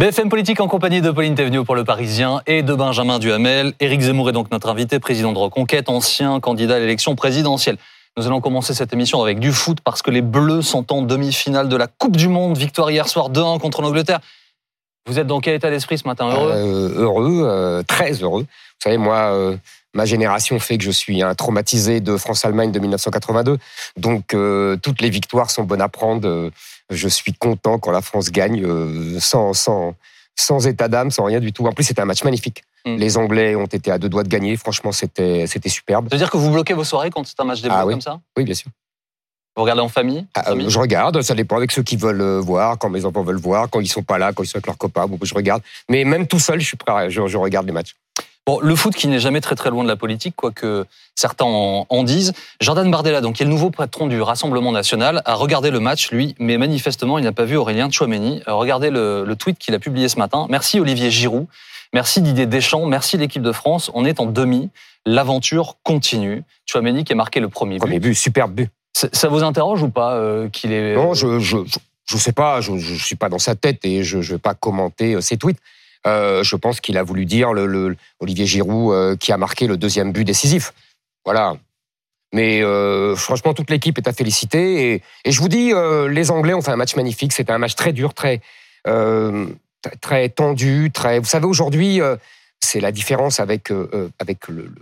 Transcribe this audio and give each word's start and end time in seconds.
BFM 0.00 0.30
Politique 0.30 0.60
en 0.60 0.66
compagnie 0.66 1.02
de 1.02 1.10
Pauline 1.10 1.34
Thévenoud 1.34 1.66
pour 1.66 1.74
Le 1.74 1.84
Parisien 1.84 2.40
et 2.46 2.62
de 2.62 2.74
Benjamin 2.74 3.18
Duhamel. 3.18 3.74
Éric 3.80 4.00
Zemmour 4.00 4.30
est 4.30 4.32
donc 4.32 4.50
notre 4.50 4.70
invité, 4.70 4.98
président 4.98 5.32
de 5.32 5.38
Reconquête, 5.38 5.90
ancien 5.90 6.40
candidat 6.40 6.76
à 6.76 6.78
l'élection 6.78 7.16
présidentielle. 7.16 7.76
Nous 8.16 8.26
allons 8.26 8.40
commencer 8.40 8.72
cette 8.72 8.94
émission 8.94 9.22
avec 9.22 9.40
du 9.40 9.52
foot 9.52 9.78
parce 9.84 10.00
que 10.00 10.10
les 10.10 10.22
Bleus 10.22 10.62
sont 10.62 10.90
en 10.92 11.02
demi-finale 11.02 11.68
de 11.68 11.76
la 11.76 11.86
Coupe 11.86 12.16
du 12.16 12.28
Monde. 12.28 12.56
Victoire 12.56 12.90
hier 12.90 13.08
soir 13.08 13.30
2-1 13.30 13.58
contre 13.58 13.82
l'Angleterre. 13.82 14.20
Vous 15.06 15.18
êtes 15.18 15.26
dans 15.26 15.40
quel 15.40 15.54
état 15.54 15.68
d'esprit 15.68 15.98
ce 15.98 16.08
matin? 16.08 16.30
Heureux? 16.30 16.52
Euh, 16.54 17.02
Heureux, 17.02 17.42
euh, 17.44 17.82
très 17.82 18.12
heureux. 18.22 18.42
Vous 18.42 18.82
savez, 18.82 18.96
moi, 18.96 19.34
euh, 19.34 19.56
ma 19.94 20.04
génération 20.04 20.58
fait 20.60 20.78
que 20.78 20.84
je 20.84 20.90
suis 20.90 21.22
un 21.22 21.34
traumatisé 21.34 22.00
de 22.00 22.16
France-Allemagne 22.16 22.72
de 22.72 22.78
1982. 22.78 23.58
Donc, 23.96 24.34
toutes 24.82 25.00
les 25.00 25.10
victoires 25.10 25.50
sont 25.50 25.64
bonnes 25.64 25.82
à 25.82 25.88
prendre. 25.88 26.50
je 26.90 27.08
suis 27.08 27.32
content 27.32 27.78
quand 27.78 27.90
la 27.90 28.02
France 28.02 28.30
gagne, 28.30 28.64
sans, 29.18 29.52
sans, 29.52 29.94
sans 30.36 30.66
état 30.66 30.88
d'âme, 30.88 31.10
sans 31.10 31.24
rien 31.24 31.40
du 31.40 31.52
tout. 31.52 31.66
En 31.66 31.72
plus, 31.72 31.84
c'était 31.84 32.02
un 32.02 32.06
match 32.06 32.24
magnifique. 32.24 32.62
Mm. 32.86 32.96
Les 32.96 33.16
Anglais 33.16 33.54
ont 33.56 33.66
été 33.66 33.90
à 33.90 33.98
deux 33.98 34.08
doigts 34.08 34.22
de 34.22 34.28
gagner. 34.28 34.56
Franchement, 34.56 34.92
c'était 34.92 35.46
c'était 35.46 35.68
superbe. 35.68 36.08
Ça 36.08 36.16
veut 36.16 36.18
dire 36.18 36.30
que 36.30 36.36
vous 36.36 36.50
bloquez 36.50 36.74
vos 36.74 36.84
soirées 36.84 37.10
quand 37.10 37.26
c'est 37.26 37.38
un 37.40 37.44
match 37.44 37.60
des 37.60 37.68
ah, 37.70 37.86
oui. 37.86 37.94
comme 37.94 38.00
ça 38.00 38.20
Oui, 38.36 38.44
bien 38.44 38.54
sûr. 38.54 38.70
Vous 39.56 39.62
regardez 39.62 39.82
en 39.82 39.88
famille, 39.88 40.26
ah, 40.36 40.54
Je 40.56 40.78
regarde, 40.78 41.20
ça 41.22 41.34
dépend 41.34 41.56
avec 41.56 41.72
ceux 41.72 41.82
qui 41.82 41.96
veulent 41.96 42.20
euh, 42.20 42.40
voir, 42.40 42.78
quand 42.78 42.88
mes 42.88 43.04
enfants 43.04 43.24
veulent 43.24 43.40
voir, 43.40 43.68
quand 43.68 43.80
ils 43.80 43.88
sont 43.88 44.04
pas 44.04 44.16
là, 44.16 44.32
quand 44.32 44.44
ils 44.44 44.46
sont 44.46 44.56
avec 44.56 44.66
leurs 44.66 44.78
copains, 44.78 45.06
je 45.22 45.34
regarde. 45.34 45.60
Mais 45.88 46.04
même 46.04 46.28
tout 46.28 46.38
seul, 46.38 46.60
je 46.60 46.66
suis 46.66 46.76
prêt, 46.76 47.10
je, 47.10 47.36
regarde 47.36 47.66
les 47.66 47.72
matchs. 47.72 47.96
Bon, 48.46 48.58
le 48.60 48.74
foot 48.74 48.94
qui 48.94 49.06
n'est 49.06 49.20
jamais 49.20 49.40
très 49.40 49.54
très 49.54 49.70
loin 49.70 49.82
de 49.84 49.88
la 49.88 49.96
politique, 49.96 50.34
quoique 50.34 50.86
certains 51.14 51.44
en, 51.44 52.02
disent. 52.02 52.32
Jordan 52.60 52.90
Bardella, 52.90 53.20
donc 53.20 53.36
qui 53.36 53.42
est 53.42 53.46
le 53.46 53.50
nouveau 53.50 53.70
patron 53.70 54.06
du 54.06 54.20
Rassemblement 54.22 54.72
national, 54.72 55.22
a 55.26 55.34
regardé 55.34 55.70
le 55.70 55.78
match, 55.78 56.10
lui, 56.10 56.34
mais 56.38 56.56
manifestement, 56.56 57.18
il 57.18 57.24
n'a 57.24 57.32
pas 57.32 57.44
vu 57.44 57.56
Aurélien 57.56 57.90
Chouameni. 57.90 58.42
Euh, 58.48 58.54
regardez 58.54 58.90
le, 58.90 59.24
le 59.24 59.36
tweet 59.36 59.58
qu'il 59.58 59.74
a 59.74 59.78
publié 59.78 60.08
ce 60.08 60.18
matin. 60.18 60.46
Merci 60.48 60.80
Olivier 60.80 61.10
Giroud. 61.10 61.46
Merci 61.92 62.22
Didier 62.22 62.46
Deschamps, 62.46 62.86
merci 62.86 63.16
l'équipe 63.16 63.42
de 63.42 63.52
France. 63.52 63.90
On 63.94 64.04
est 64.04 64.20
en 64.20 64.26
demi. 64.26 64.70
L'aventure 65.06 65.76
continue. 65.82 66.44
Chouameni 66.66 67.04
qui 67.04 67.12
a 67.12 67.16
marqué 67.16 67.40
le 67.40 67.48
premier 67.48 67.76
but. 67.76 67.80
Premier 67.80 67.98
but, 67.98 68.14
superbe 68.14 68.52
but. 68.52 68.70
Ça 68.92 69.28
vous 69.28 69.42
interroge 69.42 69.82
ou 69.82 69.88
pas 69.88 70.14
euh, 70.14 70.48
qu'il 70.48 70.72
est 70.72 70.94
Non, 70.94 71.14
je 71.14 71.38
je, 71.38 71.58
je, 72.06 72.16
sais 72.16 72.32
pas. 72.32 72.60
Je, 72.60 72.76
je 72.76 72.94
suis 72.94 73.16
pas 73.16 73.28
dans 73.28 73.38
sa 73.38 73.54
tête 73.54 73.84
et 73.84 74.02
je 74.02 74.18
ne 74.18 74.22
vais 74.22 74.38
pas 74.38 74.54
commenter 74.54 75.14
euh, 75.14 75.20
ses 75.20 75.36
tweets. 75.36 75.58
Euh, 76.06 76.42
je 76.42 76.56
pense 76.56 76.80
qu'il 76.80 76.96
a 76.96 77.02
voulu 77.02 77.26
dire 77.26 77.52
le, 77.52 77.96
Olivier 78.20 78.46
Giroud 78.46 79.18
qui 79.18 79.32
a 79.32 79.36
marqué 79.36 79.66
le 79.66 79.76
deuxième 79.76 80.12
but 80.12 80.24
décisif. 80.24 80.72
Voilà. 81.24 81.56
Mais 82.32 82.62
franchement, 83.16 83.54
toute 83.54 83.70
l'équipe 83.70 83.98
est 83.98 84.08
à 84.08 84.12
féliciter. 84.12 84.92
Et, 84.92 85.02
et 85.24 85.32
je 85.32 85.40
vous 85.40 85.48
dis, 85.48 85.72
les 86.08 86.30
Anglais 86.30 86.54
ont 86.54 86.62
fait 86.62 86.70
un 86.70 86.76
match 86.76 86.96
magnifique. 86.96 87.32
C'était 87.32 87.52
un 87.52 87.58
match 87.58 87.74
très 87.74 87.92
dur, 87.92 88.14
très 88.14 88.40
très 90.00 90.28
tendu, 90.28 90.90
très. 90.92 91.18
Vous 91.18 91.26
savez, 91.26 91.46
aujourd'hui, 91.46 92.00
c'est 92.60 92.80
la 92.80 92.92
différence 92.92 93.40
avec 93.40 93.72
avec 94.20 94.48
le, 94.48 94.72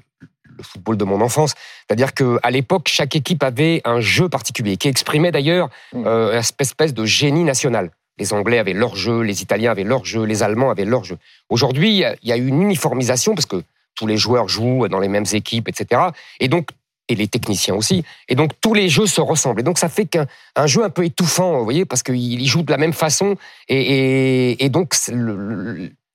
le 0.58 0.64
football 0.64 0.96
de 0.96 1.04
mon 1.04 1.20
enfance. 1.22 1.54
C'est-à-dire 1.86 2.12
qu'à 2.12 2.50
l'époque, 2.50 2.88
chaque 2.88 3.16
équipe 3.16 3.42
avait 3.42 3.80
un 3.84 4.00
jeu 4.00 4.28
particulier 4.28 4.76
qui 4.76 4.88
exprimait 4.88 5.32
d'ailleurs 5.32 5.70
mm. 5.94 6.06
euh, 6.06 6.32
une 6.32 6.60
espèce 6.60 6.92
de 6.92 7.04
génie 7.06 7.44
national. 7.44 7.90
Les 8.18 8.32
Anglais 8.32 8.58
avaient 8.58 8.72
leur 8.72 8.96
jeu, 8.96 9.20
les 9.20 9.42
Italiens 9.42 9.70
avaient 9.70 9.84
leur 9.84 10.04
jeu, 10.04 10.24
les 10.24 10.42
Allemands 10.42 10.70
avaient 10.70 10.84
leur 10.84 11.04
jeu. 11.04 11.18
Aujourd'hui, 11.48 12.04
il 12.22 12.28
y 12.28 12.32
a 12.32 12.36
eu 12.36 12.46
une 12.46 12.62
uniformisation 12.62 13.34
parce 13.34 13.46
que 13.46 13.62
tous 13.94 14.06
les 14.06 14.16
joueurs 14.16 14.48
jouent 14.48 14.88
dans 14.88 15.00
les 15.00 15.08
mêmes 15.08 15.26
équipes, 15.32 15.68
etc. 15.68 16.02
Et 16.40 16.48
donc, 16.48 16.70
et 17.08 17.14
les 17.14 17.26
techniciens 17.26 17.74
aussi. 17.74 18.04
Et 18.28 18.34
donc, 18.34 18.52
tous 18.60 18.74
les 18.74 18.88
jeux 18.88 19.06
se 19.06 19.20
ressemblent. 19.20 19.60
Et 19.60 19.64
donc, 19.64 19.78
ça 19.78 19.88
fait 19.88 20.04
qu'un 20.04 20.26
un 20.56 20.66
jeu 20.66 20.84
un 20.84 20.90
peu 20.90 21.04
étouffant, 21.04 21.58
vous 21.58 21.64
voyez, 21.64 21.84
parce 21.84 22.02
qu'ils 22.02 22.46
jouent 22.46 22.62
de 22.62 22.70
la 22.70 22.76
même 22.76 22.92
façon. 22.92 23.36
Et, 23.68 24.62
et, 24.62 24.68
donc, 24.68 24.94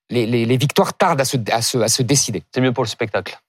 les, 0.10 0.26
les, 0.28 0.58
victoires 0.58 0.94
tardent 0.94 1.22
à 1.22 1.26
se, 1.26 1.38
à 1.52 1.62
se, 1.62 1.80
à 1.80 1.88
se 1.88 2.04
décider. 2.04 2.44
C'est 2.54 2.62
mieux 2.62 2.72
pour 2.72 2.84
le 2.84 2.90
spectacle. 2.90 3.40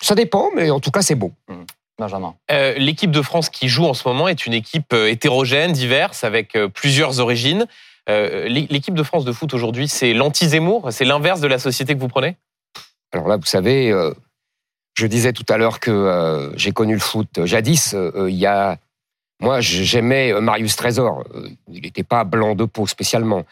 Ça 0.00 0.14
dépend, 0.14 0.50
mais 0.54 0.70
en 0.70 0.80
tout 0.80 0.90
cas, 0.90 1.02
c'est 1.02 1.14
beau. 1.14 1.32
Mmh. 1.48 1.54
Benjamin. 1.98 2.36
Euh, 2.52 2.74
l'équipe 2.74 3.10
de 3.10 3.22
France 3.22 3.50
qui 3.50 3.68
joue 3.68 3.84
en 3.84 3.94
ce 3.94 4.06
moment 4.06 4.28
est 4.28 4.46
une 4.46 4.54
équipe 4.54 4.92
euh, 4.92 5.10
hétérogène, 5.10 5.72
diverse, 5.72 6.22
avec 6.22 6.54
euh, 6.54 6.68
plusieurs 6.68 7.18
origines. 7.18 7.66
L'équipe 8.08 8.94
de 8.94 9.02
France 9.02 9.24
de 9.24 9.32
foot 9.32 9.52
aujourd'hui, 9.54 9.88
c'est 9.88 10.14
l'anti-Zemmour? 10.14 10.88
C'est 10.90 11.04
l'inverse 11.04 11.40
de 11.40 11.46
la 11.46 11.58
société 11.58 11.94
que 11.94 12.00
vous 12.00 12.08
prenez? 12.08 12.36
Alors 13.12 13.28
là, 13.28 13.36
vous 13.36 13.44
savez, 13.44 13.92
je 14.94 15.06
disais 15.06 15.32
tout 15.32 15.46
à 15.48 15.58
l'heure 15.58 15.78
que 15.78 16.52
j'ai 16.56 16.72
connu 16.72 16.94
le 16.94 17.00
foot 17.00 17.44
jadis. 17.44 17.94
Il 18.16 18.34
y 18.34 18.46
a 18.46 18.78
moi, 19.40 19.60
j'aimais 19.60 20.32
Marius 20.40 20.74
Trésor. 20.74 21.22
Il 21.70 21.82
n'était 21.82 22.02
pas 22.02 22.24
blanc 22.24 22.54
de 22.56 22.64
peau 22.64 22.86
spécialement. 22.86 23.44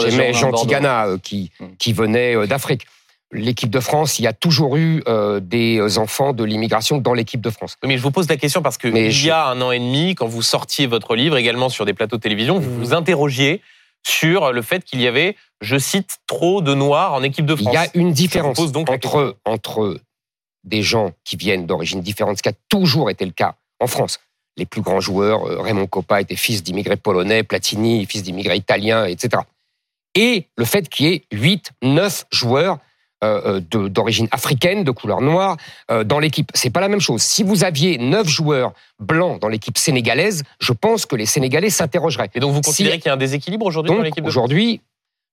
J'aimais 0.00 0.32
Jean 0.32 0.52
Tigana, 0.52 1.06
qui, 1.22 1.52
mmh. 1.60 1.64
qui 1.78 1.92
venait 1.92 2.46
d'Afrique 2.48 2.86
l'équipe 3.32 3.70
de 3.70 3.80
France, 3.80 4.18
il 4.18 4.22
y 4.22 4.26
a 4.26 4.32
toujours 4.32 4.76
eu 4.76 5.02
euh, 5.06 5.40
des 5.40 5.98
enfants 5.98 6.32
de 6.32 6.44
l'immigration 6.44 6.98
dans 6.98 7.14
l'équipe 7.14 7.40
de 7.40 7.50
France. 7.50 7.76
Mais 7.84 7.96
je 7.96 8.02
vous 8.02 8.10
pose 8.10 8.28
la 8.28 8.36
question 8.36 8.62
parce 8.62 8.78
que 8.78 8.88
il 8.88 9.24
y 9.24 9.30
a 9.30 9.46
un 9.46 9.60
an 9.60 9.70
et 9.70 9.78
demi, 9.78 10.14
quand 10.14 10.26
vous 10.26 10.42
sortiez 10.42 10.86
votre 10.86 11.14
livre, 11.14 11.36
également 11.36 11.68
sur 11.68 11.84
des 11.84 11.94
plateaux 11.94 12.16
de 12.16 12.22
télévision, 12.22 12.58
vous 12.58 12.74
vous 12.74 12.94
interrogiez 12.94 13.60
sur 14.06 14.52
le 14.52 14.62
fait 14.62 14.84
qu'il 14.84 15.00
y 15.00 15.06
avait, 15.06 15.36
je 15.60 15.76
cite, 15.78 16.18
trop 16.26 16.62
de 16.62 16.74
Noirs 16.74 17.12
en 17.14 17.22
équipe 17.22 17.46
de 17.46 17.54
France. 17.54 17.72
Il 17.72 17.74
y 17.74 17.78
a 17.78 17.88
une 17.94 18.12
différence 18.12 18.72
donc 18.72 18.90
entre, 18.90 19.36
entre 19.44 20.00
des 20.64 20.82
gens 20.82 21.12
qui 21.24 21.36
viennent 21.36 21.66
d'origine 21.66 22.00
différente, 22.00 22.38
ce 22.38 22.42
qui 22.42 22.48
a 22.48 22.54
toujours 22.68 23.10
été 23.10 23.24
le 23.24 23.32
cas 23.32 23.56
en 23.80 23.86
France. 23.86 24.20
Les 24.56 24.66
plus 24.66 24.80
grands 24.80 25.00
joueurs, 25.00 25.46
euh, 25.46 25.60
Raymond 25.60 25.86
Coppa 25.86 26.20
était 26.20 26.36
fils 26.36 26.62
d'immigrés 26.62 26.96
polonais, 26.96 27.44
Platini, 27.44 28.06
fils 28.06 28.22
d'immigrés 28.22 28.56
italiens, 28.56 29.06
etc. 29.06 29.42
Et 30.14 30.48
le 30.56 30.64
fait 30.64 30.88
qu'il 30.88 31.06
y 31.06 31.14
ait 31.14 31.24
8, 31.32 31.70
9 31.82 32.26
joueurs 32.32 32.78
euh, 33.24 33.60
euh, 33.74 33.88
d'origine 33.88 34.28
africaine, 34.30 34.84
de 34.84 34.92
couleur 34.92 35.20
noire, 35.20 35.56
euh, 35.90 36.04
dans 36.04 36.20
l'équipe. 36.20 36.52
C'est 36.54 36.70
pas 36.70 36.78
la 36.80 36.86
même 36.86 37.00
chose. 37.00 37.20
Si 37.20 37.42
vous 37.42 37.64
aviez 37.64 37.98
neuf 37.98 38.28
joueurs 38.28 38.74
blancs 39.00 39.40
dans 39.40 39.48
l'équipe 39.48 39.76
sénégalaise, 39.76 40.44
je 40.60 40.72
pense 40.72 41.04
que 41.04 41.16
les 41.16 41.26
Sénégalais 41.26 41.68
s'interrogeraient. 41.68 42.30
Et 42.36 42.38
donc 42.38 42.52
vous 42.52 42.60
considérez 42.60 42.98
qu'il 42.98 43.06
y 43.06 43.08
a 43.08 43.14
un 43.14 43.16
déséquilibre 43.16 43.66
aujourd'hui 43.66 43.92
dans 43.92 44.02
l'équipe 44.02 44.24
Aujourd'hui, 44.24 44.82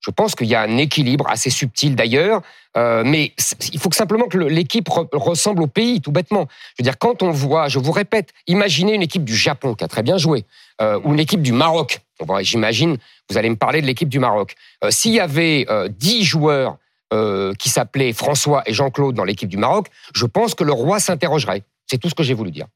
je 0.00 0.10
pense 0.10 0.34
qu'il 0.34 0.48
y 0.48 0.56
a 0.56 0.62
un 0.62 0.78
équilibre 0.78 1.28
assez 1.28 1.48
subtil 1.48 1.94
d'ailleurs, 1.94 2.42
mais 2.74 3.32
il 3.72 3.78
faut 3.78 3.88
que 3.88 3.96
simplement 3.96 4.26
que 4.26 4.36
l'équipe 4.36 4.88
ressemble 5.12 5.62
au 5.62 5.68
pays, 5.68 6.00
tout 6.00 6.12
bêtement. 6.12 6.48
Je 6.76 6.82
veux 6.82 6.84
dire, 6.84 6.98
quand 6.98 7.22
on 7.22 7.30
voit, 7.30 7.68
je 7.68 7.78
vous 7.78 7.92
répète, 7.92 8.30
imaginez 8.48 8.94
une 8.94 9.02
équipe 9.02 9.24
du 9.24 9.36
Japon 9.36 9.74
qui 9.74 9.84
a 9.84 9.88
très 9.88 10.02
bien 10.02 10.18
joué, 10.18 10.44
ou 10.80 11.12
une 11.12 11.20
équipe 11.20 11.42
du 11.42 11.52
Maroc. 11.52 12.00
J'imagine, 12.40 12.96
vous 13.30 13.38
allez 13.38 13.50
me 13.50 13.56
parler 13.56 13.80
de 13.80 13.86
l'équipe 13.86 14.08
du 14.08 14.18
Maroc. 14.18 14.56
S'il 14.90 15.12
y 15.12 15.20
avait 15.20 15.66
dix 15.88 16.24
joueurs 16.24 16.78
euh, 17.12 17.54
qui 17.54 17.68
s'appelaient 17.68 18.12
François 18.12 18.64
et 18.66 18.72
Jean-Claude 18.74 19.14
dans 19.14 19.22
l'équipe 19.22 19.48
du 19.48 19.58
Maroc, 19.58 19.86
je 20.12 20.26
pense 20.26 20.56
que 20.56 20.64
le 20.64 20.72
roi 20.72 20.98
s'interrogerait. 20.98 21.62
C'est 21.86 21.98
tout 21.98 22.08
ce 22.08 22.16
que 22.16 22.24
j'ai 22.24 22.34
voulu 22.34 22.50
dire. 22.50 22.66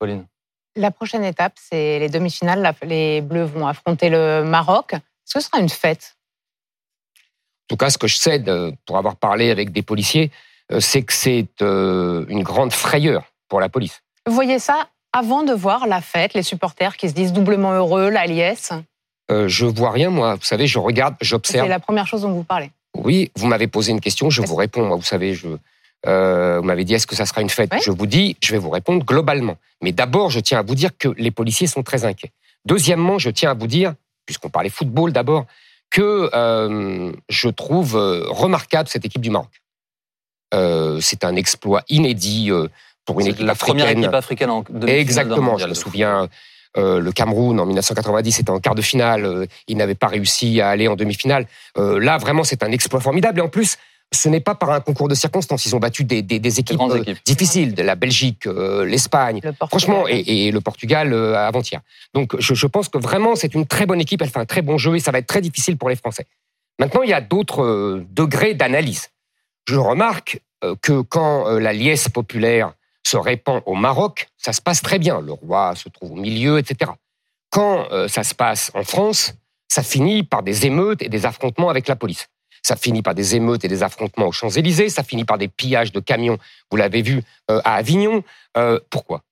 Pauline. 0.00 0.26
La 0.74 0.90
prochaine 0.90 1.22
étape, 1.22 1.52
c'est 1.54 2.00
les 2.00 2.08
demi-finales. 2.08 2.74
Les 2.82 3.20
Bleus 3.20 3.44
vont 3.44 3.68
affronter 3.68 4.08
le 4.10 4.42
Maroc. 4.42 4.94
Est-ce 4.94 5.34
que 5.34 5.40
ce 5.40 5.46
sera 5.46 5.60
une 5.60 5.68
fête 5.68 6.16
En 7.14 7.66
tout 7.68 7.76
cas, 7.76 7.88
ce 7.88 7.98
que 7.98 8.08
je 8.08 8.16
sais, 8.16 8.42
pour 8.84 8.98
avoir 8.98 9.14
parlé 9.14 9.52
avec 9.52 9.70
des 9.70 9.82
policiers, 9.82 10.32
euh, 10.72 10.80
c'est 10.80 11.02
que 11.02 11.12
c'est 11.12 11.46
euh, 11.62 12.26
une 12.28 12.42
grande 12.42 12.72
frayeur 12.72 13.32
pour 13.48 13.60
la 13.60 13.68
police. 13.68 14.02
Vous 14.26 14.34
voyez 14.34 14.58
ça 14.58 14.88
avant 15.12 15.44
de 15.44 15.52
voir 15.52 15.86
la 15.86 16.00
fête, 16.00 16.34
les 16.34 16.42
supporters 16.42 16.96
qui 16.96 17.08
se 17.08 17.14
disent 17.14 17.32
doublement 17.32 17.70
heureux, 17.74 18.10
la 18.10 18.26
liesse? 18.26 18.72
Je 19.30 19.66
vois 19.66 19.92
rien, 19.92 20.10
moi. 20.10 20.34
Vous 20.34 20.42
savez, 20.42 20.66
je 20.66 20.80
regarde, 20.80 21.14
j'observe. 21.20 21.64
C'est 21.64 21.70
la 21.70 21.80
première 21.80 22.08
chose 22.08 22.22
dont 22.22 22.32
vous 22.32 22.42
parlez. 22.44 22.72
Oui, 23.04 23.30
vous 23.36 23.46
m'avez 23.46 23.66
posé 23.66 23.92
une 23.92 24.00
question, 24.00 24.30
je 24.30 24.42
vous 24.42 24.54
réponds. 24.54 24.86
Moi, 24.86 24.96
vous 24.96 25.02
savez, 25.02 25.34
je, 25.34 25.48
euh, 26.06 26.58
vous 26.58 26.64
m'avez 26.64 26.84
dit 26.84 26.94
est-ce 26.94 27.06
que 27.06 27.14
ça 27.14 27.26
sera 27.26 27.40
une 27.40 27.50
fête? 27.50 27.72
Je 27.82 27.90
vous 27.90 28.06
dis, 28.06 28.36
je 28.42 28.52
vais 28.52 28.58
vous 28.58 28.70
répondre 28.70 29.04
globalement. 29.04 29.56
Mais 29.82 29.92
d'abord, 29.92 30.30
je 30.30 30.40
tiens 30.40 30.58
à 30.58 30.62
vous 30.62 30.74
dire 30.74 30.90
que 30.96 31.08
les 31.16 31.30
policiers 31.30 31.66
sont 31.66 31.82
très 31.82 32.04
inquiets. 32.04 32.32
Deuxièmement, 32.64 33.18
je 33.18 33.30
tiens 33.30 33.50
à 33.50 33.54
vous 33.54 33.66
dire, 33.66 33.94
puisqu'on 34.26 34.50
parlait 34.50 34.70
football 34.70 35.12
d'abord, 35.12 35.46
que 35.90 36.30
euh, 36.32 37.12
je 37.28 37.48
trouve 37.48 37.96
euh, 37.96 38.24
remarquable 38.28 38.88
cette 38.88 39.04
équipe 39.04 39.22
du 39.22 39.30
Maroc. 39.30 39.50
c'est 41.00 41.24
un 41.24 41.36
exploit 41.36 41.82
inédit 41.88 42.50
pour 43.04 43.20
une 43.20 43.28
équipe 43.28 43.46
la 43.46 43.52
africaine. 43.52 43.76
première 43.76 43.90
équipe 43.90 44.14
africaine 44.14 44.50
en 44.50 44.64
Exactement, 44.86 45.58
je 45.58 45.66
me 45.66 45.74
souviens. 45.74 46.28
Euh, 46.78 47.00
le 47.00 47.12
Cameroun 47.12 47.60
en 47.60 47.66
1990 47.66 48.40
était 48.40 48.50
en 48.50 48.58
quart 48.58 48.74
de 48.74 48.82
finale, 48.82 49.24
euh, 49.24 49.46
il 49.68 49.76
n'avait 49.76 49.94
pas 49.94 50.06
réussi 50.06 50.60
à 50.60 50.70
aller 50.70 50.88
en 50.88 50.96
demi-finale. 50.96 51.46
Euh, 51.76 52.00
là, 52.00 52.16
vraiment, 52.16 52.44
c'est 52.44 52.62
un 52.62 52.72
exploit 52.72 53.00
formidable. 53.00 53.40
Et 53.40 53.42
en 53.42 53.48
plus, 53.48 53.76
ce 54.10 54.28
n'est 54.28 54.40
pas 54.40 54.54
par 54.54 54.70
un 54.70 54.80
concours 54.80 55.08
de 55.08 55.14
circonstances. 55.14 55.66
Ils 55.66 55.76
ont 55.76 55.78
battu 55.78 56.04
des, 56.04 56.20
équipes, 56.60 56.80
difficiles, 57.24 57.74
de 57.74 57.82
la 57.82 57.94
Belgique, 57.94 58.44
l'Espagne, 58.44 59.40
franchement, 59.68 60.04
et, 60.06 60.50
le 60.50 60.60
Portugal 60.60 61.14
avant-hier. 61.34 61.80
Donc, 62.12 62.38
je, 62.38 62.66
pense 62.66 62.90
que 62.90 62.98
vraiment, 62.98 63.36
c'est 63.36 63.54
une 63.54 63.66
très 63.66 63.86
bonne 63.86 64.02
équipe. 64.02 64.20
Elle 64.20 64.28
fait 64.28 64.38
un 64.38 64.44
très 64.44 64.60
bon 64.60 64.76
jeu 64.76 64.96
et 64.96 65.00
ça 65.00 65.12
va 65.12 65.18
être 65.18 65.26
très 65.26 65.40
difficile 65.40 65.78
pour 65.78 65.88
les 65.88 65.96
Français. 65.96 66.26
Maintenant, 66.78 67.00
il 67.02 67.08
y 67.08 67.14
a 67.14 67.22
d'autres 67.22 68.04
degrés 68.10 68.52
d'analyse. 68.52 69.08
Je 69.66 69.76
remarque 69.76 70.42
que 70.82 71.00
quand 71.00 71.48
la 71.48 71.72
liesse 71.72 72.10
populaire 72.10 72.74
se 73.04 73.16
répand 73.16 73.62
au 73.66 73.74
Maroc, 73.74 74.28
ça 74.36 74.52
se 74.52 74.60
passe 74.60 74.82
très 74.82 74.98
bien. 74.98 75.20
Le 75.20 75.32
roi 75.32 75.74
se 75.76 75.88
trouve 75.88 76.12
au 76.12 76.16
milieu, 76.16 76.58
etc. 76.58 76.90
quand 77.50 77.86
euh, 77.92 78.08
ça 78.08 78.22
se 78.24 78.34
passe 78.34 78.70
en 78.74 78.84
France, 78.84 79.34
ça 79.68 79.82
finit 79.82 80.22
par 80.22 80.42
des 80.42 80.66
émeutes 80.66 81.02
et 81.02 81.08
des 81.08 81.26
affrontements 81.26 81.68
avec 81.70 81.88
la 81.88 81.96
police. 81.96 82.28
Ça 82.62 82.76
finit 82.76 83.02
par 83.02 83.14
des 83.14 83.34
émeutes 83.34 83.64
et 83.64 83.68
des 83.68 83.82
affrontements 83.82 84.26
aux 84.28 84.32
Champs-Élysées, 84.32 84.88
ça 84.88 85.02
finit 85.02 85.24
par 85.24 85.36
des 85.36 85.48
pillages 85.48 85.90
de 85.92 85.98
camions, 86.00 86.38
vous 86.70 86.76
l'avez 86.76 87.02
vu, 87.02 87.22
euh, 87.50 87.60
à 87.64 87.74
Avignon. 87.74 88.22
Euh, 88.56 88.78
pourquoi? 88.90 89.22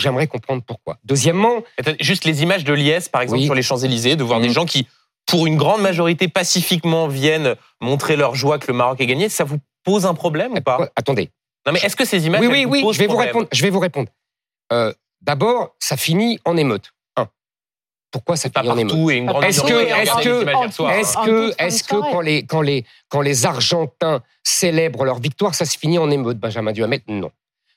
J'aimerais 0.00 0.26
comprendre 0.28 0.62
pourquoi. 0.66 0.96
Deuxièmement, 1.04 1.62
Juste 2.00 2.24
les 2.24 2.42
images 2.42 2.64
de 2.64 2.72
l'IS, 2.72 3.08
par 3.10 3.20
exemple, 3.20 3.40
Oui. 3.40 3.44
sur 3.44 3.54
les 3.54 3.62
Champs-Élysées, 3.62 4.16
de 4.16 4.24
voir 4.24 4.40
des 4.40 4.48
Mhm. 4.48 4.54
gens 4.54 4.64
qui, 4.64 4.86
pour 5.26 5.46
une 5.46 5.56
grande 5.58 5.82
majorité, 5.82 6.26
pacifiquement 6.28 7.06
viennent 7.06 7.54
montrer 7.82 8.16
leur 8.16 8.34
joie 8.34 8.58
que 8.58 8.66
le 8.68 8.72
Maroc 8.78 8.98
ait 9.00 9.06
gagné, 9.06 9.28
ça 9.28 9.44
vous 9.44 9.58
pose 9.84 10.06
un 10.06 10.14
problème 10.14 10.52
ou 10.54 10.60
pas? 10.62 10.88
attendez. 10.96 11.30
Non, 11.66 11.72
mais 11.72 11.80
est-ce 11.80 11.96
que 11.96 12.04
ces 12.04 12.26
images 12.26 12.40
Oui, 12.40 12.46
oui, 12.48 12.64
vous 12.64 12.88
oui, 12.88 12.94
je 12.94 12.98
vais 12.98 13.06
vous 13.06 13.16
répondre. 13.16 13.46
Je 13.52 13.62
vais 13.62 13.70
vous 13.70 13.78
répondre. 13.80 14.08
Euh, 14.72 14.92
D'abord, 15.20 15.74
ça 15.78 15.96
finit 15.98 16.38
en 16.46 16.56
émeute. 16.56 16.92
Un. 17.16 17.28
Pourquoi 18.10 18.36
ça 18.36 18.48
finit 18.48 18.70
en 18.70 18.78
émeute 18.78 18.94
Est-ce 19.44 19.60
que- 19.62 19.84
est-ce 20.00 20.22
que-. 20.24 20.88
Est-ce 20.90 21.14
que, 21.26 21.54
est-ce 21.62 21.84
que 21.84 21.96
quand 22.12 22.20
les, 22.22 22.46
quand, 22.46 22.62
les, 22.62 22.86
quand 23.10 23.20
les 23.20 23.44
Argentins 23.44 24.22
célèbrent 24.42 25.04
leur 25.04 25.18
victoire, 25.18 25.54
ça 25.54 25.66
se 25.66 25.76
finit 25.78 25.98
en 25.98 26.10
émeute, 26.10 26.38
Benjamin 26.38 26.72
Duhamel? 26.72 27.00
Non. 27.08 27.30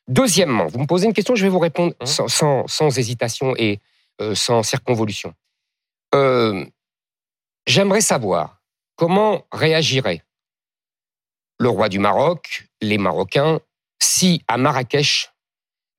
Deuxièmement, 0.07 0.67
vous 0.67 0.79
me 0.79 0.85
posez 0.85 1.05
une 1.05 1.13
question, 1.13 1.35
je 1.35 1.43
vais 1.43 1.49
vous 1.49 1.59
répondre 1.59 1.93
Hum. 1.99 2.05
sans, 2.07 2.27
sans, 2.29 2.67
sans 2.67 2.97
hésitation 2.97 3.53
et 3.57 3.79
euh, 4.21 4.33
sans 4.35 4.63
circonvolution. 4.63 5.33
Euh, 6.15 6.65
J'aimerais 7.67 8.01
savoir 8.01 8.61
comment 8.95 9.45
réagirait 9.51 10.23
le 11.59 11.69
roi 11.69 11.87
du 11.89 11.99
Maroc, 11.99 12.65
les 12.81 12.97
Marocains, 12.97 13.59
si 14.03 14.43
à 14.47 14.57
Marrakech, 14.57 15.31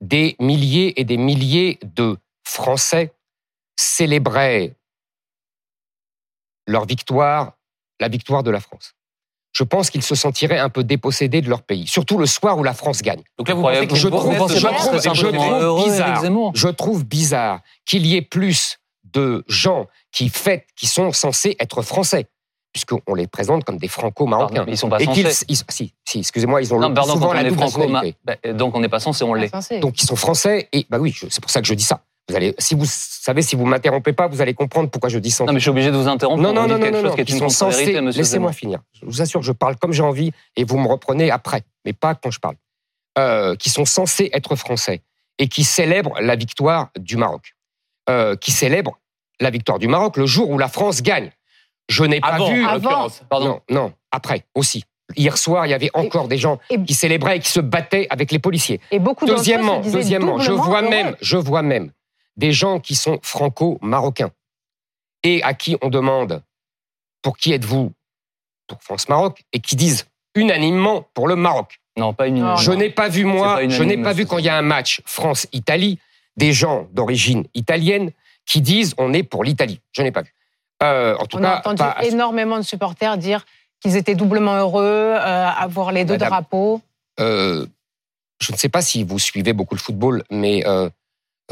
des 0.00 0.36
milliers 0.38 1.00
et 1.00 1.04
des 1.04 1.16
milliers 1.16 1.78
de 1.82 2.18
Français 2.46 3.12
célébraient 3.76 4.76
leur 6.66 6.84
victoire, 6.84 7.54
la 8.00 8.08
victoire 8.08 8.42
de 8.42 8.50
la 8.50 8.60
France. 8.60 8.94
Je 9.52 9.62
pense 9.62 9.88
qu'ils 9.90 10.02
se 10.02 10.14
sentiraient 10.14 10.58
un 10.58 10.68
peu 10.68 10.82
dépossédés 10.82 11.40
de 11.40 11.48
leur 11.48 11.62
pays, 11.62 11.86
surtout 11.86 12.18
le 12.18 12.26
soir 12.26 12.58
où 12.58 12.64
la 12.64 12.74
France 12.74 13.02
gagne. 13.02 13.22
Donc 13.38 13.48
là, 13.48 13.54
vous 13.54 13.62
pensez 13.74 13.86
que 13.86 13.94
je 13.96 14.08
trouve- 14.18 14.32
je 14.58 14.66
je 15.14 15.26
bizarre. 15.90 16.20
Je 16.54 16.68
trouve 16.68 17.04
bizarre 17.04 17.60
qu'il 17.86 18.04
y 18.06 18.16
ait 18.16 18.22
plus 18.22 18.78
de 19.04 19.44
gens 19.46 19.86
qui 20.10 20.28
fêtent, 20.28 20.66
qui 20.74 20.86
sont 20.88 21.12
censés 21.12 21.56
être 21.60 21.82
français, 21.82 22.26
puisqu'on 22.74 23.14
les 23.14 23.26
présente 23.28 23.64
comme 23.64 23.78
des 23.78 23.88
franco-marocains. 23.88 24.64
ils 24.68 24.76
sont 24.76 24.88
pas 24.90 25.00
Et 25.00 25.06
qu'ils, 25.06 25.26
censés. 25.26 25.46
ils- 25.48 25.56
si, 25.70 25.94
si, 26.04 26.18
excusez-moi, 26.18 26.60
ils 26.60 26.74
ont 26.74 26.80
Non, 26.80 26.88
le- 26.88 26.94
pardon, 26.94 27.12
souvent 27.14 27.26
quand 27.28 27.30
on 27.30 27.34
la 27.34 27.40
est 27.42 27.44
double 27.48 27.60
franco, 27.62 27.78
nationalité. 27.78 28.16
bah, 28.24 28.34
donc 28.52 28.74
on 28.76 28.80
n'est 28.80 28.88
pas 28.90 28.98
censé, 29.00 29.24
on 29.24 29.32
l'est. 29.32 29.52
Donc 29.80 30.02
ils 30.02 30.06
sont 30.06 30.16
français 30.16 30.68
et 30.72 30.84
bah 30.90 30.98
oui, 30.98 31.16
c'est 31.30 31.40
pour 31.40 31.50
ça 31.50 31.60
que 31.62 31.66
je 31.66 31.72
dis 31.74 31.84
ça. 31.84 32.02
Vous 32.28 32.34
allez, 32.36 32.54
si 32.58 32.74
vous 32.74 32.84
savez, 32.86 33.42
si 33.42 33.54
vous 33.54 33.64
m'interrompez 33.64 34.12
pas, 34.12 34.26
vous 34.26 34.40
allez 34.40 34.54
comprendre 34.54 34.90
pourquoi 34.90 35.08
je 35.08 35.18
dis 35.18 35.30
ça. 35.30 35.44
Non, 35.44 35.52
mais 35.52 35.60
je 35.60 35.64
suis 35.64 35.70
obligé 35.70 35.90
de 35.92 35.96
vous 35.96 36.08
interrompre 36.08 36.42
Non, 36.42 36.52
non, 36.52 36.62
non, 36.62 36.68
non, 36.68 36.80
quelque 36.80 36.92
non, 36.94 37.00
chose 37.02 37.10
non. 37.10 37.14
qui 37.14 37.20
est 37.20 37.30
Ils 37.30 37.38
sont 37.38 37.48
censés. 37.48 38.00
Laissez-moi 38.00 38.52
finir. 38.52 38.80
Je 39.00 39.06
vous 39.06 39.22
assure, 39.22 39.42
je 39.42 39.52
parle 39.52 39.76
comme 39.76 39.92
j'ai 39.92 40.02
envie 40.02 40.32
et 40.56 40.64
vous 40.64 40.76
me 40.78 40.88
reprenez 40.88 41.30
après, 41.30 41.62
mais 41.84 41.92
pas 41.92 42.14
quand 42.14 42.30
je 42.30 42.40
parle. 42.40 42.56
Euh, 43.18 43.54
qui 43.54 43.70
sont 43.70 43.84
censés 43.84 44.30
être 44.32 44.56
français 44.56 45.02
et 45.38 45.46
qui 45.46 45.62
célèbrent 45.62 46.18
la 46.20 46.34
victoire 46.34 46.88
du 46.98 47.16
Maroc. 47.16 47.54
Euh, 48.10 48.34
qui 48.36 48.50
célèbrent 48.50 48.98
la 49.38 49.50
victoire 49.50 49.78
du 49.78 49.86
Maroc 49.86 50.16
le 50.16 50.26
jour 50.26 50.50
où 50.50 50.58
la 50.58 50.68
France 50.68 51.00
gagne. 51.02 51.30
Je 51.88 52.04
n'ai 52.04 52.20
pas 52.20 52.38
vu. 52.48 52.64
Avant. 52.64 53.08
Pardon. 53.28 53.46
Non, 53.46 53.60
non, 53.70 53.92
après 54.10 54.44
aussi. 54.54 54.84
Hier 55.16 55.36
soir, 55.36 55.66
il 55.66 55.70
y 55.70 55.74
avait 55.74 55.90
encore 55.92 56.28
des 56.28 56.38
gens 56.38 56.58
et- 56.70 56.82
qui 56.82 56.94
célébraient 56.94 57.36
et 57.36 57.40
qui 57.40 57.50
se 57.50 57.60
battaient 57.60 58.06
avec 58.08 58.32
les 58.32 58.38
policiers. 58.38 58.80
Et 58.90 58.98
beaucoup 58.98 59.26
Deuxièmement, 59.26 59.82
se 59.82 59.90
deuxièmement, 59.90 60.38
je 60.38 60.50
vois 60.50 60.80
heureux. 60.80 60.88
même, 60.90 61.16
je 61.20 61.36
vois 61.36 61.62
même 61.62 61.92
des 62.36 62.52
gens 62.52 62.80
qui 62.80 62.94
sont 62.94 63.18
franco-marocains 63.22 64.30
et 65.22 65.42
à 65.42 65.52
qui 65.54 65.76
on 65.82 65.88
demande 65.90 66.42
pour 67.22 67.36
qui 67.36 67.52
êtes-vous 67.52 67.92
pour 68.66 68.82
France-Maroc 68.82 69.42
et 69.52 69.60
qui 69.60 69.76
disent 69.76 70.06
unanimement 70.34 71.06
pour 71.14 71.28
le 71.28 71.36
Maroc. 71.36 71.80
Non, 71.96 72.12
pas 72.14 72.28
minute. 72.28 72.56
Je 72.58 72.72
n'ai 72.72 72.90
pas 72.90 73.08
vu 73.08 73.24
moi, 73.24 73.56
pas 73.56 73.68
je 73.68 73.82
n'ai 73.82 73.98
pas 73.98 74.12
vu 74.14 74.26
quand 74.26 74.38
il 74.38 74.44
y 74.46 74.48
a 74.48 74.56
un 74.56 74.62
match 74.62 75.00
France-Italie 75.04 75.98
des 76.36 76.52
gens 76.52 76.88
d'origine 76.92 77.44
italienne 77.54 78.10
qui 78.46 78.60
disent 78.62 78.94
on 78.98 79.12
est 79.12 79.22
pour 79.22 79.44
l'Italie. 79.44 79.80
Je 79.92 80.02
n'ai 80.02 80.10
pas 80.10 80.22
vu. 80.22 80.34
Euh, 80.84 81.16
en 81.18 81.26
tout 81.26 81.38
On 81.38 81.40
cas, 81.40 81.50
a 81.50 81.58
entendu 81.58 81.78
pas 81.78 81.96
énormément 82.04 82.56
de 82.56 82.62
supporters 82.62 83.16
dire 83.16 83.44
qu'ils 83.80 83.96
étaient 83.96 84.14
doublement 84.14 84.54
heureux 84.56 84.84
euh, 84.84 85.46
à 85.48 85.66
voir 85.68 85.92
les 85.92 86.04
deux 86.04 86.14
Madame. 86.14 86.28
drapeaux. 86.30 86.80
euh, 87.20 87.66
je 88.40 88.52
ne 88.52 88.56
sais 88.58 88.68
pas 88.68 88.82
si 88.82 89.04
vous 89.04 89.18
suivez 89.18 89.52
beaucoup 89.52 89.74
le 89.74 89.80
football, 89.80 90.22
mais 90.30 90.66
euh, 90.66 90.88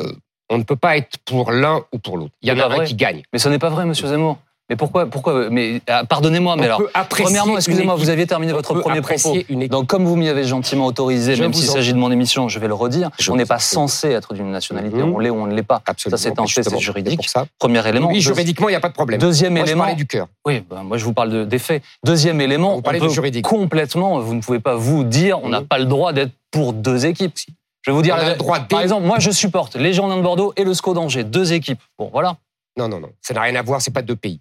euh, 0.01 0.13
on 0.51 0.59
ne 0.59 0.63
peut 0.65 0.77
pas 0.77 0.97
être 0.97 1.17
pour 1.25 1.51
l'un 1.53 1.83
ou 1.93 1.99
pour 1.99 2.19
l'autre. 2.19 2.35
Il 2.43 2.49
y 2.49 2.53
en 2.53 2.59
a 2.59 2.67
un 2.67 2.69
vrai. 2.69 2.85
qui 2.85 2.95
gagne. 2.95 3.23
Mais 3.33 3.39
ce 3.39 3.49
n'est 3.49 3.59
pas 3.59 3.71
vrai, 3.71 3.87
monsieur 3.87 4.09
Zemmour. 4.09 4.39
Mais 4.71 4.77
pourquoi, 4.77 5.07
pourquoi 5.07 5.51
Mais 5.51 5.83
ah, 5.89 6.05
pardonnez-moi, 6.05 6.57
mais 6.57 6.65
alors, 6.65 6.81
premièrement, 7.11 7.57
excusez-moi, 7.57 7.95
vous 7.97 8.09
aviez 8.09 8.27
terminé 8.27 8.53
votre 8.53 8.75
premier 8.75 9.01
propos. 9.03 9.37
Donc, 9.69 9.87
comme 9.89 10.05
vous 10.07 10.17
m'y 10.17 10.29
avez 10.29 10.45
gentiment 10.45 10.87
autorisé, 10.87 11.35
Je 11.35 11.43
même 11.43 11.53
s'il 11.53 11.67
s'agit 11.69 11.93
de 11.93 11.99
mon 11.99 12.11
émission, 12.11 12.49
je 12.49 12.59
vais 12.59 12.69
le 12.69 12.75
redire, 12.75 13.11
Je 13.19 13.31
on 13.33 13.37
n'est 13.37 13.45
pas 13.45 13.59
censé 13.59 14.09
être 14.11 14.33
d'une 14.35 14.51
nationalité. 14.51 14.97
Mhm. 14.97 15.13
On 15.15 15.19
l'est 15.19 15.31
ou 15.31 15.35
on 15.37 15.47
ne 15.47 15.55
l'est 15.55 15.63
pas. 15.63 15.83
Absolument. 15.85 16.17
Ça, 16.17 16.23
c'est 16.23 16.39
un 16.39 16.47
fait, 16.47 16.63
c'est 16.63 16.79
juridique. 16.79 17.29
ça. 17.29 17.45
Premier 17.59 17.87
élément. 17.87 18.09
Oui, 18.09 18.21
juridiquement, 18.21 18.69
il 18.69 18.73
n'y 18.73 18.77
a 18.77 18.81
pas 18.81 18.89
de 18.89 18.95
problème. 18.95 19.21
Deuxième 19.21 19.53
Moi, 19.55 19.63
je 19.65 19.71
élément. 19.71 19.83
parlais 19.83 19.97
du 19.97 20.07
cœur. 20.07 20.29
Oui, 20.47 20.61
ben, 20.69 20.83
moi 20.85 20.97
je 20.97 21.05
vous 21.05 21.13
parle 21.13 21.31
de, 21.31 21.45
des 21.45 21.59
faits. 21.59 21.83
Deuxième 22.05 22.41
élément, 22.41 22.73
Vous 22.73 22.79
on 22.79 22.83
peut 22.83 22.99
de 22.99 23.09
juridique. 23.09 23.45
complètement, 23.45 24.21
vous 24.21 24.35
ne 24.35 24.41
pouvez 24.41 24.61
pas 24.61 24.77
vous 24.77 25.05
dire, 25.05 25.43
on 25.43 25.49
n'a 25.51 25.61
Mhm. 25.61 25.67
pas 25.67 25.79
le 25.79 25.85
droit 25.87 26.13
d'être 26.13 26.33
pour 26.51 26.73
deux 26.73 27.05
équipes. 27.05 27.35
Je 27.83 27.91
vais 27.91 27.95
vous 27.95 28.03
dire, 28.03 28.17
la- 28.17 28.37
droit 28.37 28.61
par 28.61 28.81
exemple, 28.81 29.07
moi 29.07 29.19
je 29.19 29.31
supporte 29.33 29.75
les 29.77 29.93
Girondins 29.93 30.17
de 30.17 30.23
Bordeaux 30.23 30.53
et 30.57 30.63
le 30.65 30.73
SCO 30.73 30.95
d'Angers, 30.95 31.25
deux 31.25 31.53
équipes. 31.53 31.81
Bon, 31.99 32.09
voilà. 32.13 32.37
Non, 32.79 32.89
non, 32.89 33.01
non. 33.01 33.11
Ça 33.21 33.35
n'a 33.35 33.43
rien 33.43 33.55
à 33.57 33.63
voir, 33.63 33.83
c'est 33.83 33.91
pas 33.93 34.03
deux 34.03 34.17
pays. 34.17 34.39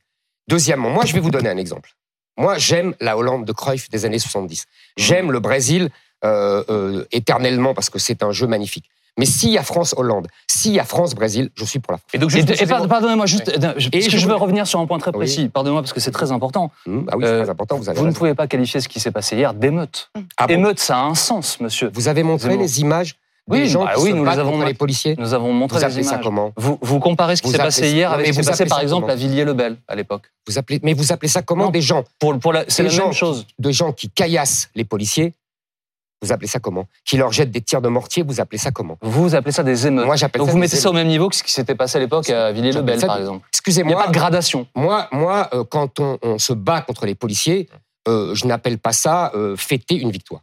Deuxièmement, 0.48 0.90
moi, 0.90 1.06
je 1.06 1.14
vais 1.14 1.20
vous 1.20 1.32
donner 1.32 1.50
un 1.50 1.58
exemple. 1.58 1.92
Moi, 2.38 2.58
j'aime 2.58 2.96
la 3.00 3.18
Hollande 3.18 3.46
de 3.46 3.52
Cruyff 3.52 3.90
des 3.90 4.06
années 4.06 4.20
70. 4.20 4.66
J'aime 4.98 5.32
le 5.32 5.40
Brésil 5.40 5.90
euh, 6.24 6.64
euh, 6.70 7.06
éternellement 7.12 7.74
parce 7.74 7.90
que 7.90 8.00
c'est 8.00 8.24
un 8.24 8.32
jeu 8.32 8.48
magnifique. 8.48 8.86
Mais 9.18 9.26
s'il 9.26 9.50
y 9.50 9.58
a 9.58 9.64
France-Hollande, 9.64 10.28
s'il 10.48 10.72
y 10.72 10.80
a 10.80 10.86
France-Brésil, 10.86 11.50
je 11.56 11.66
suis 11.66 11.80
pour 11.80 11.92
la 11.92 11.98
France. 11.98 12.10
Et 12.14 12.18
donc, 12.18 12.34
Et, 12.34 12.66
pardonnez-moi 12.88 13.26
juste, 13.26 13.50
euh, 13.50 13.74
je- 13.76 13.90
parce 13.90 14.06
que 14.06 14.12
je 14.12 14.18
je 14.18 14.28
veux 14.28 14.36
revenir 14.36 14.66
sur 14.66 14.80
un 14.80 14.86
point 14.88 15.00
très 15.00 15.12
Oui. 15.12 15.18
précis. 15.18 15.50
Pardonnez-moi 15.50 15.82
parce 15.82 15.92
que 15.92 16.00
c'est 16.00 16.12
très 16.12 16.32
important. 16.32 16.72
Hum, 16.88 17.06
ah 17.12 17.18
oui, 17.18 17.24
c'est 17.26 17.32
Euh, 17.32 17.42
très 17.42 17.50
important, 17.50 17.78
vous 17.78 17.90
avez 17.90 18.00
Vous 18.00 18.06
ne 18.08 18.14
pouvez 18.14 18.34
pas 18.36 18.48
qualifier 18.48 18.80
ce 18.80 18.88
qui 18.88 19.02
s'est 19.02 19.12
passé 19.12 19.36
hier 19.36 19.54
d'émeute. 19.54 20.10
Ah 20.38 20.48
bon 20.48 20.54
Émeute, 20.54 20.80
ça 20.80 20.98
a 20.98 21.02
un 21.02 21.16
sens, 21.16 21.60
monsieur. 21.60 21.92
Vous 21.94 22.08
avez 22.08 22.24
montré 22.24 22.56
les 22.56 22.80
images 22.80 23.16
des 23.52 23.64
Oui, 23.64 23.70
gens 23.70 23.86
bah 23.86 23.94
qui 23.96 24.02
oui, 24.04 24.10
se 24.12 24.16
nous 24.16 24.26
les 24.26 24.40
avons 24.40 24.62
les 24.64 24.74
policiers 24.74 25.16
Nous 25.18 25.34
avons 25.34 25.54
montré 25.54 25.78
Vous 25.80 25.86
les 25.86 25.92
appelez 25.92 26.04
ça 26.04 26.14
images. 26.16 26.24
comment 26.26 26.54
Vous, 26.58 26.78
vous 26.82 27.00
comparez 27.00 27.36
ce 27.36 27.42
qui 27.42 27.50
s'est 27.50 27.58
passé 27.58 27.92
hier 27.92 28.10
Non, 28.10 28.16
avec 28.16 28.28
ce 28.28 28.40
qui 28.40 28.44
s'est 28.44 28.52
passé 28.52 28.66
par 28.66 28.80
exemple 28.82 29.10
à 29.12 29.16
Villiers-le-Bel 29.16 29.78
à 29.88 29.96
l'époque. 29.96 30.32
vous 30.48 30.58
appelez, 30.58 30.80
Mais 30.84 30.94
vous 30.94 31.12
appelez 31.12 31.30
ça 31.30 31.42
comment 31.42 31.66
Non. 31.66 31.70
Des 31.72 31.82
gens, 31.82 32.04
Pour, 32.20 32.38
pour 32.40 32.54
c'est 32.68 32.84
la 32.84 32.90
gens 32.90 33.06
même 33.06 33.14
chose. 33.14 33.46
des 33.60 33.74
gens 33.74 33.92
qui 33.92 34.10
caillassent 34.10 34.70
les 34.76 34.84
policiers, 34.86 35.34
vous 36.24 36.32
appelez 36.32 36.48
ça 36.48 36.60
comment 36.60 36.86
Qui 37.04 37.18
leur 37.18 37.32
jettent 37.32 37.50
des 37.52 37.62
tirs 37.62 37.82
de 37.82 37.90
mortier, 37.90 38.22
vous 38.24 38.40
appelez 38.40 38.60
ça 38.60 38.70
comment 38.72 38.98
Vous 39.02 39.34
appelez 39.34 39.52
ça 39.52 39.64
des 39.64 39.88
émeutes. 39.88 40.06
Moi, 40.06 40.16
j'appelle 40.16 40.40
Donc 40.40 40.50
ça 40.50 40.54
vous 40.54 40.60
mettez 40.60 40.78
ça 40.78 40.90
au 40.90 40.94
même 40.94 41.08
niveau 41.08 41.30
que 41.30 41.36
ce 41.36 41.42
qui 41.44 41.52
s'était 41.52 41.74
passé 41.74 41.98
à 41.98 42.00
l'époque 42.00 42.30
à 42.30 42.52
Villiers-le-Bel, 42.52 43.00
par 43.06 43.18
exemple. 43.18 43.40
Il 43.40 43.42
n'y 43.42 43.44
a 43.44 43.48
Excusez-moi, 43.54 44.04
pas 44.04 44.08
de 44.08 44.14
gradation. 44.14 44.68
Moi, 44.76 45.08
moi 45.12 45.50
euh, 45.54 45.64
quand 45.64 46.00
on, 46.00 46.20
on 46.22 46.38
se 46.38 46.54
bat 46.54 46.82
contre 46.82 47.08
les 47.08 47.16
policiers, 47.16 47.70
euh, 48.08 48.36
je 48.36 48.46
n'appelle 48.46 48.78
pas 48.78 48.94
ça 48.94 49.32
euh, 49.34 49.56
fêter 49.56 49.96
une 49.96 50.12
victoire. 50.12 50.42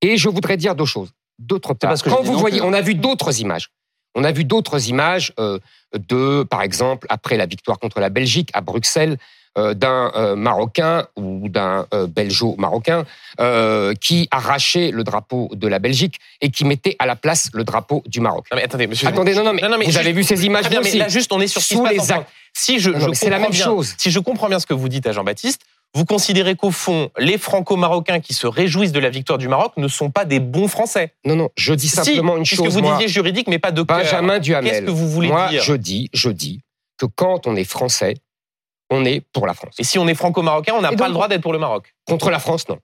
Et 0.00 0.16
je 0.16 0.28
voudrais 0.30 0.56
dire 0.56 0.74
deux 0.74 0.84
choses. 0.86 1.10
D'autre 1.38 1.74
part, 1.74 1.90
pas 1.90 1.96
ce 1.96 2.02
que 2.02 2.10
quand 2.10 2.22
vous 2.22 2.32
non 2.32 2.38
voyez, 2.38 2.60
on 2.62 2.72
a 2.72 2.80
vu 2.80 2.94
d'autres 2.94 3.40
images. 3.40 3.68
On 4.14 4.24
a 4.24 4.32
vu 4.32 4.44
d'autres 4.44 4.88
images 4.88 5.32
euh, 5.38 5.58
de, 5.96 6.42
par 6.42 6.62
exemple, 6.62 7.06
après 7.10 7.36
la 7.36 7.46
victoire 7.46 7.78
contre 7.78 8.00
la 8.00 8.08
Belgique 8.08 8.50
à 8.54 8.60
Bruxelles, 8.60 9.16
euh, 9.56 9.74
d'un 9.74 10.12
euh, 10.14 10.36
Marocain 10.36 11.06
ou 11.16 11.48
d'un 11.48 11.86
euh, 11.94 12.06
Belgeo-Marocain 12.06 13.04
euh, 13.40 13.94
qui 14.00 14.28
arrachait 14.30 14.90
le 14.90 15.04
drapeau 15.04 15.48
de 15.52 15.66
la 15.68 15.78
Belgique 15.78 16.18
et 16.40 16.50
qui 16.50 16.64
mettait 16.64 16.96
à 16.98 17.06
la 17.06 17.16
place 17.16 17.50
le 17.54 17.64
drapeau 17.64 18.02
du 18.06 18.20
Maroc. 18.20 18.46
Non, 18.50 18.56
mais 18.56 18.64
attendez, 18.64 18.86
monsieur. 18.86 19.08
Attendez, 19.08 19.34
non, 19.34 19.44
non, 19.44 19.52
mais, 19.54 19.62
Non, 19.62 19.70
non, 19.70 19.78
mais 19.78 19.84
vous 19.84 19.90
juste- 19.90 20.00
avez 20.00 20.12
vu 20.12 20.22
ces 20.24 20.44
images 20.44 20.68
bien, 20.68 20.78
vous 20.80 20.84
mais 20.84 20.90
aussi 20.90 20.98
là, 20.98 21.08
juste, 21.08 21.32
on 21.32 21.40
est 21.40 21.46
sur 21.46 21.60
ce 21.62 21.68
qui 21.68 21.74
Sous 21.74 21.86
se 21.86 21.96
passe. 22.08 22.12
Si 22.52 22.78
je, 22.78 22.90
je 22.98 23.12
c'est 23.14 23.30
la 23.30 23.38
même 23.38 23.50
bien- 23.50 23.64
chose. 23.64 23.94
Si 23.98 24.10
je 24.10 24.18
comprends 24.20 24.48
bien 24.48 24.58
ce 24.60 24.66
que 24.66 24.74
vous 24.74 24.88
dites 24.88 25.06
à 25.06 25.12
Jean-Baptiste, 25.12 25.62
vous 25.94 26.04
considérez 26.04 26.54
qu'au 26.54 26.70
fond, 26.70 27.10
les 27.18 27.38
Franco-Marocains 27.38 28.20
qui 28.20 28.34
se 28.34 28.46
réjouissent 28.46 28.92
de 28.92 29.00
la 29.00 29.10
victoire 29.10 29.38
du 29.38 29.48
Maroc 29.48 29.72
ne 29.76 29.88
sont 29.88 30.10
pas 30.10 30.24
des 30.24 30.38
bons 30.40 30.68
Français. 30.68 31.14
Non, 31.24 31.34
non, 31.36 31.48
je 31.56 31.72
dis 31.74 31.88
simplement 31.88 32.34
si, 32.34 32.38
une 32.38 32.44
puisque 32.44 32.64
chose. 32.64 32.74
vous 32.74 32.80
moi. 32.82 32.92
disiez 32.96 33.08
juridique, 33.08 33.48
mais 33.48 33.58
pas 33.58 33.72
de. 33.72 33.82
Benjamin 33.82 34.38
Duhamel. 34.38 34.70
Qu'est-ce 34.70 34.84
que 34.86 34.90
vous 34.90 35.08
voulez 35.08 35.28
Moi, 35.28 35.48
dire 35.48 35.62
je 35.62 35.74
dis, 35.74 36.10
je 36.12 36.30
dis 36.30 36.60
que 36.98 37.06
quand 37.06 37.46
on 37.46 37.56
est 37.56 37.64
français, 37.64 38.14
on 38.90 39.04
est 39.04 39.20
pour 39.32 39.46
la 39.46 39.54
France. 39.54 39.74
Et 39.78 39.84
si 39.84 39.98
on 39.98 40.06
est 40.08 40.14
franco-marocain, 40.14 40.74
on 40.76 40.80
n'a 40.82 40.90
pas 40.90 40.96
donc- 40.96 41.08
le 41.08 41.12
droit 41.14 41.28
d'être 41.28 41.42
pour 41.42 41.52
le 41.52 41.58
Maroc. 41.58 41.94
Contre 42.06 42.30
la 42.30 42.38
France, 42.38 42.68
non. 42.68 42.78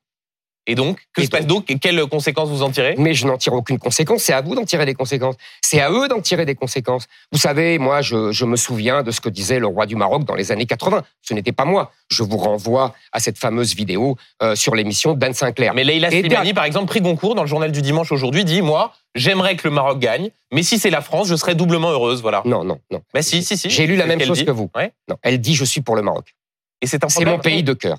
Et 0.67 0.75
donc, 0.75 0.99
que 1.13 1.21
Et 1.21 1.27
se 1.27 1.31
passe 1.31 1.47
donc 1.47 1.67
Quelles 1.81 2.07
conséquences 2.07 2.49
vous 2.49 2.63
en 2.63 2.71
tirez? 2.71 2.95
Mais 2.97 3.13
je 3.13 3.27
n'en 3.27 3.37
tire 3.37 3.53
aucune 3.53 3.79
conséquence. 3.79 4.23
C'est 4.23 4.33
à 4.33 4.41
vous 4.41 4.55
d'en 4.55 4.65
tirer 4.65 4.87
des 4.87 4.95
conséquences. 4.95 5.35
C'est 5.61 5.81
à 5.81 5.91
eux 5.91 6.09
d'en 6.09 6.21
tirer 6.21 6.47
des 6.47 6.55
conséquences. 6.55 7.07
Vous 7.33 7.39
savez, 7.39 7.79
moi, 7.79 8.01
je, 8.01 8.33
je 8.33 8.45
me 8.45 8.57
souviens 8.57 9.03
de 9.03 9.11
ce 9.11 9.21
que 9.21 9.29
disait 9.29 9.59
le 9.59 9.67
roi 9.67 9.87
du 9.87 9.97
Maroc 9.97 10.25
dans 10.25 10.35
les 10.35 10.53
années 10.53 10.67
80. 10.67 11.03
Ce 11.23 11.35
n'était 11.35 11.53
pas 11.53 11.65
moi. 11.65 11.93
Je 12.09 12.23
vous 12.23 12.39
renvoie 12.39 12.95
à 13.13 13.21
cette 13.21 13.39
fameuse 13.39 13.75
vidéo 13.75 14.17
euh, 14.43 14.57
sur 14.57 14.75
l'émission 14.75 15.15
d'Anne 15.15 15.35
Sinclair. 15.35 15.75
Mais 15.75 15.85
Leïla 15.85 16.13
Et 16.13 16.21
Slimani, 16.21 16.55
par 16.55 16.65
exemple, 16.65 16.87
prix 16.87 17.01
Goncourt, 17.01 17.35
dans 17.35 17.43
le 17.43 17.49
journal 17.49 17.71
du 17.71 17.83
dimanche 17.83 18.11
aujourd'hui, 18.11 18.45
dit 18.45 18.63
Moi, 18.63 18.93
j'aimerais 19.15 19.57
que 19.57 19.69
le 19.69 19.75
Maroc 19.75 19.99
gagne, 19.99 20.31
mais 20.53 20.63
si 20.63 20.79
c'est 20.79 20.91
la 20.91 21.01
France, 21.01 21.29
je 21.29 21.37
serais 21.37 21.55
doublement 21.55 21.91
heureuse, 21.91 22.23
voilà. 22.23 22.43
Non, 22.45 22.65
non, 22.65 22.79
non. 22.91 23.03
Mais 23.15 23.23
si, 23.23 23.43
si, 23.43 23.57
si. 23.57 23.69
J'ai 23.69 23.87
lu 23.87 23.97
la 23.97 24.07
même 24.07 24.21
chose 24.21 24.39
dit. 24.39 24.45
que 24.45 24.51
vous. 24.51 24.71
Ouais. 24.75 24.93
Non, 25.09 25.17
elle 25.23 25.41
dit 25.41 25.55
je 25.55 25.65
suis 25.65 25.83
pour 25.83 25.97
le 25.97 26.03
Maroc. 26.03 26.35
Et 26.81 26.87
c'est 26.87 27.05
un 27.05 27.09
C'est 27.09 27.25
mon 27.25 27.39
pays 27.39 27.63
de 27.63 27.73
cœur. 27.73 27.99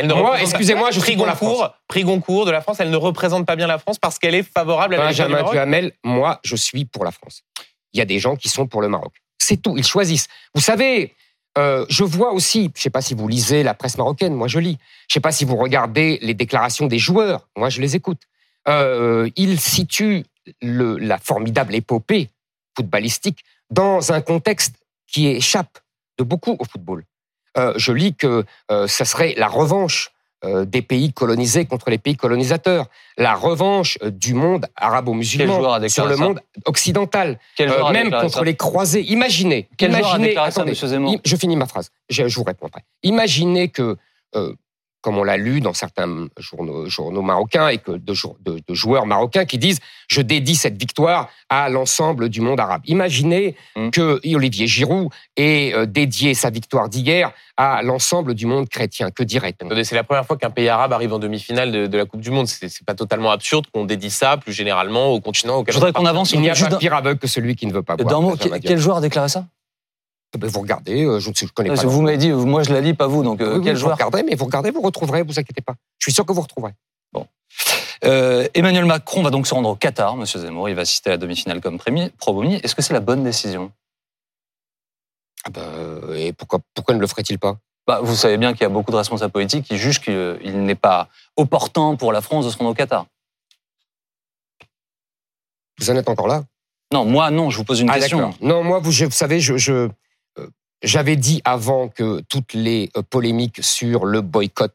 Elle 0.00 0.06
ne 0.06 0.14
Moi, 0.14 0.22
représente 0.30 0.38
pas- 0.52 0.58
excusez-moi, 0.58 0.90
je 0.92 1.00
la 1.00 1.14
Goncourt, 1.14 1.74
prix 1.88 2.04
Goncourt 2.04 2.46
de 2.46 2.50
la 2.50 2.62
France, 2.62 2.78
elle 2.80 2.88
ne 2.90 2.96
représente 2.96 3.44
pas 3.46 3.54
bien 3.54 3.66
la 3.66 3.78
France 3.78 3.98
parce 3.98 4.18
qu'elle 4.18 4.34
est 4.34 4.42
favorable 4.42 4.94
à 4.94 4.98
la 4.98 5.04
Benjamin. 5.04 5.42
Duhamel, 5.50 5.92
moi, 6.02 6.40
je 6.42 6.56
suis 6.56 6.86
pour 6.86 7.04
la 7.04 7.10
France. 7.10 7.42
Il 7.92 7.98
y 7.98 8.00
a 8.00 8.06
des 8.06 8.18
gens 8.18 8.34
qui 8.34 8.48
sont 8.48 8.66
pour 8.66 8.80
le 8.80 8.88
Maroc. 8.88 9.12
C'est 9.38 9.60
tout, 9.60 9.76
ils 9.76 9.84
choisissent. 9.84 10.26
Vous 10.54 10.62
savez, 10.62 11.14
euh, 11.58 11.84
je 11.90 12.02
vois 12.04 12.32
aussi, 12.32 12.70
je 12.74 12.78
ne 12.78 12.82
sais 12.82 12.90
pas 12.90 13.02
si 13.02 13.12
vous 13.14 13.28
lisez 13.28 13.62
la 13.62 13.74
presse 13.74 13.98
marocaine, 13.98 14.32
moi 14.34 14.48
je 14.48 14.58
lis. 14.58 14.78
Je 15.08 15.12
ne 15.12 15.14
sais 15.14 15.20
pas 15.20 15.32
si 15.32 15.44
vous 15.44 15.56
regardez 15.56 16.18
les 16.22 16.32
déclarations 16.34 16.86
des 16.86 16.98
joueurs, 16.98 17.46
moi 17.56 17.68
je 17.68 17.80
les 17.82 17.94
écoute. 17.94 18.22
Euh, 18.68 19.28
ils 19.36 19.60
situent 19.60 20.24
le- 20.62 20.96
la 20.98 21.18
formidable 21.18 21.74
épopée 21.74 22.30
footballistique 22.76 23.40
dans 23.70 24.12
un 24.12 24.20
contexte 24.20 24.74
qui 25.06 25.26
échappe 25.28 25.78
de 26.18 26.24
beaucoup 26.24 26.56
au 26.58 26.64
football. 26.64 27.04
Euh, 27.58 27.72
je 27.76 27.92
lis 27.92 28.14
que 28.14 28.44
euh, 28.70 28.86
ça 28.86 29.04
serait 29.04 29.34
la 29.36 29.48
revanche 29.48 30.12
euh, 30.44 30.64
des 30.64 30.82
pays 30.82 31.12
colonisés 31.12 31.66
contre 31.66 31.90
les 31.90 31.98
pays 31.98 32.16
colonisateurs, 32.16 32.86
la 33.18 33.34
revanche 33.34 33.98
euh, 34.02 34.10
du 34.10 34.32
monde 34.32 34.66
arabo-musulman 34.76 35.86
sur 35.88 36.06
le 36.06 36.16
monde 36.16 36.40
occidental, 36.64 37.38
Quel 37.56 37.70
même 37.92 38.10
contre 38.10 38.38
ça 38.38 38.42
les 38.42 38.56
croisés. 38.56 39.02
Imaginez, 39.02 39.68
Quel 39.76 39.90
imaginez, 39.90 40.34
ça, 40.34 40.44
attendez, 40.44 40.72
je 40.74 41.36
finis 41.36 41.56
ma 41.56 41.66
phrase, 41.66 41.90
je, 42.08 42.26
je 42.26 42.36
vous 42.36 42.44
réponds 42.44 42.68
après. 42.68 42.84
Imaginez 43.02 43.68
que, 43.68 43.98
comme 45.02 45.16
on 45.18 45.24
l'a 45.24 45.36
lu 45.36 45.60
dans 45.60 45.72
certains 45.72 46.28
journaux, 46.38 46.86
journaux 46.88 47.22
marocains 47.22 47.68
et 47.68 47.78
que 47.78 47.92
de, 47.92 48.14
jour- 48.14 48.36
de- 48.44 48.60
de 48.66 48.74
joueurs 48.74 49.06
marocains 49.06 49.44
qui 49.44 49.58
disent 49.58 49.78
je 50.08 50.20
dédie 50.20 50.56
cette 50.56 50.78
victoire 50.78 51.28
à 51.48 51.68
l'ensemble 51.68 52.28
du 52.28 52.40
monde 52.40 52.60
arabe. 52.60 52.82
Imaginez 52.86 53.56
Hmm. 53.76 53.90
que 53.90 54.20
Olivier 54.34 54.66
Giroud 54.66 55.08
ait 55.36 55.72
euh, 55.74 55.86
dédié 55.86 56.34
sa 56.34 56.50
victoire 56.50 56.88
d'hier 56.88 57.32
à 57.56 57.82
l'ensemble 57.82 58.34
du 58.34 58.46
monde 58.46 58.68
chrétien. 58.68 59.10
Que 59.10 59.22
dirait-on? 59.22 59.68
C'est 59.84 59.94
la 59.94 60.04
première 60.04 60.26
fois 60.26 60.36
qu'un 60.36 60.50
pays 60.50 60.68
arabe 60.68 60.92
arrive 60.92 61.12
en 61.12 61.18
demi-finale 61.18 61.70
de, 61.72 61.86
de 61.86 61.98
la 61.98 62.04
Coupe 62.06 62.20
du 62.20 62.30
Monde. 62.30 62.46
C'est 62.46 62.84
pas 62.86 62.94
totalement 62.94 63.30
absurde 63.30 63.66
qu'on 63.72 63.84
dédie 63.84 64.10
ça 64.10 64.36
plus 64.36 64.52
généralement 64.52 65.08
au 65.08 65.20
continent 65.20 65.56
auquel 65.58 65.72
Je 65.74 65.78
voudrais 65.78 65.90
on 65.90 66.00
qu'on 66.00 66.06
avance 66.06 66.32
Il 66.32 66.40
n'y 66.40 66.50
a 66.50 66.54
pas 66.54 66.76
pire 66.76 66.94
aveugle 66.94 67.18
que 67.18 67.26
celui 67.26 67.56
qui 67.56 67.66
ne 67.66 67.72
veut 67.72 67.82
pas 67.82 67.96
voir. 67.96 68.20
mot. 68.22 68.34
Quel 68.62 68.78
joueur 68.78 68.98
a 68.98 69.00
déclaré 69.00 69.28
ça? 69.28 69.44
Ben, 70.38 70.48
Vous 70.48 70.60
regardez, 70.60 71.04
euh, 71.04 71.18
je 71.18 71.28
ne 71.30 71.34
sais, 71.34 71.46
je 71.46 71.52
connais 71.52 71.70
Parce 71.70 71.82
pas. 71.82 71.88
Vous 71.88 72.02
m'avez 72.02 72.16
dit, 72.16 72.30
moi 72.30 72.62
je 72.62 72.72
la 72.72 72.80
lis, 72.80 72.94
pas 72.94 73.08
vous. 73.08 73.22
Donc 73.24 73.40
euh, 73.40 73.54
Oui, 73.54 73.58
oui, 73.58 73.64
quel 73.64 73.74
vous 73.74 73.80
joueur 73.80 73.94
regardez, 73.96 74.22
mais 74.22 74.36
vous 74.36 74.44
regardez, 74.44 74.70
vous 74.70 74.80
retrouverez, 74.80 75.22
vous 75.22 75.38
inquiétez 75.38 75.60
pas. 75.60 75.74
Je 75.98 76.04
suis 76.04 76.12
sûr 76.12 76.24
que 76.24 76.32
vous 76.32 76.42
retrouverez. 76.42 76.72
Euh, 78.02 78.48
Emmanuel 78.54 78.86
Macron 78.86 79.22
va 79.22 79.28
donc 79.28 79.46
se 79.46 79.52
rendre 79.52 79.68
au 79.68 79.74
Qatar, 79.76 80.16
Monsieur 80.16 80.40
Zemmour. 80.40 80.70
Il 80.70 80.74
va 80.74 80.82
assister 80.82 81.10
à 81.10 81.12
la 81.14 81.16
demi-finale 81.18 81.60
comme 81.60 81.78
promis. 82.16 82.54
Est-ce 82.62 82.74
que 82.74 82.80
c'est 82.80 82.94
la 82.94 83.00
bonne 83.00 83.22
décision? 83.22 83.72
Ah 85.44 85.50
ben, 85.50 86.00
et 86.14 86.32
pourquoi, 86.32 86.60
pourquoi 86.74 86.94
ne 86.94 87.00
le 87.00 87.06
ferait-il 87.06 87.38
pas? 87.38 87.58
Bah, 87.86 88.00
Vous 88.02 88.14
savez 88.16 88.38
bien 88.38 88.52
qu'il 88.52 88.62
y 88.62 88.64
a 88.64 88.70
beaucoup 88.70 88.90
de 88.90 88.96
responsables 88.96 89.32
politiques 89.32 89.66
qui 89.66 89.76
jugent 89.76 90.00
qu'il 90.00 90.38
il 90.42 90.62
n'est 90.62 90.74
pas 90.76 91.08
opportun 91.36 91.96
pour 91.96 92.12
la 92.12 92.22
France 92.22 92.46
de 92.46 92.50
se 92.50 92.56
rendre 92.56 92.70
au 92.70 92.74
Qatar. 92.74 93.04
Vous 95.78 95.90
en 95.90 95.96
êtes 95.96 96.08
encore 96.08 96.28
là? 96.28 96.44
Non, 96.92 97.04
moi 97.04 97.30
non. 97.30 97.50
Je 97.50 97.58
vous 97.58 97.64
pose 97.64 97.80
une 97.80 97.90
Ah 97.90 97.98
question. 97.98 98.32
Non, 98.40 98.64
moi, 98.64 98.78
vous, 98.78 98.92
je- 98.92 99.04
vous 99.04 99.10
savez, 99.10 99.40
je, 99.40 99.58
je, 99.58 99.88
j'avais 100.82 101.16
dit 101.16 101.42
avant 101.44 101.88
que 101.88 102.20
toutes 102.28 102.54
les 102.54 102.90
euh, 102.96 103.02
polémiques 103.02 103.62
sur 103.62 104.06
le 104.06 104.20
boycott 104.20 104.74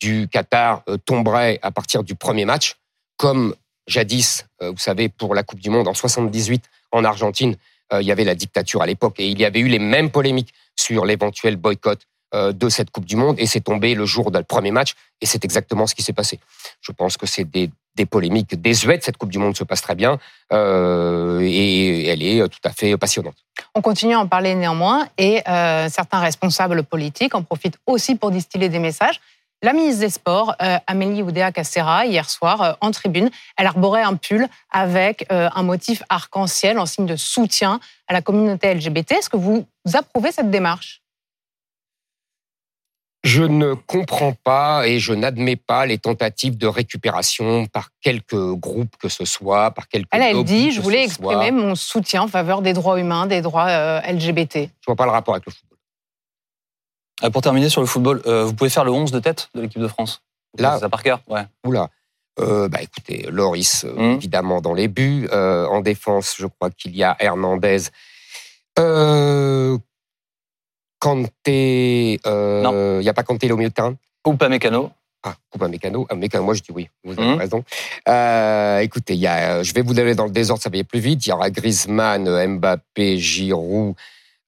du 0.00 0.28
Qatar 0.28 0.82
euh, 0.88 0.96
tomberaient 0.96 1.58
à 1.62 1.70
partir 1.70 2.04
du 2.04 2.14
premier 2.14 2.44
match, 2.44 2.76
comme 3.16 3.54
jadis, 3.86 4.46
euh, 4.62 4.70
vous 4.70 4.78
savez, 4.78 5.08
pour 5.08 5.34
la 5.34 5.42
Coupe 5.42 5.60
du 5.60 5.70
Monde 5.70 5.88
en 5.88 5.94
78 5.94 6.64
en 6.92 7.04
Argentine, 7.04 7.56
il 7.92 8.06
y 8.06 8.10
avait 8.10 8.24
la 8.24 8.34
dictature 8.34 8.82
à 8.82 8.86
l'époque 8.86 9.20
et 9.20 9.28
il 9.28 9.38
y 9.38 9.44
avait 9.44 9.60
eu 9.60 9.68
les 9.68 9.78
mêmes 9.78 10.10
polémiques 10.10 10.52
sur 10.74 11.04
l'éventuel 11.04 11.54
boycott 11.54 12.00
de 12.32 12.68
cette 12.68 12.90
Coupe 12.90 13.04
du 13.04 13.16
Monde 13.16 13.36
et 13.38 13.46
c'est 13.46 13.60
tombé 13.60 13.94
le 13.94 14.04
jour 14.04 14.32
du 14.32 14.42
premier 14.42 14.72
match 14.72 14.94
et 15.20 15.26
c'est 15.26 15.44
exactement 15.44 15.86
ce 15.86 15.94
qui 15.94 16.02
s'est 16.02 16.12
passé. 16.12 16.40
Je 16.80 16.90
pense 16.90 17.16
que 17.16 17.26
c'est 17.26 17.44
des, 17.44 17.70
des 17.94 18.06
polémiques 18.06 18.60
désuètes. 18.60 19.04
Cette 19.04 19.16
Coupe 19.16 19.30
du 19.30 19.38
Monde 19.38 19.56
se 19.56 19.62
passe 19.62 19.82
très 19.82 19.94
bien 19.94 20.18
euh, 20.52 21.40
et 21.40 22.06
elle 22.06 22.22
est 22.22 22.48
tout 22.48 22.58
à 22.64 22.70
fait 22.70 22.96
passionnante. 22.96 23.36
On 23.74 23.82
continue 23.82 24.14
à 24.14 24.20
en 24.20 24.26
parler 24.26 24.54
néanmoins 24.56 25.06
et 25.16 25.42
euh, 25.48 25.88
certains 25.88 26.20
responsables 26.20 26.82
politiques 26.82 27.34
en 27.34 27.42
profitent 27.42 27.78
aussi 27.86 28.16
pour 28.16 28.30
distiller 28.32 28.68
des 28.68 28.80
messages. 28.80 29.20
La 29.64 29.72
ministre 29.72 30.00
des 30.00 30.10
Sports, 30.10 30.54
euh, 30.60 30.76
Amélie 30.86 31.22
Oudéa-Castéra, 31.22 32.04
hier 32.04 32.28
soir, 32.28 32.60
euh, 32.60 32.72
en 32.82 32.90
tribune, 32.90 33.30
elle 33.56 33.66
arborait 33.66 34.02
un 34.02 34.14
pull 34.14 34.46
avec 34.70 35.26
euh, 35.32 35.48
un 35.54 35.62
motif 35.62 36.02
arc-en-ciel 36.10 36.78
en 36.78 36.84
signe 36.84 37.06
de 37.06 37.16
soutien 37.16 37.80
à 38.06 38.12
la 38.12 38.20
communauté 38.20 38.74
LGBT. 38.74 39.12
Est-ce 39.12 39.30
que 39.30 39.38
vous 39.38 39.66
approuvez 39.94 40.32
cette 40.32 40.50
démarche? 40.50 41.00
Je 43.24 43.42
ne 43.42 43.72
comprends 43.74 44.34
pas 44.44 44.86
et 44.86 44.98
je 44.98 45.14
n'admets 45.14 45.56
pas 45.56 45.86
les 45.86 45.96
tentatives 45.98 46.58
de 46.58 46.66
récupération 46.66 47.66
par 47.66 47.88
quelque 48.02 48.52
groupe 48.52 48.96
que 48.98 49.08
ce 49.08 49.24
soit, 49.24 49.70
par 49.70 49.88
quelque 49.88 50.08
Elle, 50.12 50.20
elle 50.22 50.44
dit, 50.44 50.68
que 50.68 50.74
je 50.74 50.80
voulais 50.82 51.08
soit. 51.08 51.32
exprimer 51.32 51.50
mon 51.50 51.74
soutien 51.74 52.22
en 52.22 52.28
faveur 52.28 52.60
des 52.60 52.74
droits 52.74 53.00
humains, 53.00 53.26
des 53.26 53.40
droits 53.40 53.68
euh, 53.68 54.00
LGBT. 54.02 54.68
Je 54.80 54.86
vois 54.86 54.94
pas 54.96 55.06
le 55.06 55.10
rapport 55.10 55.34
avec 55.34 55.46
le 55.46 55.52
football. 55.52 55.78
Euh, 57.24 57.30
pour 57.30 57.40
terminer 57.40 57.70
sur 57.70 57.80
le 57.80 57.86
football, 57.86 58.20
euh, 58.26 58.44
vous 58.44 58.52
pouvez 58.54 58.68
faire 58.70 58.84
le 58.84 58.90
11 58.92 59.10
de 59.10 59.20
tête 59.20 59.48
de 59.54 59.62
l'équipe 59.62 59.80
de 59.80 59.88
France 59.88 60.20
Là- 60.58 60.74
C'est 60.74 60.80
ça 60.80 60.88
par 60.90 61.02
cœur 61.02 61.20
Ouais. 61.26 61.42
Oula. 61.66 61.88
Euh, 62.40 62.68
bah 62.68 62.82
écoutez, 62.82 63.26
Loris, 63.30 63.84
Hum. 63.84 64.16
évidemment, 64.16 64.60
dans 64.60 64.74
les 64.74 64.88
buts. 64.88 65.28
Euh, 65.32 65.66
en 65.68 65.80
défense, 65.80 66.34
je 66.38 66.46
crois 66.46 66.70
qu'il 66.70 66.94
y 66.94 67.02
a 67.04 67.16
Hernandez. 67.20 67.84
Euh, 68.78 69.78
Kanté. 71.04 72.18
euh, 72.26 72.96
Il 73.00 73.04
n'y 73.04 73.08
a 73.10 73.14
pas 73.14 73.22
Kanté 73.22 73.46
il 73.46 73.50
est 73.50 73.52
au 73.52 73.56
milieu 73.58 73.68
de 73.68 73.74
terrain? 73.74 73.94
Ou 74.26 74.34
pas 74.36 74.48
Mécano 74.48 74.90
Ah, 75.22 75.34
Coupe 75.50 75.68
Mécano. 75.68 76.06
Ah, 76.08 76.14
Mécano, 76.14 76.44
moi 76.44 76.54
je 76.54 76.62
dis 76.62 76.72
oui, 76.74 76.88
vous 77.04 77.12
avez 77.12 77.32
Hum. 77.32 77.38
raison. 77.38 77.62
Euh, 78.08 78.78
écoutez, 78.78 79.12
il 79.14 79.20
y 79.20 79.26
a, 79.26 79.62
je 79.62 79.72
vais 79.74 79.82
vous 79.82 79.92
donner 79.94 80.14
dans 80.14 80.24
le 80.24 80.30
désordre, 80.30 80.62
ça 80.62 80.70
va 80.70 80.74
aller 80.76 80.84
plus 80.84 81.00
vite. 81.00 81.26
Il 81.26 81.28
y 81.28 81.32
aura 81.32 81.50
Griezmann, 81.50 82.24
Mbappé, 82.56 83.18
Giroud, 83.18 83.94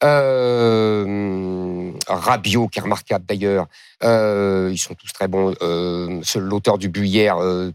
euh, 0.04 1.90
Rabiot, 2.08 2.68
qui 2.68 2.78
est 2.78 2.82
remarquable 2.82 3.24
d'ailleurs. 3.26 3.66
Euh, 4.02 4.70
ils 4.72 4.78
sont 4.78 4.94
tous 4.94 5.12
très 5.12 5.28
bons. 5.28 5.54
Euh, 5.62 6.20
L'auteur 6.36 6.78
du 6.78 6.88
but 6.88 7.06
hier, 7.06 7.36
euh, 7.38 7.70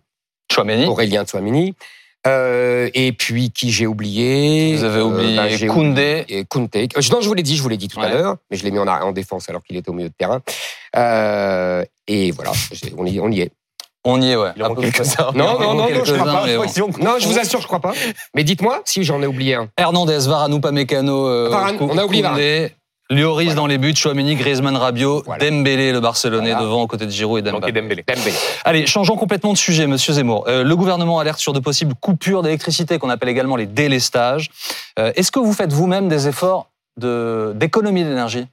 Chouameni 0.51 0.85
Aurélien 0.88 1.23
Tchouamini. 1.25 1.75
Euh, 2.27 2.89
et 2.93 3.11
puis, 3.13 3.49
qui 3.51 3.71
j'ai 3.71 3.87
oublié? 3.87 4.75
Vous 4.75 4.83
avez 4.83 4.99
Euh, 4.99 5.03
oublié 5.05 5.35
bah, 5.35 5.49
j'ai 5.49 5.67
Koundé. 5.67 6.21
oublié 6.23 6.45
Koundé. 6.45 6.87
Euh, 6.95 7.01
Non, 7.11 7.21
je 7.21 7.27
vous 7.27 7.33
l'ai 7.33 7.41
dit, 7.43 7.55
je 7.57 7.63
vous 7.63 7.69
l'ai 7.69 7.77
dit 7.77 7.87
tout 7.87 7.99
à 7.99 8.09
l'heure, 8.09 8.37
mais 8.49 8.57
je 8.57 8.63
l'ai 8.63 8.71
mis 8.71 8.79
en, 8.79 8.87
en 8.87 9.11
défense 9.11 9.49
alors 9.49 9.63
qu'il 9.63 9.75
était 9.75 9.89
au 9.89 9.93
milieu 9.93 10.09
de 10.09 10.13
terrain. 10.17 10.41
Euh, 10.95 11.83
et 12.07 12.31
voilà, 12.31 12.51
on 12.97 13.05
y, 13.05 13.19
on 13.19 13.29
y 13.31 13.41
est. 13.41 13.51
On 14.03 14.19
y 14.21 14.31
est, 14.31 14.35
ouais. 14.35 14.49
Il. 14.55 14.61
Non, 14.63 14.71
non, 15.35 15.59
non, 15.59 15.73
non, 15.75 15.87
je 16.03 16.13
crois 16.15 16.25
pas. 16.25 16.45
bon. 16.57 17.03
Non, 17.03 17.19
je 17.19 17.27
vous 17.27 17.37
assure, 17.37 17.61
je 17.61 17.67
crois 17.67 17.79
pas. 17.79 17.93
Mais 18.35 18.43
dites-moi 18.43 18.81
si 18.85 19.03
j'en 19.03 19.21
ai 19.21 19.27
oublié 19.27 19.53
un. 19.55 19.69
Hernandez, 19.77 20.27
Varane 20.27 20.53
ou 20.53 20.59
pas 20.59 20.71
Mécano 20.71 21.27
euh, 21.27 21.49
Varane, 21.49 21.77
on 21.79 21.97
a 21.97 22.05
oublié 22.05 22.23
Koundé, 22.23 22.71
Lloris 23.12 23.46
Voilà. 23.48 23.56
dans 23.56 23.68
les 23.68 23.77
buts, 23.77 23.94
Chouameni, 23.96 24.36
Griezmann, 24.36 24.75
Rabiot, 24.75 25.22
Voilà. 25.25 25.50
Dembélé, 25.50 25.91
le 25.91 26.00
Barcelonais 26.00 26.51
Voilà. 26.51 26.65
devant 26.65 26.82
aux 26.82 26.88
côtés 26.88 27.06
de 27.06 27.12
Giroud 27.12 27.39
et 27.46 27.51
Dembélé. 27.51 27.72
Dembélé. 27.82 28.03
Dembélé. 28.08 28.36
Allez, 28.63 28.88
changeons 28.88 29.18
complètement 29.18 29.51
de 29.53 29.58
sujet, 29.58 29.86
Monsieur 29.86 30.13
Zemmour. 30.13 30.46
Euh, 30.48 30.63
le 30.63 30.75
gouvernement 30.75 31.20
alerte 31.20 31.39
sur 31.39 31.53
de 31.53 31.60
possibles 31.60 31.94
coupures 31.94 32.41
d'électricité 32.41 32.98
qu'on 33.00 33.10
appelle 33.10 33.30
également 33.30 33.56
les 33.58 33.68
délestages. 33.68 34.50
Euh, 34.98 35.12
Est-ce 35.15 35.32
que 35.32 35.39
vous 35.39 35.53
faites 35.53 35.74
vous-même 35.74 36.08
des 36.08 36.27
efforts 36.27 36.70
de- 36.98 37.51
d'économie 37.56 38.03
d'énergie? 38.03 38.48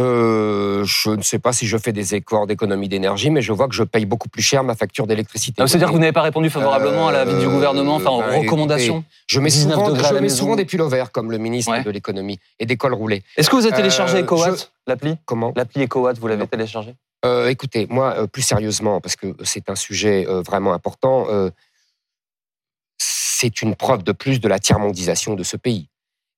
Euh, 0.00 0.84
je 0.84 1.10
ne 1.10 1.22
sais 1.22 1.38
pas 1.38 1.52
si 1.52 1.66
je 1.66 1.76
fais 1.76 1.92
des 1.92 2.14
efforts 2.14 2.46
d'économie 2.46 2.88
d'énergie, 2.88 3.30
mais 3.30 3.42
je 3.42 3.52
vois 3.52 3.66
que 3.68 3.74
je 3.74 3.82
paye 3.82 4.06
beaucoup 4.06 4.28
plus 4.28 4.42
cher 4.42 4.62
ma 4.62 4.74
facture 4.76 5.06
d'électricité. 5.06 5.60
Ah, 5.62 5.66
C'est-à-dire 5.66 5.88
que 5.88 5.92
vous 5.92 5.98
n'avez 5.98 6.12
pas 6.12 6.22
répondu 6.22 6.50
favorablement 6.50 7.08
à 7.08 7.12
l'avis 7.12 7.34
du 7.38 7.46
Euh, 7.46 7.50
gouvernement, 7.50 7.96
enfin 7.96 8.10
aux 8.10 8.20
bah, 8.20 8.38
recommandations? 8.38 9.04
Je 9.26 9.40
mets 9.40 9.50
19 9.50 9.74
souvent, 9.74 9.94
je 9.94 10.14
mets 10.50 10.56
des 10.56 10.64
pulls 10.64 10.82
verts 10.88 11.10
comme 11.10 11.30
le 11.32 11.38
ministre 11.38 11.72
Ouais. 11.72 11.82
de 11.82 11.90
l'économie 11.90 12.38
et 12.60 12.66
des 12.66 12.76
cols 12.76 12.94
roulés. 12.94 13.22
Est-ce 13.36 13.50
que 13.50 13.56
vous 13.56 13.66
avez 13.66 13.74
téléchargé 13.74 14.18
Euh, 14.18 14.22
EcoWatt, 14.22 14.58
je- 14.58 14.64
l'appli? 14.90 15.16
Comment? 15.24 15.52
L'appli 15.56 15.82
EcoWatt, 15.82 16.18
vous 16.18 16.28
l'avez 16.28 16.46
téléchargé? 16.46 16.94
Euh, 17.24 17.48
écoutez, 17.48 17.86
moi, 17.90 18.14
euh, 18.18 18.26
plus 18.28 18.42
sérieusement, 18.42 19.00
parce 19.00 19.16
que 19.16 19.34
c'est 19.42 19.68
un 19.68 19.74
sujet 19.74 20.26
euh, 20.28 20.40
vraiment 20.42 20.72
important, 20.72 21.26
euh, 21.28 21.50
c'est 22.98 23.62
une 23.62 23.74
preuve 23.74 24.02
de 24.04 24.12
plus 24.12 24.40
de 24.40 24.48
la 24.48 24.58
tiers-mondisation 24.58 25.34
de 25.34 25.42
ce 25.42 25.56
pays. 25.56 25.88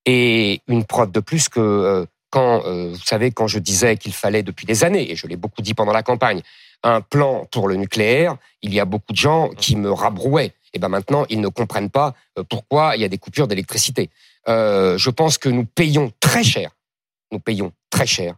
Et 0.05 0.61
une 0.67 0.83
preuve 0.85 1.11
de 1.11 1.19
plus 1.19 1.49
que 1.49 1.59
euh, 1.59 2.05
quand, 2.31 2.65
euh, 2.65 2.89
vous 2.93 3.05
savez, 3.05 3.31
quand 3.31 3.47
je 3.47 3.59
disais 3.59 3.97
qu'il 3.97 4.13
fallait 4.13 4.41
depuis 4.41 4.65
des 4.65 4.83
années, 4.83 5.11
et 5.11 5.15
je 5.15 5.27
l'ai 5.27 5.35
beaucoup 5.35 5.61
dit 5.61 5.75
pendant 5.75 5.91
la 5.91 6.01
campagne, 6.01 6.41
un 6.81 7.01
plan 7.01 7.45
pour 7.51 7.67
le 7.67 7.75
nucléaire, 7.75 8.37
il 8.63 8.73
y 8.73 8.79
a 8.79 8.85
beaucoup 8.85 9.11
de 9.11 9.17
gens 9.17 9.49
qui 9.49 9.75
me 9.75 9.91
rabrouaient. 9.91 10.53
Et 10.73 10.79
ben 10.79 10.87
maintenant, 10.87 11.25
ils 11.29 11.41
ne 11.41 11.49
comprennent 11.49 11.89
pas 11.89 12.15
euh, 12.39 12.43
pourquoi 12.43 12.95
il 12.95 13.01
y 13.01 13.05
a 13.05 13.09
des 13.09 13.17
coupures 13.17 13.47
d'électricité. 13.47 14.09
Euh, 14.47 14.97
je 14.97 15.09
pense 15.09 15.37
que 15.37 15.49
nous 15.49 15.65
payons 15.65 16.11
très 16.19 16.43
cher, 16.43 16.71
nous 17.31 17.39
payons 17.39 17.71
très 17.91 18.07
cher 18.07 18.35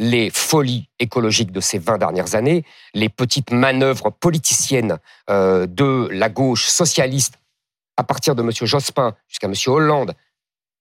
les 0.00 0.30
folies 0.30 0.88
écologiques 1.00 1.50
de 1.50 1.60
ces 1.60 1.78
20 1.78 1.98
dernières 1.98 2.36
années, 2.36 2.64
les 2.94 3.08
petites 3.08 3.50
manœuvres 3.50 4.10
politiciennes 4.10 4.98
de 5.28 6.08
la 6.12 6.28
gauche 6.28 6.66
socialiste, 6.66 7.40
à 7.96 8.04
partir 8.04 8.36
de 8.36 8.42
M. 8.44 8.52
Jospin 8.52 9.16
jusqu'à 9.26 9.48
M. 9.48 9.54
Hollande, 9.66 10.14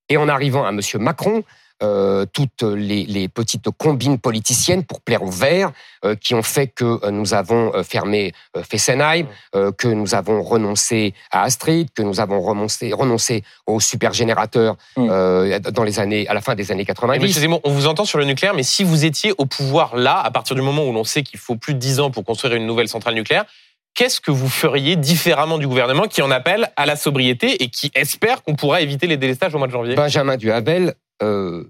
et 0.09 0.17
en 0.17 0.29
arrivant 0.29 0.65
à 0.65 0.69
M. 0.69 0.79
Macron, 0.99 1.43
euh, 1.83 2.25
toutes 2.31 2.63
les, 2.63 3.05
les, 3.05 3.27
petites 3.27 3.69
combines 3.77 4.17
politiciennes 4.17 4.83
pour 4.83 5.01
plaire 5.01 5.23
aux 5.23 5.29
Verts, 5.29 5.71
euh, 6.05 6.15
qui 6.15 6.33
ont 6.33 6.43
fait 6.43 6.67
que 6.67 6.99
euh, 7.05 7.11
nous 7.11 7.33
avons 7.33 7.71
fermé 7.83 8.33
Fessenheim, 8.67 9.27
que 9.53 9.87
nous 9.87 10.15
avons 10.15 10.41
renoncé 10.41 11.13
à 11.31 11.43
Astrid, 11.43 11.89
que 11.93 12.01
nous 12.01 12.19
avons 12.19 12.41
renoncé, 12.41 12.93
renoncé 12.93 13.43
aux 13.65 13.79
supergénérateurs 13.79 14.75
Mm. 14.95 15.59
dans 15.71 15.83
les 15.83 15.99
années, 15.99 16.27
à 16.27 16.33
la 16.33 16.41
fin 16.41 16.55
des 16.55 16.71
années 16.71 16.81
Et 16.81 16.85
90. 16.85 17.21
Monsieur 17.21 17.41
Zemmour, 17.41 17.61
on 17.63 17.71
vous 17.71 17.87
entend 17.87 18.05
sur 18.05 18.17
le 18.17 18.25
nucléaire, 18.25 18.53
mais 18.53 18.63
si 18.63 18.83
vous 18.83 19.05
étiez 19.05 19.33
au 19.37 19.45
pouvoir 19.45 19.95
là, 19.95 20.19
à 20.19 20.31
partir 20.31 20.55
du 20.55 20.61
moment 20.61 20.85
où 20.85 20.91
l'on 20.91 21.03
sait 21.03 21.23
qu'il 21.23 21.39
faut 21.39 21.55
plus 21.55 21.73
de 21.73 21.79
10 21.79 21.99
ans 21.99 22.11
pour 22.11 22.23
construire 22.23 22.55
une 22.55 22.65
nouvelle 22.65 22.87
centrale 22.87 23.15
nucléaire, 23.15 23.45
qu'est-ce 23.93 24.21
que 24.21 24.31
vous 24.31 24.49
feriez 24.49 24.95
différemment 24.95 25.57
du 25.57 25.67
gouvernement 25.67 26.03
qui 26.03 26.21
en 26.21 26.31
appelle 26.31 26.69
à 26.75 26.85
la 26.85 26.95
sobriété 26.95 27.63
et 27.63 27.69
qui 27.69 27.91
espère 27.95 28.43
qu'on 28.43 28.55
pourra 28.55 28.81
éviter 28.81 29.07
les 29.07 29.17
délestages 29.17 29.53
au 29.55 29.57
mois 29.57 29.67
de 29.67 29.71
janvier? 29.71 29.95
Benjamin 29.95 30.37
Duhamel, 30.37 30.93
euh, 31.23 31.69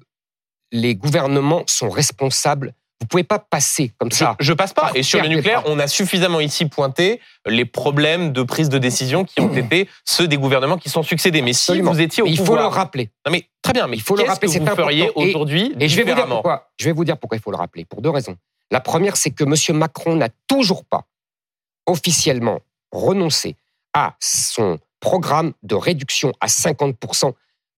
les 0.72 0.96
gouvernements 0.96 1.64
sont 1.68 1.90
responsables. 1.90 2.74
Vous 3.00 3.06
pouvez 3.06 3.24
pas 3.24 3.38
passer 3.38 3.92
comme 4.00 4.12
je, 4.12 4.18
ça. 4.18 4.36
je 4.40 4.54
passe 4.54 4.74
pas. 4.74 4.92
Et 4.96 5.04
sur 5.04 5.22
le 5.22 5.28
nucléaire, 5.28 5.62
on 5.68 5.78
a 5.78 5.88
suffisamment 5.88 6.40
ici 6.40 6.66
pointé 6.66 7.22
les 7.46 7.64
problèmes 7.64 8.34
de 8.34 8.42
prise 8.42 8.70
de 8.70 8.80
décision 8.80 9.24
qui 9.24 9.40
ont 9.40 9.54
été 9.56 9.88
ceux 10.04 10.28
des 10.28 10.38
gouvernements 10.38 10.78
qui 10.78 10.90
sont 10.90 11.04
succédés. 11.04 11.42
Mais 11.44 11.54
si 11.54 11.80
vous 11.80 12.02
étiez 12.02 12.24
au 12.24 12.26
Mais 12.26 12.32
il 12.32 12.40
faut 12.40 12.56
le 12.56 12.66
rappeler. 12.66 13.12
non 13.26 13.32
mais 13.32 13.48
très 13.62 13.74
bien, 13.74 13.86
mais 13.88 13.98
Il 13.98 14.02
faut 14.02 14.16
le 14.16 14.22
qu'est-ce 14.24 14.32
rappeler, 14.32 14.54
que 14.54 14.60
vous 14.60 14.76
feriez. 14.76 15.12
Et- 15.16 15.30
aujourd'hui 15.36 15.76
Et 15.80 15.88
je 15.88 15.96
vais 15.96 16.04
vous 16.04 16.16
dire 16.16 16.26
pourquoi. 16.28 16.70
Je 16.78 16.86
vais 16.86 16.92
vous 16.94 17.06
dire 17.06 17.18
pourquoi 17.18 17.38
il 17.38 17.42
faut 17.42 17.52
le 17.52 17.58
rappeler 17.58 17.86
pour 17.86 18.02
deux 18.02 18.10
raisons. 18.10 18.36
La 18.72 18.80
première, 18.80 19.16
c'est 19.16 19.32
que 19.32 19.44
M. 19.44 19.78
Macron 19.78 20.16
n'a 20.16 20.30
toujours 20.48 20.84
pas 20.84 21.06
officiellement 21.86 22.60
renoncé 22.92 23.56
à 23.94 24.16
son 24.20 24.80
programme 25.00 25.54
de 25.64 25.76
réduction 25.76 26.34
à 26.42 26.48
50% 26.48 27.34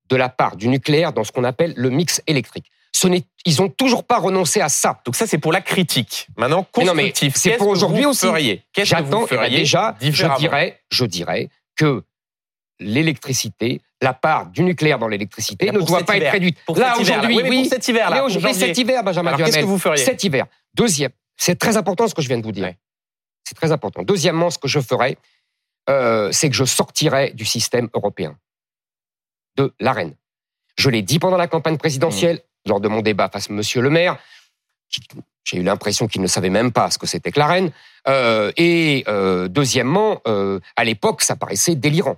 de 0.10 0.16
la 0.16 0.30
part 0.30 0.56
du 0.56 0.68
nucléaire 0.68 1.14
dans 1.14 1.24
ce 1.24 1.32
qu'on 1.32 1.44
appelle 1.44 1.74
le 1.78 1.90
mix 1.90 2.22
électrique. 2.28 2.72
Ce 2.92 3.08
n'est, 3.08 3.24
ils 3.46 3.62
ont 3.62 3.70
toujours 3.70 4.04
pas 4.04 4.18
renoncé 4.18 4.60
à 4.62 4.68
ça. 4.70 5.00
Donc 5.06 5.16
ça, 5.16 5.28
c'est 5.28 5.38
pour 5.38 5.54
la 5.54 5.62
critique. 5.62 6.28
Maintenant, 6.38 6.66
Mais 6.78 6.86
non, 6.86 6.94
mais 6.96 7.10
constructif. 7.12 7.36
c'est 7.36 7.58
pour 7.58 7.68
aujourd'hui 7.68 8.06
aussi. 8.06 8.26
feriez? 8.26 8.64
Qu'est-ce 8.74 8.90
que 8.92 8.98
J'attends 8.98 9.20
vous 9.22 9.28
eh 9.32 9.36
ben, 9.36 9.44
feriez 9.44 9.58
déjà, 9.60 9.96
je 10.02 10.38
dirais, 10.38 10.80
je 10.92 11.06
dirais 11.06 11.50
que 11.76 12.04
l'électricité, 12.80 13.82
la 14.02 14.14
part 14.14 14.48
du 14.48 14.64
nucléaire 14.64 15.00
dans 15.00 15.08
l'électricité 15.08 15.72
ne 15.72 15.80
doit 15.80 16.04
pas 16.04 16.16
hiver. 16.16 16.28
être 16.28 16.34
réduite. 16.34 16.58
Pour 16.66 16.78
Là 16.78 16.98
aujourd'hui, 17.00 17.42
oui, 17.44 17.66
cet 17.68 17.88
hiver, 17.88 18.10
là, 18.10 18.24
aujourd'hui, 18.24 18.54
cet 18.54 18.78
hiver, 18.78 19.04
Benjamin 19.04 19.34
Alors, 19.34 19.46
qu'est-ce 19.46 19.60
que 19.60 19.66
vous 19.66 19.78
feriez? 19.80 20.04
cet 20.04 20.24
hiver. 20.24 20.46
Deuxième, 20.74 21.12
c'est 21.38 21.58
très 21.60 21.78
important 21.78 22.08
ce 22.08 22.16
que 22.16 22.22
je 22.22 22.28
viens 22.28 22.38
de 22.38 22.44
vous 22.44 22.52
dire. 22.52 22.64
Ouais. 22.66 22.78
C'est 23.44 23.56
très 23.56 23.72
important. 23.72 24.04
Deuxièmement, 24.04 24.50
ce 24.50 24.58
que 24.58 24.68
je 24.68 24.80
ferais, 24.80 25.18
euh, 25.90 26.32
c'est 26.32 26.50
que 26.50 26.56
je 26.56 26.66
sortirais 26.66 27.32
du 27.32 27.46
système 27.46 27.90
européen, 27.94 28.38
de 29.60 29.74
l'AREN. 29.80 30.14
Je 30.78 30.90
l'ai 30.90 31.02
dit 31.02 31.20
pendant 31.20 31.38
la 31.38 31.48
campagne 31.48 31.78
présidentielle, 31.78 32.42
Mmh. 32.66 32.70
lors 32.70 32.82
de 32.82 32.88
mon 32.88 33.02
débat 33.02 33.30
face 33.30 33.50
à 33.50 33.54
Monsieur 33.54 33.82
le 33.82 33.90
maire. 33.90 34.18
J'ai 35.44 35.58
eu 35.58 35.64
l'impression 35.64 36.08
qu'il 36.08 36.22
ne 36.22 36.28
savait 36.28 36.50
même 36.50 36.72
pas 36.72 36.90
ce 36.92 36.98
que 36.98 37.08
c'était 37.08 37.32
que 37.32 37.40
l'AREN. 37.40 37.72
Euh, 38.08 38.52
et 38.58 39.04
euh, 39.08 39.48
deuxièmement, 39.48 40.22
euh, 40.28 40.60
à 40.76 40.84
l'époque, 40.84 41.22
ça 41.22 41.36
paraissait 41.36 41.76
délirant. 41.76 42.18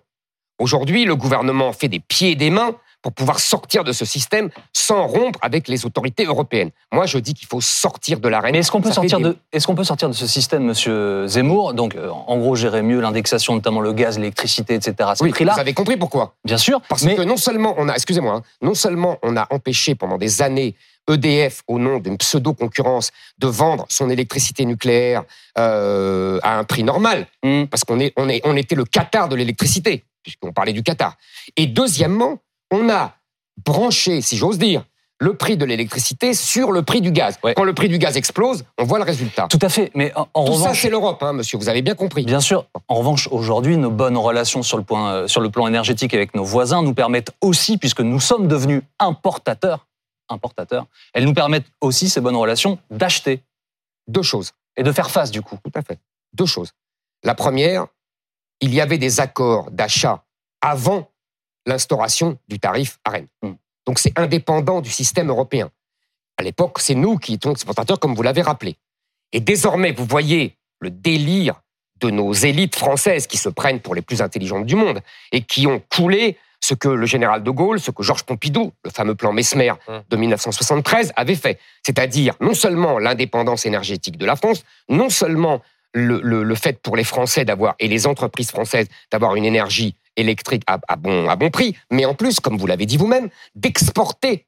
Aujourd'hui, 0.59 1.05
le 1.05 1.15
gouvernement 1.15 1.73
fait 1.73 1.87
des 1.87 1.99
pieds 1.99 2.31
et 2.31 2.35
des 2.35 2.49
mains 2.49 2.75
pour 3.01 3.13
pouvoir 3.13 3.39
sortir 3.39 3.83
de 3.83 3.91
ce 3.91 4.05
système 4.05 4.49
sans 4.73 5.07
rompre 5.07 5.39
avec 5.41 5.67
les 5.67 5.85
autorités 5.85 6.25
européennes. 6.25 6.69
Moi, 6.91 7.05
je 7.05 7.17
dis 7.17 7.33
qu'il 7.33 7.47
faut 7.47 7.61
sortir 7.61 8.19
de 8.19 8.27
l'arène. 8.29 8.51
Mais 8.53 8.59
est-ce 8.59 8.71
qu'on 8.71 8.81
peut 8.81 8.91
sortir 8.91 9.17
des- 9.17 9.23
de 9.25 9.37
est-ce 9.51 9.65
qu'on 9.67 9.75
peut 9.75 9.83
sortir 9.83 10.07
de 10.09 10.13
ce 10.13 10.27
système, 10.27 10.63
Monsieur 10.63 11.25
Zemmour? 11.27 11.73
Donc, 11.73 11.95
euh, 11.95 12.09
en 12.09 12.37
gros, 12.37 12.55
gérer 12.55 12.81
mieux 12.81 12.99
l'indexation, 13.01 13.55
notamment 13.55 13.81
le 13.81 13.93
gaz, 13.93 14.17
l'électricité, 14.19 14.75
etc. 14.75 14.95
à 14.99 15.15
ce 15.15 15.23
Oui, 15.23 15.31
prix-là, 15.31 15.53
vous 15.53 15.59
avez 15.59 15.73
compris 15.73 15.97
pourquoi 15.97 16.35
bien 16.45 16.57
sûr. 16.57 16.81
Parce 16.89 17.03
mais 17.03 17.15
que 17.15 17.21
non 17.21 17.37
seulement 17.37 17.73
on 17.77 17.89
a, 17.89 17.93
excusez-moi, 17.93 18.35
hein, 18.35 18.43
non 18.61 18.73
seulement 18.75 19.17
on 19.23 19.35
a 19.35 19.47
empêché 19.51 19.95
pendant 19.95 20.17
des 20.17 20.41
années 20.41 20.75
EDF, 21.09 21.63
au 21.67 21.79
nom 21.79 21.97
d'une 21.97 22.17
pseudo-concurrence, 22.17 23.11
de 23.39 23.47
vendre 23.47 23.85
son 23.89 24.09
électricité 24.11 24.65
nucléaire 24.65 25.23
euh, 25.57 26.39
à 26.43 26.57
un 26.59 26.63
prix 26.63 26.83
normal, 26.83 27.25
Hmm. 27.43 27.65
parce 27.65 27.83
qu'on 27.83 27.99
est, 27.99 28.13
on 28.17 28.29
est, 28.29 28.41
on 28.45 28.55
était 28.55 28.75
le 28.75 28.85
Qatar 28.85 29.27
de 29.27 29.35
l'électricité, 29.35 30.03
puisqu'on 30.23 30.53
parlait 30.53 30.73
du 30.73 30.83
Qatar. 30.83 31.15
Et 31.57 31.65
deuxièmement, 31.65 32.37
on 32.71 32.89
a 32.89 33.15
branché, 33.63 34.21
si 34.21 34.37
j'ose 34.37 34.57
dire, 34.57 34.83
le 35.19 35.35
prix 35.35 35.55
de 35.55 35.65
l'électricité 35.65 36.33
sur 36.33 36.71
le 36.71 36.81
prix 36.81 36.99
du 36.99 37.11
gaz. 37.11 37.37
Ouais. 37.43 37.53
Quand 37.53 37.63
le 37.63 37.75
prix 37.75 37.89
du 37.89 37.99
gaz 37.99 38.17
explose, 38.17 38.63
on 38.79 38.85
voit 38.85 38.97
le 38.97 39.03
résultat. 39.03 39.47
tout 39.49 39.59
à 39.61 39.69
fait. 39.69 39.91
Mais 39.93 40.11
en, 40.15 40.27
en 40.33 40.45
Tout 40.45 40.55
ça, 40.57 40.73
c'est 40.73 40.89
l'Europe, 40.89 41.21
hein, 41.21 41.33
monsieur, 41.33 41.59
vous 41.59 41.69
avez 41.69 41.83
bien 41.83 41.93
compris. 41.93 42.23
Bien 42.23 42.39
sûr. 42.39 42.65
En 42.87 42.95
revanche, 42.95 43.27
aujourd'hui, 43.29 43.77
nos 43.77 43.91
bonnes 43.91 44.17
relations 44.17 44.63
sur 44.63 44.77
le, 44.77 44.83
point, 44.83 45.13
euh, 45.13 45.27
sur 45.27 45.39
le 45.39 45.51
plan 45.51 45.67
énergétique 45.67 46.15
avec 46.15 46.33
nos 46.33 46.43
voisins 46.43 46.81
nous 46.81 46.95
permettent 46.95 47.31
aussi, 47.41 47.77
puisque 47.77 48.01
nous 48.01 48.19
sommes 48.19 48.47
devenus 48.47 48.81
importateurs, 48.97 49.87
importateurs, 50.27 50.87
elles 51.13 51.25
nous 51.25 51.35
permettent 51.35 51.67
aussi, 51.81 52.09
ces 52.09 52.19
bonnes 52.19 52.35
relations, 52.35 52.79
d'acheter 52.89 53.43
Deux 54.07 54.23
choses. 54.23 54.53
et 54.75 54.81
de 54.81 54.91
faire 54.91 55.11
face, 55.11 55.29
du 55.29 55.43
coup. 55.43 55.57
Tout 55.63 55.71
à 55.75 55.83
fait. 55.83 55.99
Deux 56.33 56.47
choses. 56.47 56.71
La 57.23 57.35
première, 57.35 57.85
il 58.59 58.73
y 58.73 58.81
avait 58.81 58.97
des 58.97 59.19
accords 59.19 59.69
d'achat 59.69 60.23
avant 60.61 61.11
l'instauration 61.65 62.37
du 62.47 62.59
tarif 62.59 62.99
AREN. 63.05 63.27
Hmm. 63.41 63.53
Donc 63.85 63.99
c'est 63.99 64.17
indépendant 64.17 64.81
du 64.81 64.89
système 64.89 65.29
européen. 65.29 65.69
À 66.37 66.43
l'époque, 66.43 66.79
c'est 66.79 66.95
nous 66.95 67.17
qui 67.17 67.33
étions 67.33 67.51
exportateurs, 67.51 67.99
comme 67.99 68.15
vous 68.15 68.23
l'avez 68.23 68.41
rappelé. 68.41 68.75
Et 69.31 69.39
désormais, 69.39 69.91
vous 69.91 70.05
voyez 70.05 70.57
le 70.79 70.89
délire 70.89 71.61
de 71.99 72.09
nos 72.09 72.33
élites 72.33 72.75
françaises 72.75 73.27
qui 73.27 73.37
se 73.37 73.49
prennent 73.49 73.79
pour 73.79 73.93
les 73.93 74.01
plus 74.01 74.21
intelligentes 74.21 74.65
du 74.65 74.75
monde 74.75 75.01
et 75.31 75.41
qui 75.43 75.67
ont 75.67 75.81
coulé 75.93 76.37
ce 76.63 76.73
que 76.73 76.87
le 76.87 77.05
général 77.05 77.43
de 77.43 77.49
Gaulle, 77.51 77.79
ce 77.79 77.91
que 77.91 78.03
Georges 78.03 78.23
Pompidou, 78.23 78.71
le 78.83 78.89
fameux 78.91 79.15
plan 79.15 79.33
Mesmer 79.33 79.73
Hum. 79.87 80.01
de 80.09 80.15
1973, 80.17 81.11
avait 81.15 81.35
fait. 81.35 81.59
C'est-à-dire 81.85 82.35
non 82.39 82.53
seulement 82.53 82.97
l'indépendance 82.99 83.65
énergétique 83.65 84.17
de 84.17 84.25
la 84.25 84.35
France, 84.35 84.63
non 84.89 85.09
seulement 85.09 85.61
le, 85.93 86.21
le- 86.21 86.43
le 86.43 86.55
fait 86.55 86.81
pour 86.81 86.95
les 86.95 87.03
Français 87.03 87.45
d'avoir, 87.45 87.75
et 87.79 87.87
les 87.87 88.07
entreprises 88.07 88.49
françaises, 88.51 88.87
d'avoir 89.11 89.35
une 89.35 89.45
énergie 89.45 89.95
électrique 90.17 90.63
à, 90.67 90.79
à 90.87 90.95
bon, 90.95 91.29
à 91.29 91.35
bon 91.35 91.49
prix, 91.49 91.75
mais 91.91 92.05
en 92.05 92.13
plus, 92.13 92.39
comme 92.39 92.57
vous 92.57 92.67
l'avez 92.67 92.85
dit 92.85 92.97
vous-même, 92.97 93.29
d'exporter 93.55 94.45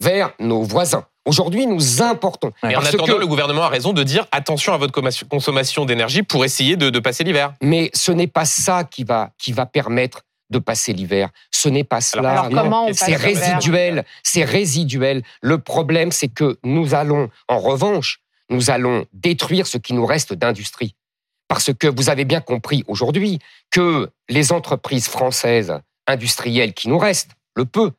vers 0.00 0.32
nos 0.40 0.62
voisins. 0.62 1.06
Aujourd'hui, 1.24 1.66
nous 1.66 2.02
importons. 2.02 2.52
Et 2.68 2.76
en 2.76 2.80
attendant, 2.80 3.06
que- 3.14 3.20
le 3.20 3.26
gouvernement 3.26 3.62
a 3.62 3.68
raison 3.68 3.92
de 3.92 4.02
dire 4.02 4.26
attention 4.32 4.74
à 4.74 4.76
votre 4.76 5.00
consommation 5.28 5.84
d'énergie 5.86 6.22
pour 6.22 6.44
essayer 6.44 6.76
de, 6.76 6.90
de 6.90 6.98
passer 6.98 7.24
l'hiver. 7.24 7.54
Mais 7.62 7.90
ce 7.94 8.12
n'est 8.12 8.26
pas 8.26 8.44
ça 8.44 8.84
qui 8.84 9.04
va, 9.04 9.30
qui 9.38 9.52
va 9.52 9.64
permettre 9.64 10.22
de 10.50 10.58
passer 10.58 10.92
l'hiver. 10.92 11.30
Ce 11.50 11.70
n'est 11.70 11.84
pas 11.84 12.02
cela. 12.02 12.32
Alors, 12.32 12.50
non. 12.50 12.62
comment 12.62 12.86
on 12.88 12.92
c'est 12.92 13.16
résiduel. 13.16 14.04
C'est 14.22 14.44
résiduel. 14.44 15.22
Le 15.40 15.58
problème, 15.58 16.12
c'est 16.12 16.28
que 16.28 16.58
nous 16.62 16.94
allons, 16.94 17.30
en 17.48 17.58
revanche, 17.58 18.20
nous 18.50 18.70
allons 18.70 19.06
détruire 19.14 19.66
ce 19.66 19.78
qui 19.78 19.94
nous 19.94 20.04
reste 20.04 20.34
d'industrie. 20.34 20.94
Parce 21.48 21.72
que 21.72 21.86
vous 21.86 22.10
avez 22.10 22.24
bien 22.24 22.40
compris 22.40 22.84
aujourd'hui 22.86 23.38
que 23.70 24.10
les 24.28 24.52
entreprises 24.52 25.08
françaises 25.08 25.78
industrielles 26.06 26.74
qui 26.74 26.88
nous 26.88 26.98
restent, 26.98 27.32
le 27.54 27.64
peu, 27.64 27.92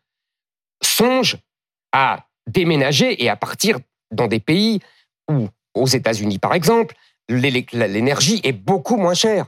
songent 0.81 1.37
à 1.91 2.25
déménager 2.47 3.23
et 3.23 3.29
à 3.29 3.35
partir 3.35 3.79
dans 4.11 4.27
des 4.27 4.39
pays 4.39 4.79
où, 5.29 5.47
aux 5.73 5.87
États-Unis 5.87 6.39
par 6.39 6.53
exemple, 6.53 6.95
l'énergie 7.27 8.41
est 8.43 8.51
beaucoup 8.51 8.97
moins 8.97 9.13
chère. 9.13 9.47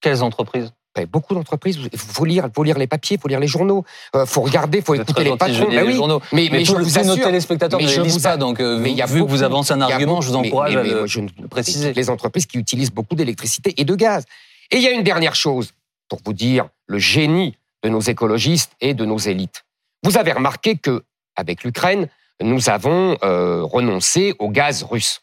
Quelles 0.00 0.22
entreprises? 0.22 0.72
Beaucoup 1.10 1.34
d'entreprises, 1.34 1.78
il 1.92 1.98
faut 1.98 2.24
lire, 2.24 2.48
faut 2.54 2.62
lire 2.62 2.78
les 2.78 2.86
papiers, 2.86 3.16
il 3.16 3.20
faut 3.20 3.28
lire 3.28 3.40
les 3.40 3.46
journaux, 3.46 3.84
il 4.14 4.26
faut 4.26 4.42
regarder, 4.42 4.78
il 4.78 4.84
faut 4.84 4.94
écouter 4.94 5.24
les 5.24 5.36
patrons. 5.36 5.66
Ben 5.68 5.70
les 5.70 5.82
oui. 5.82 5.94
journaux. 5.94 6.20
Mais, 6.32 6.48
Mais, 6.50 6.58
mais 6.58 6.64
je 6.64 6.72
vous 6.72 6.78
tous 6.78 6.94
nos 6.94 7.12
assure, 7.12 7.24
téléspectateurs 7.24 7.80
mais 7.80 7.86
ne 7.86 7.90
je 7.90 8.00
les 8.00 8.06
lisent 8.06 8.22
pas, 8.22 8.36
donc 8.36 8.60
euh, 8.60 8.78
mais 8.78 8.90
il 8.90 8.96
y 8.96 9.02
a 9.02 9.06
vu 9.06 9.22
que 9.22 9.28
vous 9.28 9.42
avancez 9.42 9.72
un 9.72 9.80
argument, 9.80 10.20
je 10.20 10.28
vous 10.28 10.36
encourage 10.36 10.76
à 10.76 10.82
le, 10.82 11.06
je 11.06 11.20
le 11.20 11.48
préciser. 11.48 11.92
Les 11.92 12.10
entreprises 12.10 12.46
qui 12.46 12.58
utilisent 12.58 12.92
beaucoup 12.92 13.14
d'électricité 13.14 13.74
et 13.76 13.84
de 13.84 13.94
gaz. 13.94 14.24
Et 14.70 14.76
il 14.76 14.82
y 14.82 14.86
a 14.86 14.92
une 14.92 15.02
dernière 15.02 15.34
chose, 15.34 15.72
pour 16.08 16.20
vous 16.24 16.32
dire 16.32 16.68
le 16.86 16.98
génie 16.98 17.56
de 17.82 17.88
nos 17.88 18.00
écologistes 18.00 18.72
et 18.80 18.94
de 18.94 19.04
nos 19.04 19.18
élites. 19.18 19.64
Vous 20.02 20.16
avez 20.16 20.32
remarqué 20.32 20.76
que 20.76 21.02
avec 21.36 21.64
l'Ukraine, 21.64 22.08
nous 22.42 22.70
avons 22.70 23.16
euh, 23.22 23.62
renoncé 23.62 24.34
au 24.38 24.48
gaz 24.48 24.82
russe 24.82 25.22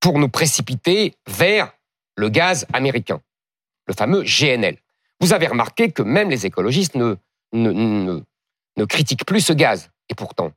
pour 0.00 0.18
nous 0.18 0.28
précipiter 0.28 1.14
vers 1.26 1.72
le 2.16 2.28
gaz 2.28 2.66
américain, 2.72 3.20
le 3.88 3.94
fameux 3.94 4.22
GNL. 4.22 4.76
Vous 5.20 5.32
avez 5.32 5.46
remarqué 5.48 5.90
que 5.90 6.02
même 6.02 6.30
les 6.30 6.46
écologistes 6.46 6.94
ne, 6.94 7.16
ne, 7.52 7.72
ne, 7.72 8.20
ne 8.76 8.84
critiquent 8.84 9.24
plus 9.26 9.40
ce 9.40 9.52
gaz. 9.52 9.90
Et 10.08 10.14
pourtant, 10.14 10.52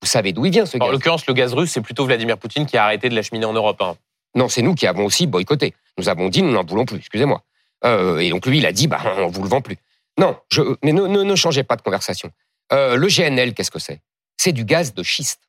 vous 0.00 0.08
savez 0.08 0.32
d'où 0.32 0.46
il 0.46 0.52
vient 0.52 0.64
ce 0.64 0.76
En 0.78 0.80
gaz 0.80 0.92
l'occurrence, 0.92 1.26
le 1.26 1.34
gaz 1.34 1.52
russe, 1.52 1.72
c'est 1.72 1.80
plutôt 1.82 2.06
Vladimir 2.06 2.38
Poutine 2.38 2.64
qui 2.66 2.76
a 2.78 2.84
arrêté 2.84 3.08
de 3.08 3.14
l'acheminer 3.14 3.44
en 3.44 3.52
Europe. 3.52 3.80
hein. 3.82 3.96
Non, 4.34 4.48
c'est 4.48 4.62
nous 4.62 4.74
qui 4.74 4.86
avons 4.86 5.04
aussi 5.04 5.26
boycotté. 5.26 5.74
Nous 5.98 6.08
avons 6.08 6.28
dit, 6.28 6.42
nous 6.42 6.52
n'en 6.52 6.64
voulons 6.64 6.84
plus, 6.86 6.98
excusez-moi. 6.98 7.42
Euh, 7.84 8.18
et 8.18 8.30
donc 8.30 8.46
lui, 8.46 8.58
il 8.58 8.66
a 8.66 8.72
dit, 8.72 8.86
bah, 8.86 9.00
on 9.18 9.26
vous 9.28 9.42
le 9.42 9.48
vend 9.48 9.60
plus. 9.60 9.76
Non, 10.18 10.36
je, 10.50 10.62
mais 10.82 10.92
ne, 10.92 11.02
ne, 11.06 11.22
ne 11.22 11.34
changez 11.36 11.62
pas 11.64 11.76
de 11.76 11.82
conversation. 11.82 12.30
Euh, 12.72 12.96
le 12.96 13.06
GNL, 13.08 13.54
qu'est-ce 13.54 13.70
que 13.70 13.78
c'est? 13.78 14.00
C'est 14.36 14.52
du 14.52 14.64
gaz 14.64 14.94
de 14.94 15.02
schiste. 15.02 15.40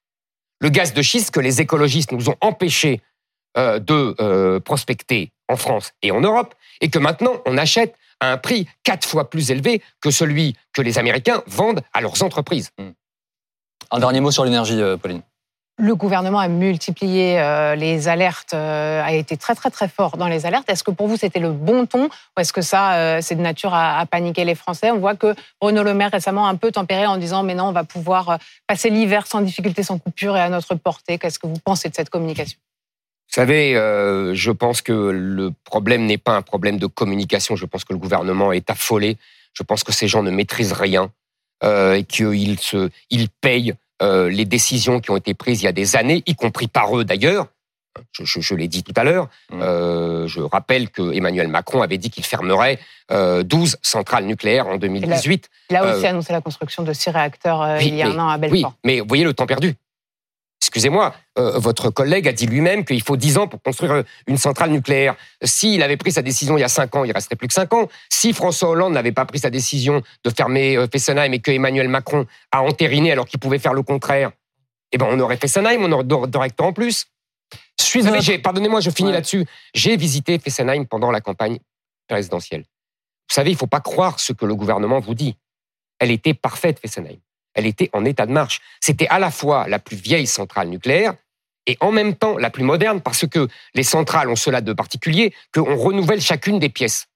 le 0.60 0.70
gaz 0.70 0.94
de 0.94 1.02
schiste 1.02 1.32
que 1.32 1.40
les 1.40 1.62
écologistes 1.62 2.12
nous 2.12 2.30
ont 2.30 2.36
empêché 2.42 3.02
euh, 3.58 3.80
de 3.80 4.60
prospecter 4.60 5.32
en 5.50 5.58
France 5.58 5.92
et 6.02 6.12
en 6.12 6.22
Europe, 6.22 6.56
et 6.80 6.90
que 6.90 7.00
maintenant 7.00 7.34
on 7.46 7.58
achète 7.58 7.96
à 8.22 8.32
un 8.32 8.38
prix 8.38 8.68
quatre 8.84 9.08
fois 9.08 9.30
plus 9.30 9.52
élevé 9.52 9.82
que 10.02 10.12
celui 10.12 10.56
que 10.74 10.82
les 10.82 10.98
Américains 10.98 11.42
vendent 11.48 11.82
à 11.94 12.02
leurs 12.02 12.22
entreprises. 12.24 12.70
Un 13.92 14.00
dernier 14.00 14.20
mot 14.20 14.32
sur 14.32 14.46
l'énergie, 14.46 14.82
euh, 14.82 14.98
Pauline. 14.98 15.22
Le 15.82 15.96
gouvernement 15.96 16.40
a 16.40 16.50
multiplié 16.50 17.40
euh, 17.40 17.74
les 17.76 18.10
alertes, 18.10 18.54
euh, 18.54 19.02
a 19.02 19.14
été 19.14 19.38
très 19.38 19.56
très 19.56 19.70
très 19.70 19.88
fort 19.88 20.18
dans 20.18 20.28
les 20.28 20.46
alertes. 20.46 20.70
Est-ce 20.70 20.84
que 20.84 20.92
pour 20.92 21.08
vous 21.08 21.16
c'était 21.16 21.40
le 21.40 21.54
bon 21.54 21.86
ton 21.86 22.08
ou 22.08 22.40
est-ce 22.42 22.52
que 22.52 22.62
ça 22.62 22.96
euh, 22.96 23.20
c'est 23.22 23.36
de 23.36 23.42
nature 23.42 23.74
à, 23.74 23.98
à 23.98 24.06
paniquer 24.06 24.44
les 24.44 24.56
Français? 24.56 24.92
On 24.92 25.00
voit 25.00 25.16
que 25.16 25.34
Bruno 25.62 25.82
Le 25.82 25.94
Maire 25.94 26.12
récemment 26.12 26.48
a 26.48 26.50
un 26.50 26.56
peu 26.58 26.74
tempéré 26.74 27.06
en 27.06 27.16
disant 27.16 27.44
mais 27.44 27.56
non 27.56 27.70
on 27.70 27.72
va 27.72 27.86
pouvoir 27.86 28.40
passer 28.68 28.90
l'hiver 28.90 29.26
sans 29.26 29.40
difficulté, 29.40 29.82
sans 29.82 29.98
coupure 29.98 30.36
et 30.36 30.42
à 30.42 30.50
notre 30.50 30.76
portée. 30.76 31.18
Qu'est-ce 31.18 31.40
que 31.40 31.48
vous 31.48 31.60
pensez 31.64 31.88
de 31.88 31.96
cette 31.96 32.10
communication? 32.10 32.60
Vous 33.30 33.34
savez, 33.36 33.76
euh, 33.76 34.34
je 34.34 34.50
pense 34.52 34.82
que 34.82 34.92
le 34.92 35.52
problème 35.64 36.06
n'est 36.08 36.18
pas 36.18 36.36
un 36.36 36.42
problème 36.42 36.80
de 36.80 36.88
communication. 36.88 37.56
Je 37.56 37.66
pense 37.66 37.84
que 37.84 37.94
le 37.94 38.00
gouvernement 38.00 38.52
est 38.52 38.70
affolé. 38.72 39.18
Je 39.54 39.62
pense 39.62 39.84
que 39.84 39.92
ces 39.92 40.08
gens 40.08 40.24
ne 40.24 40.32
maîtrisent 40.32 40.74
rien 40.74 41.12
euh, 41.64 41.94
et 41.94 42.04
qu'ils 42.04 42.60
se, 42.60 42.90
ils 43.12 43.30
payent 43.30 43.76
euh, 44.02 44.30
les 44.30 44.46
décisions 44.46 45.00
qui 45.00 45.12
ont 45.12 45.18
été 45.18 45.36
prises 45.36 45.62
il 45.62 45.66
y 45.66 45.68
a 45.68 45.72
des 45.74 45.96
années, 45.96 46.24
y 46.26 46.34
compris 46.34 46.68
par 46.68 46.98
eux 46.98 47.04
d'ailleurs. 47.06 47.48
Je, 48.14 48.24
je- 48.24 48.40
je 48.40 48.56
l'ai 48.56 48.68
dit 48.68 48.82
tout 48.82 48.94
à 48.96 49.04
l'heure. 49.04 49.28
Mm. 49.52 49.62
Euh, 49.62 50.28
je 50.28 50.40
rappelle 50.42 50.90
que 50.90 51.12
Emmanuel 51.14 51.50
Macron 51.50 51.82
avait 51.84 51.98
dit 51.98 52.10
qu'il 52.10 52.24
fermerait 52.26 52.80
euh, 53.12 53.44
12 53.44 53.78
centrales 53.84 54.26
nucléaires 54.26 54.68
en 54.68 54.78
2018. 54.78 55.50
Il 55.70 55.76
a 55.76 55.84
Euh, 55.84 55.98
aussi 55.98 56.08
annoncé 56.08 56.32
la 56.34 56.42
construction 56.42 56.82
de 56.84 56.94
six 56.94 57.10
réacteurs 57.12 57.62
euh, 57.62 57.78
Oui, 57.78 57.88
il 57.90 57.96
y 57.96 58.02
a 58.02 58.08
mais- 58.08 58.16
un 58.16 58.20
an 58.20 58.30
à 58.30 58.36
Oui, 58.36 58.50
Belfort. 58.50 58.74
mais 58.86 59.02
vous 59.02 59.08
voyez 59.08 59.24
le 59.24 59.34
temps 59.34 59.46
perdu. 59.48 59.76
Excusez-moi, 60.62 61.16
euh, 61.38 61.58
votre 61.58 61.90
collègue 61.90 62.28
a 62.28 62.34
dit 62.34 62.46
lui-même 62.46 62.84
qu'il 62.86 63.02
faut 63.02 63.16
10 63.18 63.38
ans 63.38 63.48
pour 63.48 63.62
construire 63.62 63.92
euh, 63.94 64.04
une 64.28 64.38
centrale 64.38 64.70
nucléaire. 64.72 65.16
S'il 65.44 65.82
avait 65.82 65.98
pris 65.98 66.12
sa 66.12 66.22
décision 66.22 66.58
il 66.58 66.62
y 66.62 66.64
a 66.64 66.68
5 66.70 66.96
ans, 66.96 67.04
il 67.06 67.12
resterait 67.12 67.38
plus 67.38 67.48
que 67.48 67.54
5 67.54 67.74
ans. 67.74 67.88
Si 68.10 68.34
François 68.34 68.70
Hollande 68.70 68.94
n'avait 68.94 69.12
pas 69.14 69.26
pris 69.26 69.40
sa 69.40 69.50
décision 69.50 70.02
de 70.24 70.30
fermer 70.30 70.76
euh, 70.78 70.88
Fessenheim 70.92 71.34
et 71.34 71.40
que 71.40 71.50
Emmanuel 71.52 71.88
Macron 71.88 72.26
a 72.52 72.62
entériné 72.62 73.12
alors 73.12 73.26
qu'il 73.26 73.40
pouvait 73.40 73.58
faire 73.60 73.74
le 73.74 73.84
contraire, 73.84 74.32
eh 74.92 74.98
ben 74.98 75.08
on 75.10 75.20
aurait 75.20 75.38
Fessenheim, 75.38 75.82
on 75.84 75.92
aurait 75.92 76.06
réacteurs 76.38 76.68
en 76.68 76.74
plus. 76.74 77.06
Notre- 77.96 78.38
pardonnez-moi, 78.42 78.82
je 78.82 78.90
finis 78.90 79.10
Ouais. 79.10 79.16
là-dessus. 79.16 79.46
J'ai 79.74 79.96
visité 79.98 80.38
Fessenheim 80.40 80.86
pendant 80.86 81.10
la 81.10 81.22
campagne 81.22 81.60
présidentielle. 82.08 82.62
Vous 82.62 83.34
savez, 83.34 83.52
il 83.52 83.54
ne 83.54 83.58
faut 83.60 83.68
pas 83.68 83.80
croire 83.80 84.20
ce 84.20 84.34
que 84.34 84.46
le 84.46 84.56
gouvernement 84.56 85.00
vous 85.00 85.14
dit. 85.16 85.36
Elle 86.00 86.12
était 86.12 86.34
parfaite, 86.34 86.80
Fessenheim. 86.80 87.18
Elle 87.54 87.66
était 87.66 87.90
en 87.94 88.06
état 88.06 88.26
de 88.26 88.32
marche. 88.32 88.62
C'était 88.80 89.08
à 89.08 89.20
la 89.20 89.32
fois 89.32 89.68
la 89.68 89.80
plus 89.80 89.98
vieille 89.98 90.28
centrale 90.28 90.70
nucléaire 90.70 91.14
et 91.66 91.78
en 91.82 91.92
même 91.92 92.16
temps 92.16 92.38
la 92.38 92.50
plus 92.50 92.64
moderne 92.64 93.02
parce 93.02 93.28
que 93.28 93.48
les 93.74 93.84
centrales 93.84 94.30
ont 94.30 94.36
cela 94.36 94.62
de 94.62 94.74
particulier 94.74 95.34
qu'on 95.54 95.76
renouvelle 95.76 96.22
chacune 96.22 96.60
des 96.60 96.70
pièces. 96.70 97.08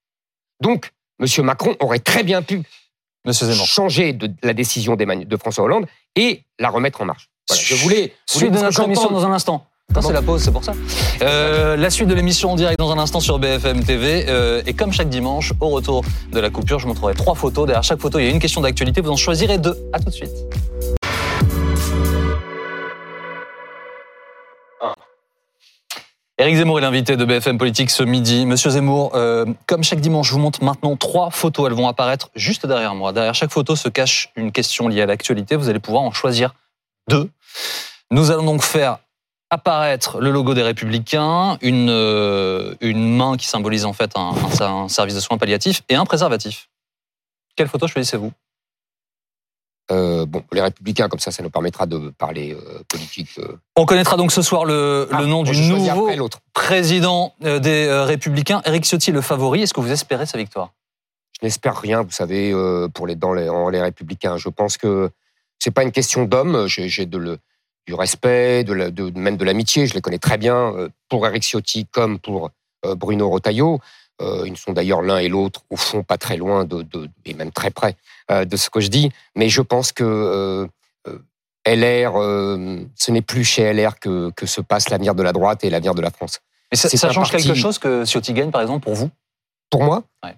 Donc, 0.59 0.91
M. 1.19 1.45
Macron 1.45 1.75
aurait 1.79 1.99
très 1.99 2.23
bien 2.23 2.41
pu 2.41 2.63
Monsieur 3.25 3.49
changer 3.53 4.11
de 4.11 4.29
la 4.43 4.53
décision 4.53 4.95
de 4.97 5.37
François 5.37 5.63
Hollande 5.63 5.85
et 6.15 6.43
la 6.59 6.69
remettre 6.69 7.01
en 7.01 7.05
marche. 7.05 7.29
Voilà, 7.47 7.63
je 7.63 7.75
voulais, 7.75 8.13
Suite 8.25 8.51
de 8.51 8.57
voulais 8.57 8.61
notre 8.63 8.83
émission 8.83 9.09
dans 9.09 9.25
un 9.25 9.31
instant. 9.31 9.65
Non, 9.95 10.01
c'est 10.01 10.13
la 10.13 10.23
pause, 10.23 10.41
c'est 10.41 10.51
pour 10.51 10.63
ça. 10.63 10.73
Euh, 11.21 11.75
la 11.75 11.89
suite 11.91 12.07
de 12.07 12.15
l'émission 12.15 12.51
en 12.51 12.55
direct 12.55 12.79
dans 12.79 12.91
un 12.91 12.97
instant 12.97 13.19
sur 13.19 13.37
BFM 13.37 13.83
TV. 13.83 14.25
Euh, 14.27 14.63
et 14.65 14.73
comme 14.73 14.91
chaque 14.91 15.09
dimanche, 15.09 15.53
au 15.59 15.69
retour 15.69 16.03
de 16.31 16.39
la 16.39 16.49
coupure, 16.49 16.79
je 16.79 16.87
montrerai 16.87 17.13
trois 17.13 17.35
photos. 17.35 17.67
Derrière 17.67 17.83
chaque 17.83 17.99
photo, 17.99 18.17
il 18.17 18.25
y 18.25 18.27
a 18.27 18.31
une 18.31 18.39
question 18.39 18.61
d'actualité. 18.61 19.01
Vous 19.01 19.11
en 19.11 19.15
choisirez 19.15 19.59
deux. 19.59 19.77
À 19.93 19.99
tout 19.99 20.05
de 20.05 20.11
suite. 20.11 20.31
Éric 26.39 26.55
Zemmour 26.55 26.79
est 26.79 26.81
l'invité 26.81 27.15
de 27.15 27.23
BFM 27.23 27.59
Politique 27.59 27.91
ce 27.91 28.01
midi. 28.01 28.47
Monsieur 28.47 28.71
Zemmour, 28.71 29.11
euh, 29.13 29.45
comme 29.67 29.83
chaque 29.83 30.01
dimanche, 30.01 30.29
je 30.29 30.33
vous 30.33 30.39
montre 30.39 30.63
maintenant 30.63 30.97
trois 30.97 31.29
photos. 31.29 31.67
Elles 31.67 31.77
vont 31.77 31.87
apparaître 31.87 32.31
juste 32.35 32.65
derrière 32.65 32.95
moi. 32.95 33.13
Derrière 33.13 33.35
chaque 33.35 33.51
photo 33.51 33.75
se 33.75 33.87
cache 33.89 34.31
une 34.35 34.51
question 34.51 34.87
liée 34.87 35.03
à 35.03 35.05
l'actualité. 35.05 35.55
Vous 35.55 35.69
allez 35.69 35.79
pouvoir 35.79 36.01
en 36.01 36.11
choisir 36.11 36.55
deux. 37.07 37.29
Nous 38.09 38.31
allons 38.31 38.43
donc 38.43 38.63
faire 38.63 38.97
apparaître 39.53 40.19
le 40.19 40.31
logo 40.31 40.53
des 40.53 40.63
Républicains, 40.63 41.57
une, 41.61 41.89
euh, 41.89 42.75
une 42.81 43.15
main 43.15 43.37
qui 43.37 43.47
symbolise 43.47 43.85
en 43.85 43.93
fait 43.93 44.11
un, 44.15 44.33
un- 44.61 44.65
un 44.83 44.87
service 44.89 45.15
de 45.15 45.19
soins 45.19 45.37
palliatifs 45.37 45.83
et 45.89 45.95
un 45.95 46.05
préservatif. 46.05 46.69
Quelle 47.55 47.67
photo 47.67 47.87
choisissez-vous? 47.87 48.31
Euh, 49.91 50.25
bon, 50.25 50.43
les 50.53 50.61
républicains, 50.61 51.09
comme 51.09 51.19
ça, 51.19 51.29
ça 51.31 51.43
nous 51.43 51.49
permettra 51.49 51.85
de 51.85 52.09
parler 52.17 52.53
euh, 52.53 52.81
politique. 52.87 53.37
On 53.75 53.85
connaîtra 53.85 54.15
donc 54.17 54.31
ce 54.31 54.41
soir 54.41 54.65
le, 54.65 55.07
Ah, 55.11 55.19
le 55.19 55.25
nom 55.27 55.43
moi, 55.43 55.53
du 55.53 55.61
nouveau 55.61 56.29
président 56.53 57.33
des 57.41 57.91
Républicains. 57.91 58.61
Éric 58.65 58.85
Ciotti, 58.85 59.11
le 59.11 59.21
favori. 59.21 59.61
Est-ce 59.61 59.73
que 59.73 59.81
vous 59.81 59.91
espérez 59.91 60.25
sa 60.25 60.37
victoire? 60.37 60.71
Je 61.39 61.45
n'espère 61.45 61.77
rien, 61.77 62.01
vous 62.01 62.11
savez, 62.11 62.53
pour 62.93 63.07
les 63.07 63.15
dans 63.15 63.33
les, 63.33 63.49
en 63.49 63.67
les 63.69 63.81
républicains. 63.81 64.37
Je 64.37 64.47
pense 64.49 64.77
que 64.77 65.11
c'est 65.59 65.71
pas 65.71 65.83
une 65.83 65.91
question 65.91 66.23
d'homme. 66.23 66.65
J'ai 66.67 67.05
de 67.05 67.17
le, 67.17 67.37
du 67.87 67.93
respect, 67.93 68.63
de, 68.63 68.73
la- 68.73 68.91
de- 68.91 69.11
même 69.17 69.37
de 69.37 69.45
l'amitié. 69.45 69.87
Je 69.87 69.93
les 69.93 70.01
connais 70.01 70.19
très 70.19 70.37
bien 70.37 70.73
euh, 70.75 70.89
pour 71.09 71.25
Eric 71.27 71.43
Ciotti 71.43 71.85
comme 71.91 72.19
pour 72.19 72.49
euh, 72.85 72.95
Bruno 72.95 73.29
Retailleau. 73.29 73.79
Euh, 74.21 74.43
ils 74.45 74.57
sont 74.57 74.73
d'ailleurs 74.73 75.01
l'un 75.01 75.17
et 75.17 75.27
l'autre 75.27 75.61
au 75.69 75.75
fond 75.75 76.03
pas 76.03 76.17
très 76.17 76.37
loin 76.37 76.65
de, 76.65 76.83
de- 76.83 77.09
et 77.25 77.33
même 77.33 77.51
très 77.51 77.71
près 77.71 77.95
de 78.29 78.55
ce 78.55 78.69
que 78.69 78.79
je 78.79 78.87
dis. 78.87 79.11
Mais 79.35 79.49
je 79.49 79.61
pense 79.61 79.91
que 79.91 80.67
LR, 81.65 82.13
ce 82.95 83.11
n'est 83.11 83.21
plus 83.21 83.43
chez 83.43 83.73
LR 83.73 83.99
que, 83.99 84.29
que 84.31 84.45
se 84.45 84.61
passe 84.61 84.89
l'avenir 84.89 85.15
de 85.15 85.23
la 85.23 85.33
droite 85.33 85.63
et 85.63 85.69
l'avenir 85.69 85.93
de 85.95 86.01
la 86.01 86.09
France. 86.11 86.39
Mais 86.71 86.77
ça, 86.77 86.89
change 87.11 87.31
parti- 87.31 87.47
quelque 87.47 87.57
chose 87.57 87.79
que 87.79 88.05
Ciotti 88.05 88.33
gagne, 88.33 88.51
par 88.51 88.61
exemple, 88.61 88.83
pour 88.83 88.93
vous? 88.95 89.09
Pour 89.69 89.83
moi, 89.83 90.03
Ouais. 90.23 90.35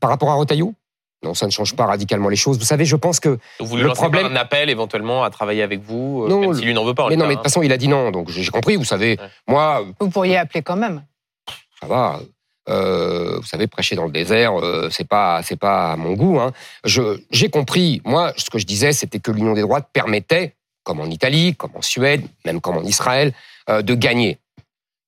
par 0.00 0.10
rapport 0.10 0.30
à 0.30 0.34
Retailleau, 0.34 0.74
non, 1.22 1.34
ça 1.34 1.46
ne 1.46 1.50
change 1.52 1.74
pas 1.76 1.86
radicalement 1.86 2.28
les 2.28 2.36
choses. 2.36 2.58
Vous 2.58 2.64
savez, 2.64 2.84
je 2.84 2.96
pense 2.96 3.20
que 3.20 3.38
Vous 3.60 3.76
lui 3.76 3.82
Le 3.84 3.90
problème- 3.90 4.26
un 4.26 4.36
appel 4.36 4.70
éventuellement 4.70 5.22
à 5.24 5.30
travailler 5.30 5.62
avec 5.62 5.80
vous, 5.80 6.24
euh, 6.24 6.28
Non, 6.28 6.40
même 6.40 6.54
si 6.54 6.64
lui 6.64 6.74
n'en 6.74 6.84
veut 6.84 6.94
pas. 6.94 7.04
en 7.04 7.08
Mais 7.08 7.16
non, 7.16 7.26
mais 7.26 7.34
de 7.34 7.36
toute 7.36 7.44
façon, 7.44 7.62
il 7.62 7.72
a 7.72 7.76
dit 7.76 7.88
non. 7.88 8.10
Donc 8.10 8.28
j'ai 8.30 8.42
j'ai 8.42 8.50
compris, 8.50 8.76
vous 8.76 8.84
savez. 8.84 9.18
Ouais. 9.20 9.26
Moi, 9.48 9.84
Vous 10.00 10.10
pourriez 10.10 10.36
appeler 10.36 10.62
quand 10.62 10.76
même. 10.76 11.04
ça 11.80 11.86
va. 11.86 12.20
Euh, 12.68 13.38
vous 13.40 13.46
savez, 13.46 13.66
prêcher 13.66 13.96
dans 13.96 14.04
le 14.04 14.12
désert, 14.12 14.56
euh, 14.60 14.88
c'est 14.90 15.06
pas, 15.06 15.42
c'est 15.42 15.56
pas 15.58 15.92
à 15.92 15.96
mon 15.96 16.12
goût. 16.12 16.38
Hein. 16.38 16.52
Je, 16.84 17.18
j'ai 17.32 17.50
compris. 17.50 18.00
Moi, 18.04 18.32
ce 18.36 18.50
que 18.50 18.58
je 18.58 18.66
disais, 18.66 18.92
c'était 18.92 19.18
que 19.18 19.32
l'union 19.32 19.52
des 19.54 19.62
droites 19.62 19.88
permettait, 19.92 20.54
comme 20.84 21.00
en 21.00 21.06
Italie, 21.06 21.56
comme 21.56 21.72
en 21.74 21.82
Suède, 21.82 22.24
même 22.44 22.60
comme 22.60 22.76
en 22.76 22.84
Israël, 22.84 23.32
euh, 23.68 23.82
de 23.82 23.94
gagner. 23.94 24.38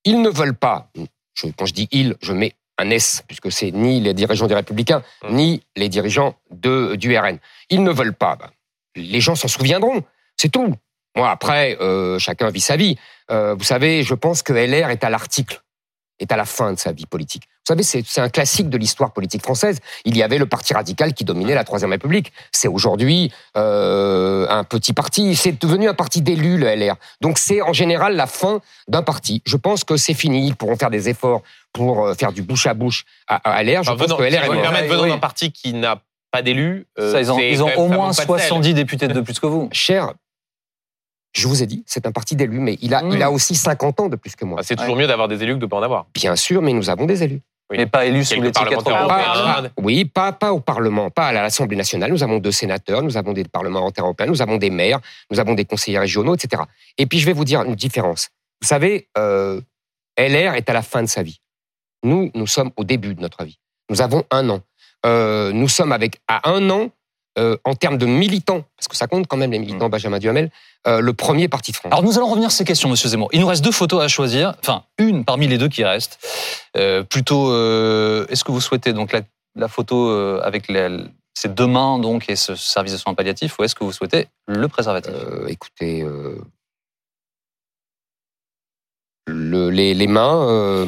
Ils 0.05 0.21
ne 0.21 0.31
veulent 0.31 0.57
pas. 0.57 0.89
Je, 1.35 1.47
quand 1.57 1.67
je 1.67 1.75
dis 1.75 1.89
ils, 1.93 2.17
je 2.23 2.33
mets 2.33 2.55
un 2.79 2.91
S, 2.91 3.23
puisque 3.27 3.53
c'est 3.53 3.71
ni 3.71 4.01
les 4.01 4.15
dirigeants 4.15 4.47
des 4.47 4.55
Républicains, 4.55 5.03
Mm. 5.23 5.35
ni 5.35 5.63
les 5.77 5.89
dirigeants 5.89 6.35
de, 6.51 6.97
du 6.97 7.17
RN. 7.17 7.39
Ils 7.71 7.83
ne 7.83 7.91
veulent 7.93 8.15
pas. 8.15 8.37
Ben, 8.37 8.51
les 8.97 9.21
gens 9.21 9.35
s'en 9.35 9.49
souviendront. 9.49 10.03
C'est 10.37 10.51
tout. 10.51 10.75
Moi, 11.17 11.31
après, 11.31 11.77
euh, 11.81 12.19
chacun 12.19 12.51
vit 12.51 12.61
sa 12.61 12.77
vie. 12.77 12.97
Euh, 13.31 13.55
vous 13.55 13.65
savez, 13.65 14.03
je 14.03 14.15
pense 14.15 14.43
que 14.43 14.53
LR 14.53 14.91
est 14.91 15.05
à 15.05 15.11
l'article, 15.11 15.63
est 16.19 16.33
à 16.33 16.37
la 16.37 16.45
fin 16.45 16.73
de 16.73 16.79
sa 16.79 16.91
vie 16.93 17.07
politique. 17.07 17.45
Vous 17.45 17.73
savez, 17.73 17.83
c'est 17.83 18.03
c'est 18.05 18.21
un 18.21 18.29
classique 18.29 18.69
de 18.69 18.77
l'histoire 18.77 19.13
politique 19.13 19.43
française. 19.43 19.79
Il 20.05 20.17
y 20.17 20.23
avait 20.23 20.37
le 20.39 20.45
parti 20.47 20.75
radical 20.75 21.15
qui 21.15 21.25
dominait 21.25 21.55
la 21.55 21.65
Troisième 21.65 21.93
République. 21.93 22.33
C'est 22.53 22.69
aujourd'hui 22.69 23.33
euh, 23.57 24.47
un 24.51 24.65
petit 24.65 24.93
parti. 24.93 25.35
C'est 25.35 25.59
devenu 25.61 25.89
un 25.89 25.95
parti 25.95 26.21
d'élus, 26.21 26.59
le 26.59 26.67
LR. 26.75 26.97
Donc 27.21 27.39
c'est 27.39 27.63
en 27.63 27.73
général 27.73 28.17
la 28.17 28.27
fin 28.27 28.61
d'un 28.89 29.03
parti. 29.03 29.41
Je 29.47 29.57
pense 29.57 29.83
que 29.85 29.97
c'est 29.97 30.13
fini. 30.15 30.47
Ils 30.47 30.57
pourront 30.57 30.77
faire 30.77 30.91
des 30.91 31.09
efforts 31.09 31.43
pour 31.75 32.07
euh, 32.07 32.15
faire 32.15 32.33
du 32.33 32.41
bouche 32.41 32.67
à 32.67 32.73
bouche 32.73 33.05
à, 33.29 33.37
à 33.37 33.63
LR. 33.63 33.83
Je 33.83 33.91
Enfin, 33.91 33.99
pense 33.99 34.07
venant- 34.07 34.17
que 34.17 34.23
LR 34.23 34.45
si 34.45 34.51
est 34.59 34.63
permettre, 34.63 34.89
venant 34.89 35.03
oui. 35.03 35.09
d'un 35.11 35.19
parti 35.19 35.53
qui 35.53 35.75
n'a 35.75 36.01
pas 36.31 36.41
d'élus, 36.41 36.87
euh, 36.99 37.21
Ils 37.21 37.31
ont, 37.31 37.39
ils 37.39 37.61
au 37.63 37.67
moins 37.89 38.07
manque 38.09 38.17
pas 38.17 38.35
de 38.35 38.39
sel. 38.39 38.49
70 38.49 38.75
députés 38.75 39.09
de 39.09 39.21
plus 39.21 39.39
que 39.39 39.47
vous. 39.47 39.69
Cher, 39.73 40.15
je 41.37 41.47
vous 41.49 41.63
ai 41.63 41.67
dit, 41.67 41.83
c'est 41.87 42.07
un 42.07 42.13
parti 42.13 42.37
d'élus, 42.37 42.61
mais 42.61 42.79
il 42.81 42.95
a, 42.95 43.03
il 43.13 43.23
a 43.23 43.31
aussi 43.31 43.55
50 43.57 44.01
ans 44.01 44.09
de 44.09 44.17
plus 44.17 44.35
que 44.37 44.45
moi. 44.45 44.59
Ah, 44.61 44.65
C'est 44.65 44.77
toujours 44.77 44.97
mieux 44.97 45.07
d'avoir 45.07 45.29
des 45.29 45.43
élus 45.43 45.55
que 45.55 45.59
de 45.59 45.65
ne 45.67 45.71
pas 45.71 45.77
en 45.79 45.83
avoir. 45.83 46.07
Bien 46.15 46.37
sûr, 46.37 46.63
mais 46.63 46.73
nous 46.73 46.89
avons 46.91 47.07
des 47.07 47.23
élus. 47.23 47.41
Oui. 47.71 47.79
Mais 47.79 47.87
pas 47.87 48.05
élus 48.05 48.25
sous 48.27 48.41
l'étiquette 48.43 48.75
européenne. 48.87 49.71
oui, 49.79 50.05
pas, 50.05 50.33
pas 50.33 50.53
au 50.53 50.61
Parlement, 50.61 51.11
pas 51.11 51.29
à 51.29 51.33
l'Assemblée 51.33 51.77
nationale. 51.77 52.11
Nous 52.13 52.23
avons 52.23 52.39
deux 52.39 52.53
sénateurs, 52.53 53.03
nous 53.03 53.17
avons 53.17 53.33
des 53.33 53.45
parlementaires 53.45 54.05
européens, 54.05 54.27
nous 54.27 54.43
avons 54.43 54.59
des 54.59 54.69
maires, 54.71 55.01
nous 55.31 55.41
avons 55.41 55.55
des 55.55 55.65
conseillers 55.65 55.99
régionaux, 55.99 56.35
etc. 56.37 56.63
Et 56.99 57.07
puis 57.07 57.19
je 57.19 57.27
vais 57.27 57.33
vous 57.33 57.45
dire 57.47 57.63
une 57.63 57.75
différence. 57.75 58.29
Vous 58.61 58.69
savez, 58.69 59.09
euh, 59.17 59.61
LR 60.19 60.55
est 60.55 60.69
à 60.69 60.73
la 60.75 60.83
fin 60.83 61.03
de 61.03 61.09
sa 61.09 61.23
vie. 61.23 61.41
Nous, 62.05 62.31
nous 62.35 62.47
sommes 62.47 62.71
au 62.77 62.85
début 62.85 63.15
de 63.15 63.21
notre 63.21 63.43
vie. 63.45 63.59
Nous 63.91 64.01
avons 64.01 64.23
un 64.31 64.49
an. 64.51 64.61
Euh, 65.05 65.53
nous 65.53 65.69
sommes 65.69 65.93
avec 65.93 66.21
à 66.29 66.49
un 66.51 66.71
an 66.71 66.91
euh, 67.37 67.57
en 67.65 67.75
termes 67.75 67.99
de 67.99 68.07
militants, 68.07 68.63
parce 68.77 68.87
que 68.89 68.97
ça 68.97 69.07
compte 69.09 69.27
quand 69.27 69.37
même 69.37 69.51
les 69.51 69.59
militants 69.59 69.89
Benjamin 69.89 70.19
Duhamel, 70.21 70.51
euh, 70.87 71.01
le 71.01 71.13
premier 71.15 71.49
parti 71.49 71.73
de 71.73 71.77
France. 71.77 71.93
Alors 71.93 72.05
nous 72.05 72.17
allons 72.17 72.29
revenir 72.29 72.51
sur 72.53 72.59
ces 72.59 72.65
questions, 72.65 72.89
Monsieur 72.89 73.09
Zemmour. 73.09 73.29
Il 73.33 73.41
nous 73.41 73.47
reste 73.49 73.65
deux 73.65 73.73
photos 73.73 74.03
à 74.03 74.09
choisir, 74.09 74.55
enfin 74.63 74.85
une 74.99 75.25
parmi 75.25 75.49
les 75.49 75.59
deux 75.59 75.69
qui 75.69 75.83
restent. 75.83 76.19
Euh, 76.77 77.03
plutôt, 77.03 77.49
est-ce 78.29 78.45
que 78.45 78.53
vous 78.53 78.61
souhaitez 78.61 78.93
donc 78.93 79.13
la, 79.13 79.23
la 79.57 79.67
photo 79.69 80.11
avec 80.43 80.71
ces 81.35 81.49
deux 81.49 81.67
mains 81.67 81.99
donc 81.99 82.29
et 82.31 82.37
ce 82.37 82.55
service 82.55 82.93
de 82.93 82.99
soins 82.99 83.15
palliatifs, 83.15 83.59
ou 83.59 83.65
est-ce 83.65 83.75
que 83.75 83.83
vous 83.83 83.93
souhaitez 83.93 84.29
le 84.47 84.69
préservatif? 84.69 85.13
Écoutez, 85.49 86.07
le- 89.27 89.71
les, 89.71 89.95
les 89.95 90.07
mains. 90.07 90.87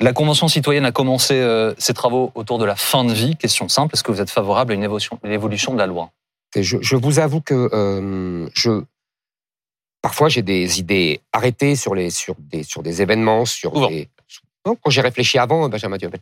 Euh, 0.00 0.04
La 0.04 0.12
Convention 0.12 0.48
citoyenne 0.48 0.84
a 0.84 0.92
commencé 0.92 1.34
euh, 1.34 1.74
ses 1.78 1.94
travaux 1.94 2.32
autour 2.34 2.58
de 2.58 2.64
la 2.64 2.76
fin 2.76 3.04
de 3.04 3.12
vie. 3.12 3.36
Question 3.36 3.68
simple, 3.68 3.94
est-ce 3.94 4.02
que 4.02 4.12
vous 4.12 4.20
êtes 4.20 4.30
favorable 4.30 4.72
à 4.72 4.74
une 4.74 4.84
évolution, 4.84 5.18
une 5.24 5.32
évolution 5.32 5.72
de 5.72 5.78
la 5.78 5.86
loi? 5.86 6.10
Je, 6.56 6.78
je 6.80 6.96
vous 6.96 7.18
avoue 7.18 7.40
que 7.40 7.68
euh, 7.72 8.48
je 8.54 8.82
parfois 10.00 10.28
j'ai 10.28 10.42
des 10.42 10.80
idées 10.80 11.20
arrêtées 11.32 11.76
sur 11.76 11.94
les 11.94 12.10
sur 12.10 12.36
des 12.38 12.62
sur 12.62 12.82
des 12.82 13.02
événements, 13.02 13.44
sur 13.44 13.88
des 13.88 14.08
non, 14.66 14.76
quand 14.76 14.90
j'ai 14.90 15.00
réfléchi 15.00 15.38
avant 15.38 15.68
Benjamin 15.68 15.96
Duhamel. 15.96 16.20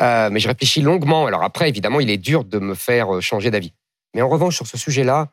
Euh, 0.00 0.30
mais 0.30 0.40
je 0.40 0.48
réfléchis 0.48 0.80
longuement. 0.80 1.26
Alors 1.26 1.42
après, 1.42 1.68
évidemment, 1.68 2.00
il 2.00 2.10
est 2.10 2.18
dur 2.18 2.44
de 2.44 2.58
me 2.58 2.74
faire 2.74 3.16
euh, 3.16 3.20
changer 3.20 3.50
d'avis. 3.50 3.72
Mais 4.14 4.22
en 4.22 4.28
revanche, 4.28 4.56
sur 4.56 4.66
ce 4.66 4.78
sujet-là, 4.78 5.28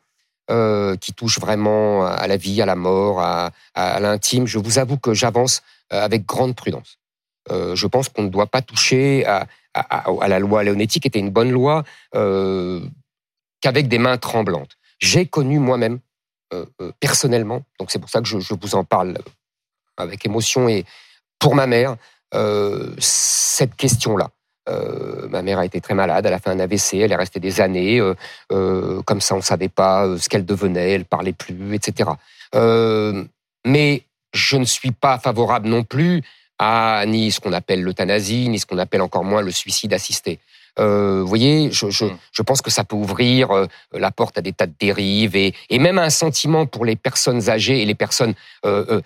euh, 0.50 0.96
qui 0.96 1.12
touche 1.12 1.40
vraiment 1.40 2.06
à 2.06 2.26
la 2.28 2.36
vie, 2.36 2.62
à 2.62 2.66
la 2.66 2.76
mort, 2.76 3.20
à, 3.20 3.50
l'intime, 3.74 4.46
je 4.46 4.58
vous 4.58 4.78
avoue 4.78 4.96
que 4.96 5.12
j'avance 5.12 5.62
euh, 5.92 6.04
avec 6.04 6.24
grande 6.24 6.54
prudence. 6.54 6.98
Euh, 7.50 7.74
je 7.74 7.86
pense 7.86 8.08
qu'on 8.08 8.22
ne 8.22 8.28
doit 8.28 8.46
pas 8.46 8.62
toucher 8.62 9.24
à, 9.26 9.46
la 10.26 10.38
loi 10.38 10.64
Léonetti, 10.64 11.00
qui 11.00 11.08
était 11.08 11.18
une 11.18 11.30
bonne 11.30 11.50
loi, 11.50 11.84
euh, 12.14 12.80
qu'avec 13.60 13.88
des 13.88 13.98
mains 13.98 14.16
tremblantes. 14.16 14.76
J'ai 14.98 15.26
connu 15.26 15.58
moi-même, 15.58 15.98
euh, 16.54 16.64
personnellement, 16.98 17.62
donc 17.78 17.90
c'est 17.90 17.98
pour 17.98 18.08
ça 18.08 18.20
que 18.20 18.26
je, 18.26 18.36
vous 18.38 18.74
en 18.74 18.84
parle 18.84 19.18
avec 19.98 20.24
émotion 20.24 20.68
et 20.68 20.84
pour 21.38 21.54
ma 21.54 21.66
mère, 21.66 21.96
cette 22.98 23.74
question-là. 23.76 24.30
Ma 25.28 25.42
mère 25.42 25.58
a 25.58 25.66
été 25.66 25.80
très 25.80 25.94
malade, 25.94 26.24
elle 26.26 26.32
a 26.32 26.38
fait 26.38 26.50
un 26.50 26.58
AVC, 26.58 26.94
elle 26.94 27.12
est 27.12 27.16
restée 27.16 27.40
des 27.40 27.60
années, 27.60 28.00
comme 28.48 29.20
ça 29.20 29.34
on 29.34 29.42
savait 29.42 29.68
pas 29.68 30.16
ce 30.18 30.28
qu'elle 30.28 30.46
devenait, 30.46 30.92
elle 30.92 31.04
parlait 31.04 31.34
plus, 31.34 31.74
etc. 31.74 32.10
Mais 33.66 34.02
je 34.32 34.56
ne 34.56 34.64
suis 34.64 34.92
pas 34.92 35.18
favorable 35.18 35.68
non 35.68 35.84
plus 35.84 36.22
à 36.58 37.04
ni 37.06 37.30
ce 37.30 37.40
qu'on 37.40 37.52
appelle 37.52 37.82
l'euthanasie, 37.82 38.48
ni 38.48 38.58
ce 38.58 38.66
qu'on 38.66 38.78
appelle 38.78 39.02
encore 39.02 39.24
moins 39.24 39.42
le 39.42 39.50
suicide 39.50 39.92
assisté. 39.92 40.38
Euh, 40.78 41.20
vous 41.22 41.26
voyez, 41.26 41.70
je, 41.72 41.88
je, 41.88 42.04
Mm. 42.04 42.18
je 42.32 42.42
pense 42.42 42.60
que 42.60 42.70
ça 42.70 42.84
peut 42.84 42.96
ouvrir 42.96 43.50
euh, 43.50 43.66
la 43.92 44.10
porte 44.10 44.36
à 44.36 44.42
des 44.42 44.52
tas 44.52 44.66
de 44.66 44.74
dérives 44.78 45.34
et, 45.34 45.54
et 45.70 45.78
même 45.78 45.98
à 45.98 46.02
un 46.02 46.10
sentiment 46.10 46.66
pour 46.66 46.84
les 46.84 46.96
personnes 46.96 47.48
âgées 47.48 47.80
et 47.80 47.86
les 47.86 47.94
personnes 47.94 48.34
euh, 48.66 49.00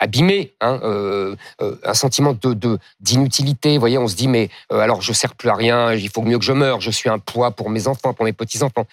abîmées, 0.00 0.52
hein, 0.60 0.80
euh, 0.82 1.36
euh, 1.62 1.76
un 1.84 1.94
sentiment 1.94 2.32
de 2.32 2.78
d'inutilité. 3.00 3.74
Vous 3.74 3.80
voyez, 3.80 3.98
on 3.98 4.08
se 4.08 4.16
dit 4.16 4.26
mais 4.28 4.48
euh, 4.72 4.78
alors 4.78 5.02
je 5.02 5.12
sers 5.12 5.34
plus 5.34 5.48
à 5.50 5.54
rien, 5.54 5.92
il 5.92 6.08
faut 6.08 6.22
mieux 6.22 6.38
que 6.38 6.44
je 6.44 6.52
meure, 6.52 6.80
je 6.80 6.90
suis 6.90 7.08
un 7.08 7.18
poids 7.18 7.52
pour 7.52 7.70
mes 7.70 7.86
enfants, 7.86 8.12
pour 8.14 8.24
mes 8.24 8.32
petits 8.32 8.62
enfants. 8.62 8.86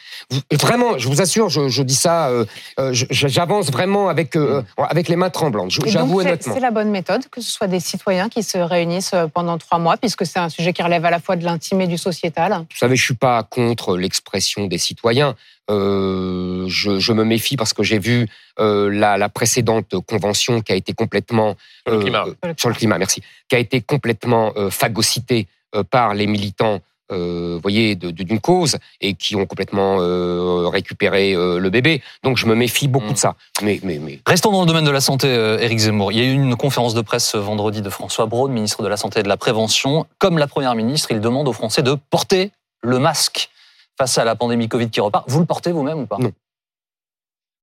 Vraiment, 0.52 0.98
je 0.98 1.08
vous 1.08 1.22
assure, 1.22 1.50
je, 1.50 1.70
je 1.70 1.82
dis 1.82 1.96
ça, 1.96 2.28
euh, 2.28 2.46
euh, 2.80 2.90
j'avance 2.94 3.72
vraiment 3.72 4.10
avec 4.10 4.36
euh, 4.36 4.62
avec 4.78 5.08
les 5.08 5.16
mains 5.16 5.30
tremblantes. 5.30 5.72
J'avoue 5.72 6.22
c'est- 6.22 6.28
honnêtement. 6.28 6.54
C'est 6.54 6.60
la 6.60 6.72
bonne 6.72 6.92
méthode 6.92 7.26
que 7.32 7.42
ce 7.42 7.50
soit 7.52 7.68
des 7.68 7.80
citoyens 7.80 8.30
qui 8.30 8.44
se 8.44 8.58
réunissent 8.58 9.16
pendant 9.34 9.58
trois 9.58 9.80
mois, 9.80 9.98
puisque 9.98 10.26
c'est 10.26 10.40
un 10.40 10.50
sujet 10.50 10.74
qui 10.74 10.84
relève 10.84 11.06
à 11.06 11.12
la 11.12 11.20
fois 11.20 11.36
de 11.36 11.44
l'intime 11.46 11.82
et 11.82 11.88
du 11.88 11.98
sociétal. 11.98 12.52
Vous 12.70 12.78
savez, 12.78 12.96
je 12.96 13.04
suis 13.04 13.16
pas 13.16 13.44
contre 13.44 13.98
l'expression 13.98 14.68
des 14.68 14.78
citoyens. 14.78 15.36
Euh, 15.70 16.66
je, 16.68 17.00
je 17.00 17.14
me 17.14 17.24
méfie 17.24 17.58
parce 17.58 17.74
que 17.74 17.84
j'ai 17.84 18.00
vu 18.00 18.28
euh, 18.60 18.90
la, 18.90 19.18
la 19.18 19.30
précédente 19.30 19.96
convention 20.08 20.62
qui 20.62 20.72
a 20.72 20.76
été 20.76 20.94
complètement 20.94 21.56
Sur 21.86 21.94
le 21.94 22.00
euh, 22.00 22.02
climat. 22.04 22.26
euh, 22.46 22.54
sur 22.58 22.70
le 22.70 22.76
climat, 22.76 22.98
merci, 22.98 23.22
qui 23.50 23.56
a 23.56 23.60
été 23.60 23.82
complètement 23.82 24.54
euh, 24.56 24.70
phagocytée 24.70 25.48
euh, 25.76 25.84
par 25.84 26.14
les 26.14 26.28
militants. 26.28 26.80
Euh, 27.10 27.54
vous 27.56 27.62
voyez, 27.62 27.96
d'une 27.96 28.42
cause 28.42 28.76
et 29.00 29.14
qui 29.14 29.38
ont 29.38 29.46
complètement 29.46 29.98
euh, 30.02 30.68
récupéré 30.68 31.34
euh, 31.36 31.58
le 31.58 31.70
bébé. 31.70 32.02
Donc 32.24 32.36
je 32.36 32.46
me 32.46 32.54
méfie 32.54 32.90
beaucoup 32.90 33.08
Mm. 33.12 33.14
de 33.14 33.18
ça. 33.18 33.36
Mais, 33.62 33.80
mais, 33.84 33.98
mais 33.98 34.20
Restons 34.28 34.52
dans 34.52 34.60
le 34.60 34.68
domaine 34.68 34.84
de 34.84 34.92
la 34.92 35.00
santé, 35.00 35.28
Éric 35.62 35.80
Zemmour. 35.80 36.12
Il 36.12 36.18
y 36.18 36.22
a 36.22 36.26
eu 36.26 36.34
une 36.34 36.58
conférence 36.58 36.94
de 36.94 37.00
presse 37.02 37.26
ce 37.30 37.38
vendredi 37.38 37.82
de 37.82 37.90
François 37.90 38.26
Braun, 38.26 38.50
ministre 38.52 38.84
de 38.84 38.90
la 38.90 38.98
Santé 38.98 39.22
et 39.22 39.24
de 39.24 39.30
la 39.30 39.38
Prévention. 39.38 40.06
Comme 40.20 40.38
la 40.38 40.48
Première 40.48 40.76
ministre, 40.76 41.10
il 41.12 41.22
demande 41.22 41.48
aux 41.48 41.54
Français 41.54 41.82
de 41.82 41.96
porter 42.10 42.52
le 42.82 43.00
masque 43.00 43.50
face 43.98 44.18
à 44.18 44.24
la 44.26 44.36
pandémie 44.36 44.68
Covid 44.70 44.90
qui 44.90 45.00
repart. 45.02 45.30
Vous 45.30 45.40
le 45.40 45.46
portez 45.46 45.72
vous-même 45.72 46.00
ou 46.00 46.06
pas? 46.06 46.18
Non. 46.20 46.32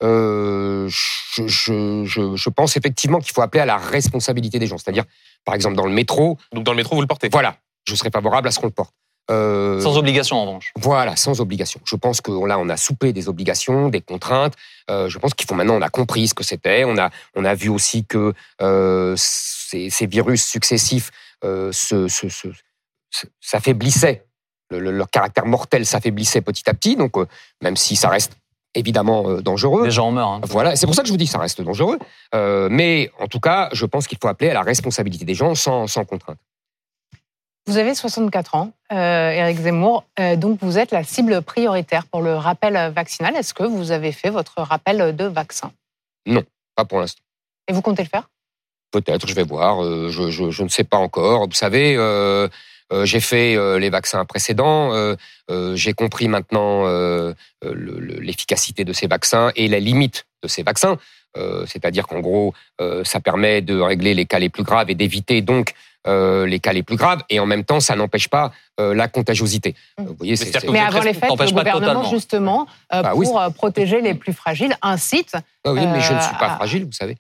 euh, 0.03 0.89
je, 0.89 1.47
je, 1.47 2.05
je, 2.05 2.37
je 2.37 2.49
pense 2.51 2.77
effectivement 2.77 3.21
qu'il 3.21 3.33
faut 3.33 3.43
appeler 3.43 3.63
à 3.63 3.67
la 3.67 3.77
responsabilité 3.79 4.59
des 4.59 4.67
gens. 4.67 4.79
C'est-à-dire, 4.79 5.05
par 5.45 5.55
exemple, 5.55 5.77
dans 5.77 5.87
le 5.87 5.93
métro, 5.93 6.39
Donc 6.53 6.65
dans 6.65 6.73
le 6.73 6.77
métro, 6.77 6.95
vous 6.97 7.01
le 7.01 7.07
portez? 7.07 7.29
Voilà, 7.31 7.57
je 7.87 7.95
serais 7.95 8.11
favorable 8.11 8.49
à 8.49 8.51
ce 8.51 8.59
qu'on 8.59 8.67
le 8.67 8.73
porte. 8.73 8.93
Euh, 9.31 9.81
Sans 9.81 9.97
obligation 9.97 10.37
en 10.37 10.45
revanche. 10.45 10.73
Voilà, 10.77 11.17
sans 11.17 11.41
obligation. 11.41 11.81
Je 11.87 11.97
pense 11.97 12.21
que 12.21 12.31
là, 12.47 12.59
on 12.59 12.69
a 12.69 12.77
soupé 12.77 13.15
des 13.15 13.29
obligations, 13.31 13.89
des 13.89 14.03
contraintes. 14.03 14.53
Euh, 14.91 15.09
je 15.09 15.19
pense 15.19 15.33
qu'il 15.33 15.47
faut 15.49 15.55
maintenant, 15.55 15.77
on 15.77 15.81
a 15.83 15.89
compris 15.89 16.29
ce 16.29 16.35
que 16.35 16.45
c'était. 16.45 16.85
On 16.85 16.99
a, 16.99 17.09
on 17.35 17.47
a 17.47 17.55
vu 17.55 17.71
aussi 17.71 18.05
que 18.05 18.35
euh, 18.61 19.15
ces, 19.17 19.89
ces 19.89 20.07
virus 20.07 20.45
successifs 20.45 21.11
euh, 21.43 21.73
se, 21.73 22.07
se, 22.09 22.29
se- 22.29 22.49
se- 23.11 23.27
s'affaiblissaient. 23.41 24.27
Le- 24.75 24.81
le- 24.81 24.91
leur 24.91 25.09
caractère 25.11 25.47
mortel 25.47 25.87
s'affaiblissait 25.87 26.41
petit 26.43 26.69
à 26.69 26.75
petit. 26.75 26.97
Donc, 26.97 27.17
euh, 27.17 27.27
même 27.63 27.77
si 27.77 27.97
ça 27.97 28.09
reste 28.09 28.33
évidemment 28.75 29.29
euh, 29.29 29.41
dangereux. 29.41 29.85
Les 29.85 29.91
gens 29.91 30.09
en 30.09 30.13
meurent. 30.13 30.29
hein. 30.29 30.41
Voilà, 30.45 30.75
c'est 30.77 30.87
pour 30.87 30.95
ça 30.95 31.03
que 31.03 31.09
je 31.09 31.13
vous 31.13 31.17
dis 31.19 31.27
que 31.27 31.31
ça 31.31 31.39
reste 31.39 31.61
dangereux. 31.63 31.99
Euh, 32.35 32.69
mais 32.71 33.11
en 33.21 33.27
tout 33.29 33.41
cas, 33.41 33.69
je 33.73 33.87
pense 33.87 34.07
qu'il 34.07 34.19
faut 34.21 34.29
appeler 34.29 34.51
à 34.51 34.55
la 34.55 34.63
responsabilité 34.63 35.25
des 35.25 35.35
gens 35.35 35.55
sans, 35.55 35.87
sans 35.87 36.05
contrainte. 36.05 36.39
Vous 37.67 37.79
avez 37.79 37.95
64 37.95 38.57
ans, 38.57 38.73
euh, 38.93 39.31
Éric 39.31 39.59
Zemmour, 39.59 40.05
euh, 40.21 40.37
donc 40.37 40.59
vous 40.61 40.77
êtes 40.79 40.91
la 40.91 41.03
cible 41.03 41.41
prioritaire 41.41 42.05
pour 42.07 42.21
le 42.21 42.35
rappel 42.35 42.93
vaccinal. 42.95 43.35
Est-ce 43.37 43.55
que 43.55 43.63
vous 43.63 43.91
avez 43.91 44.13
fait 44.13 44.29
votre 44.29 44.61
rappel 44.61 45.17
de 45.17 45.25
vaccin? 45.25 45.73
Pas 46.77 46.85
pour 46.85 46.99
l'instant. 47.01 47.23
Et 47.69 47.73
vous 47.73 47.81
comptez 47.81 48.03
le 48.03 48.09
faire? 48.09 48.29
Peut-être, 48.91 49.27
je 49.29 49.35
vais 49.35 49.45
voir. 49.45 49.83
euh, 49.83 50.09
je, 50.11 50.29
je, 50.31 50.51
je 50.51 50.63
ne 50.65 50.69
sais 50.69 50.85
pas 50.85 50.97
encore. 50.99 51.47
Vous 51.47 51.55
savez, 51.55 51.95
j'ai 53.05 53.21
fait 53.21 53.57
euh, 53.57 53.79
les 53.79 53.91
vaccins 53.91 54.25
précédents. 54.25 54.93
euh, 54.95 55.15
euh, 55.51 55.75
j'ai 55.77 55.93
compris 55.95 56.29
maintenant 56.29 56.87
euh, 56.87 57.33
euh, 57.65 57.73
le- 57.75 57.99
le- 58.01 58.21
l'efficacité 58.21 58.85
de 58.85 58.93
ces 58.93 59.07
vaccins 59.07 59.51
et 59.57 59.69
la 59.69 59.79
limite 59.81 60.27
de 60.43 60.49
ces 60.49 60.63
vaccins. 60.63 60.97
Euh, 61.37 61.67
C'est-à-dire 61.67 62.07
qu'en 62.07 62.21
gros, 62.21 62.55
euh, 62.81 63.03
ça 63.05 63.21
permet 63.21 63.61
de 63.61 63.79
régler 63.81 64.15
les 64.15 64.25
cas 64.27 64.39
les 64.39 64.49
plus 64.51 64.63
graves 64.63 64.91
et 64.91 64.95
d'éviter 64.95 65.43
donc 65.43 65.73
euh, 66.07 66.47
les 66.47 66.61
cas 66.61 66.73
les 66.73 66.83
plus 66.83 66.97
graves. 66.97 67.23
Et 67.31 67.41
en 67.41 67.47
même 67.47 67.65
temps, 67.65 67.81
ça 67.81 67.97
n'empêche 67.97 68.29
pas 68.29 68.53
euh, 68.79 68.95
la 68.95 69.09
contagiosité. 69.09 69.75
Euh, 69.99 70.05
Vous 70.07 70.15
voyez, 70.19 70.37
c'est 70.37 70.53
Mais 70.71 70.79
avant 70.79 71.01
les 71.01 71.15
fêtes, 71.15 71.31
le 71.31 71.37
gouvernement, 71.51 71.81
totalement. 71.81 72.11
justement, 72.11 72.67
euh, 72.93 73.03
Bah 73.03 73.11
pour 73.13 73.41
euh, 73.41 73.49
protéger 73.51 74.01
les 74.03 74.15
plus 74.15 74.33
fragiles, 74.35 74.77
incite, 74.83 75.33
Ah 75.65 75.73
oui, 75.73 75.81
mais 75.87 76.01
je 76.01 76.13
ne 76.13 76.21
suis 76.21 76.37
pas 76.37 76.53
euh, 76.53 76.57
fragile, 76.57 76.85
vous 76.85 76.93
savez. 76.93 77.17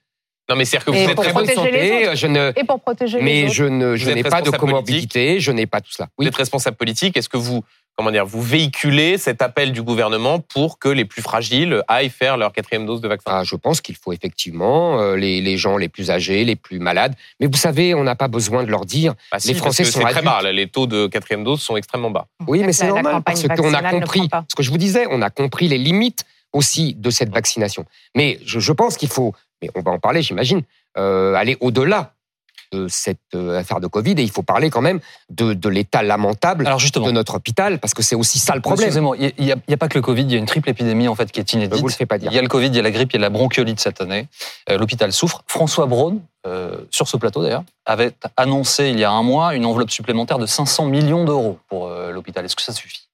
Non, 0.48 0.56
mais 0.56 0.64
c'est-à-dire 0.66 0.84
que 0.86 0.90
vous 0.90 0.96
Et 0.98 1.04
êtes 1.04 1.16
très 1.16 1.32
bonne 1.32 1.46
protéger 1.46 1.70
les 1.70 2.04
santé. 2.04 2.16
Je 2.16 2.26
ne, 2.26 2.52
et 2.54 2.64
pour 2.64 2.80
protéger 2.80 3.18
les 3.18 3.24
mais 3.24 3.44
autres. 3.44 3.54
je 3.54 3.64
ne, 3.64 3.96
je 3.96 4.10
n'ai 4.10 4.22
pas 4.22 4.42
de 4.42 4.50
comorbidité. 4.50 5.40
Je 5.40 5.52
n'ai 5.52 5.66
pas 5.66 5.80
tout 5.80 5.90
cela. 5.90 6.08
Vous 6.18 6.26
êtes 6.26 6.36
responsable 6.36 6.76
politique. 6.76 7.16
Est-ce 7.16 7.30
que 7.30 7.38
vous, 7.38 7.64
comment 7.96 8.10
dire, 8.10 8.26
vous 8.26 8.42
véhiculez 8.42 9.16
cet 9.16 9.40
appel 9.40 9.72
du 9.72 9.82
gouvernement 9.82 10.40
pour 10.40 10.78
que 10.78 10.90
les 10.90 11.06
plus 11.06 11.22
fragiles 11.22 11.82
aillent 11.88 12.10
faire 12.10 12.36
leur 12.36 12.52
quatrième 12.52 12.84
dose 12.84 13.00
de 13.00 13.08
vaccin? 13.08 13.30
Ah, 13.32 13.42
je 13.42 13.56
pense 13.56 13.80
qu'il 13.80 13.96
faut 13.96 14.12
effectivement 14.12 15.00
euh, 15.00 15.16
les, 15.16 15.40
les 15.40 15.56
gens 15.56 15.78
les 15.78 15.88
plus 15.88 16.10
âgés, 16.10 16.44
les 16.44 16.56
plus 16.56 16.78
malades. 16.78 17.14
Mais 17.40 17.46
vous 17.46 17.56
savez, 17.56 17.94
on 17.94 18.04
n'a 18.04 18.14
pas 18.14 18.28
besoin 18.28 18.64
de 18.64 18.70
leur 18.70 18.84
dire. 18.84 19.14
Ah, 19.32 19.38
si, 19.38 19.48
les 19.48 19.54
parce 19.54 19.62
Français 19.62 19.84
que 19.84 19.88
sont 19.90 20.00
très 20.00 20.20
bas. 20.20 20.42
là, 20.42 20.52
Les 20.52 20.66
taux 20.66 20.86
de 20.86 21.06
quatrième 21.06 21.42
dose 21.42 21.62
sont 21.62 21.78
extrêmement 21.78 22.10
bas. 22.10 22.26
Oui, 22.46 22.62
mais 22.64 22.74
c'est 22.74 22.86
normal 22.88 23.22
parce 23.24 23.48
qu'on 23.48 23.72
a 23.72 23.90
compris 23.90 24.28
ce 24.50 24.54
que 24.54 24.62
je 24.62 24.70
vous 24.70 24.78
disais. 24.78 25.06
On 25.10 25.22
a 25.22 25.30
compris 25.30 25.68
les 25.68 25.78
limites 25.78 26.24
aussi 26.52 26.94
de 26.94 27.10
cette 27.10 27.30
vaccination. 27.30 27.84
Mais 28.14 28.38
je, 28.44 28.60
je 28.60 28.72
pense 28.72 28.96
qu'il 28.96 29.08
faut, 29.08 29.34
mais 29.64 29.80
on 29.80 29.82
va 29.82 29.92
en 29.92 29.98
parler, 29.98 30.22
j'imagine, 30.22 30.62
euh, 30.96 31.34
aller 31.34 31.56
au-delà 31.60 32.12
de 32.72 32.88
cette 32.88 33.18
euh, 33.34 33.58
affaire 33.58 33.78
de 33.78 33.86
Covid 33.86 34.12
et 34.12 34.22
il 34.22 34.30
faut 34.30 34.42
parler 34.42 34.68
quand 34.68 34.80
même 34.80 35.00
de, 35.30 35.52
de 35.52 35.68
l'état 35.68 36.02
lamentable 36.02 36.66
Alors 36.66 36.80
de 36.80 37.10
notre 37.10 37.36
hôpital 37.36 37.78
parce 37.78 37.94
que 37.94 38.02
c'est 38.02 38.16
aussi 38.16 38.38
ça 38.38 38.54
le 38.54 38.60
problème. 38.60 38.86
excusez-moi, 38.86 39.16
il 39.18 39.32
n'y 39.46 39.52
a, 39.52 39.76
pas 39.76 39.88
que 39.88 39.96
le 39.96 40.02
Covid, 40.02 40.22
il 40.22 40.32
y 40.32 40.34
a 40.34 40.38
une 40.38 40.46
triple 40.46 40.70
épidémie 40.70 41.06
en 41.06 41.14
fait 41.14 41.30
qui 41.30 41.40
est 41.40 41.52
inédite. 41.52 41.80
vous 41.80 41.86
le 41.86 41.92
fais 41.92 42.06
pas 42.06 42.18
dire. 42.18 42.32
Il 42.32 42.34
y 42.34 42.38
a 42.38 42.42
le 42.42 42.48
Covid, 42.48 42.66
il 42.66 42.74
y 42.74 42.78
a 42.78 42.82
la 42.82 42.90
grippe, 42.90 43.12
il 43.12 43.16
y 43.16 43.18
a 43.18 43.20
la 43.20 43.30
bronchiolite 43.30 43.78
cette 43.78 44.00
année. 44.00 44.26
Euh, 44.70 44.78
L'hôpital 44.78 45.12
souffre. 45.12 45.44
François 45.46 45.86
Braun, 45.86 46.20
euh, 46.46 46.78
sur 46.90 47.06
ce 47.06 47.16
plateau 47.16 47.42
d'ailleurs, 47.42 47.64
avait 47.86 48.12
annoncé 48.36 48.88
il 48.88 48.98
y 48.98 49.04
a 49.04 49.10
un 49.10 49.22
mois 49.22 49.54
une 49.54 49.66
enveloppe 49.66 49.90
supplémentaire 49.90 50.38
de 50.38 50.46
500 50.46 50.86
millions 50.86 51.24
d'euros 51.24 51.58
pour 51.68 51.88
euh, 51.88 52.10
l'hôpital. 52.10 52.44
Est-ce 52.44 52.56
que 52.56 52.62
ça 52.62 52.72
suffit? 52.72 53.08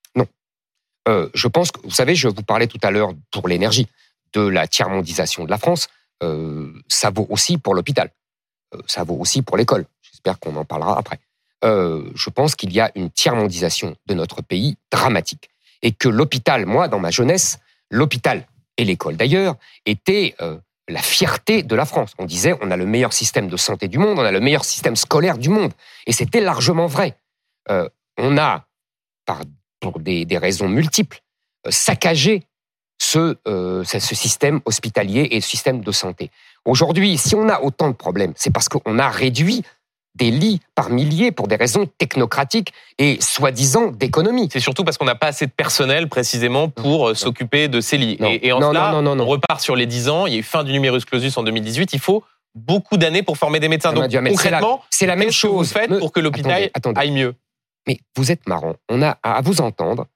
Euh, 1.08 1.28
je 1.34 1.48
pense 1.48 1.72
que, 1.72 1.80
vous 1.82 1.90
savez, 1.90 2.14
je 2.14 2.28
vous 2.28 2.42
parlais 2.42 2.66
tout 2.66 2.78
à 2.82 2.90
l'heure 2.90 3.10
pour 3.30 3.48
l'énergie, 3.48 3.88
de 4.32 4.42
la 4.42 4.68
tiers-mondisation 4.68 5.44
de 5.44 5.50
la 5.50 5.58
France. 5.58 5.88
Euh, 6.22 6.72
ça 6.88 7.10
vaut 7.10 7.26
aussi 7.30 7.58
pour 7.58 7.74
l'hôpital. 7.74 8.10
Euh, 8.74 8.80
ça 8.86 9.04
vaut 9.04 9.16
aussi 9.16 9.42
pour 9.42 9.56
l'école. 9.56 9.86
J'espère 10.02 10.38
qu'on 10.38 10.56
en 10.56 10.64
parlera 10.64 10.98
après. 10.98 11.18
Euh, 11.64 12.10
je 12.14 12.30
pense 12.30 12.54
qu'il 12.54 12.72
y 12.72 12.80
a 12.80 12.90
une 12.94 13.10
tiers-mondisation 13.10 13.96
de 14.06 14.14
notre 14.14 14.42
pays 14.42 14.76
dramatique. 14.90 15.50
Et 15.82 15.92
que 15.92 16.08
l'hôpital, 16.08 16.66
moi, 16.66 16.88
dans 16.88 16.98
ma 16.98 17.10
jeunesse, 17.10 17.58
l'hôpital 17.90 18.46
et 18.76 18.84
l'école 18.84 19.16
d'ailleurs, 19.16 19.56
étaient 19.86 20.36
la 20.88 21.00
fierté 21.00 21.62
de 21.62 21.74
la 21.74 21.86
France. 21.86 22.14
On 22.18 22.26
disait, 22.26 22.54
on 22.60 22.70
a 22.70 22.76
le 22.76 22.84
meilleur 22.84 23.14
système 23.14 23.48
de 23.48 23.56
santé 23.56 23.88
du 23.88 23.98
monde, 23.98 24.18
on 24.18 24.24
a 24.24 24.32
le 24.32 24.40
meilleur 24.40 24.64
système 24.64 24.96
scolaire 24.96 25.38
du 25.38 25.48
monde. 25.48 25.72
Et 26.06 26.12
c'était 26.12 26.40
largement 26.40 26.86
vrai. 26.86 27.18
On 28.18 28.36
a, 28.36 28.66
par 29.24 29.40
pour 29.80 29.98
des, 29.98 30.26
raisons 30.38 30.68
multiples, 30.68 31.22
saccager 31.68 32.46
ce, 33.02 33.36
euh, 33.48 33.82
ce 33.84 33.98
système 34.14 34.60
hospitalier 34.66 35.26
et 35.30 35.40
ce 35.40 35.48
système 35.48 35.80
de 35.80 35.90
santé. 35.92 36.30
Aujourd'hui, 36.66 37.16
si 37.16 37.34
on 37.34 37.48
a 37.48 37.60
autant 37.62 37.88
de 37.88 37.94
problèmes, 37.94 38.32
c'est 38.36 38.52
parce 38.52 38.68
qu'on 38.68 38.98
a 38.98 39.08
réduit 39.08 39.62
des 40.16 40.30
lits 40.30 40.60
par 40.74 40.90
milliers 40.90 41.30
pour 41.32 41.46
des 41.48 41.56
raisons 41.56 41.86
technocratiques 41.96 42.72
et 42.98 43.16
soi-disant 43.20 43.86
d'économie. 43.92 44.48
C'est 44.52 44.60
surtout 44.60 44.84
parce 44.84 44.98
qu'on 44.98 45.04
n'a 45.06 45.14
pas 45.14 45.28
assez 45.28 45.46
de 45.46 45.52
personnel 45.52 46.08
précisément 46.08 46.68
pour 46.68 47.08
euh, 47.08 47.14
s'occuper 47.14 47.68
de 47.68 47.80
ces 47.80 47.96
lits. 47.96 48.16
Non. 48.20 48.28
Et, 48.28 48.48
et 48.48 48.52
en 48.52 48.60
Non, 48.60 48.68
cela, 48.70 49.00
non, 49.00 49.18
on 49.18 49.24
repart 49.26 49.60
sur 49.60 49.76
les 49.76 49.86
10 49.86 50.08
ans. 50.10 50.26
Il 50.26 50.32
y 50.34 50.36
a 50.36 50.40
eu 50.40 50.42
fin 50.42 50.64
du 50.64 50.72
numerus 50.72 51.04
clausus 51.06 51.36
en 51.38 51.42
2018. 51.44 51.92
Il 51.94 52.00
faut 52.00 52.22
beaucoup 52.54 52.96
d'années 52.98 53.22
pour 53.22 53.38
former 53.38 53.60
des 53.60 53.68
médecins. 53.68 53.92
Donc 53.92 54.12
Hamel, 54.12 54.36
c'est 54.36 54.50
la- 54.50 54.58
concrètement, 54.58 54.82
C'est 54.90 55.06
la 55.06 55.16
même 55.16 55.28
qu'est-ce 55.28 55.42
que 55.42 55.46
vous 55.46 55.58
chose. 55.58 55.72
faites 55.72 55.90
Me- 55.90 55.98
pour 56.00 56.12
que 56.12 56.20
l'hôpital 56.20 56.68
aille 56.96 57.10
mieux? 57.12 57.34
Mais 57.86 57.98
vous 58.16 58.30
êtes 58.32 58.46
marrant. 58.48 58.74
On 58.90 59.00
a 59.02 59.16
à 59.22 59.40
vous 59.40 59.60
entendre, 59.62 60.06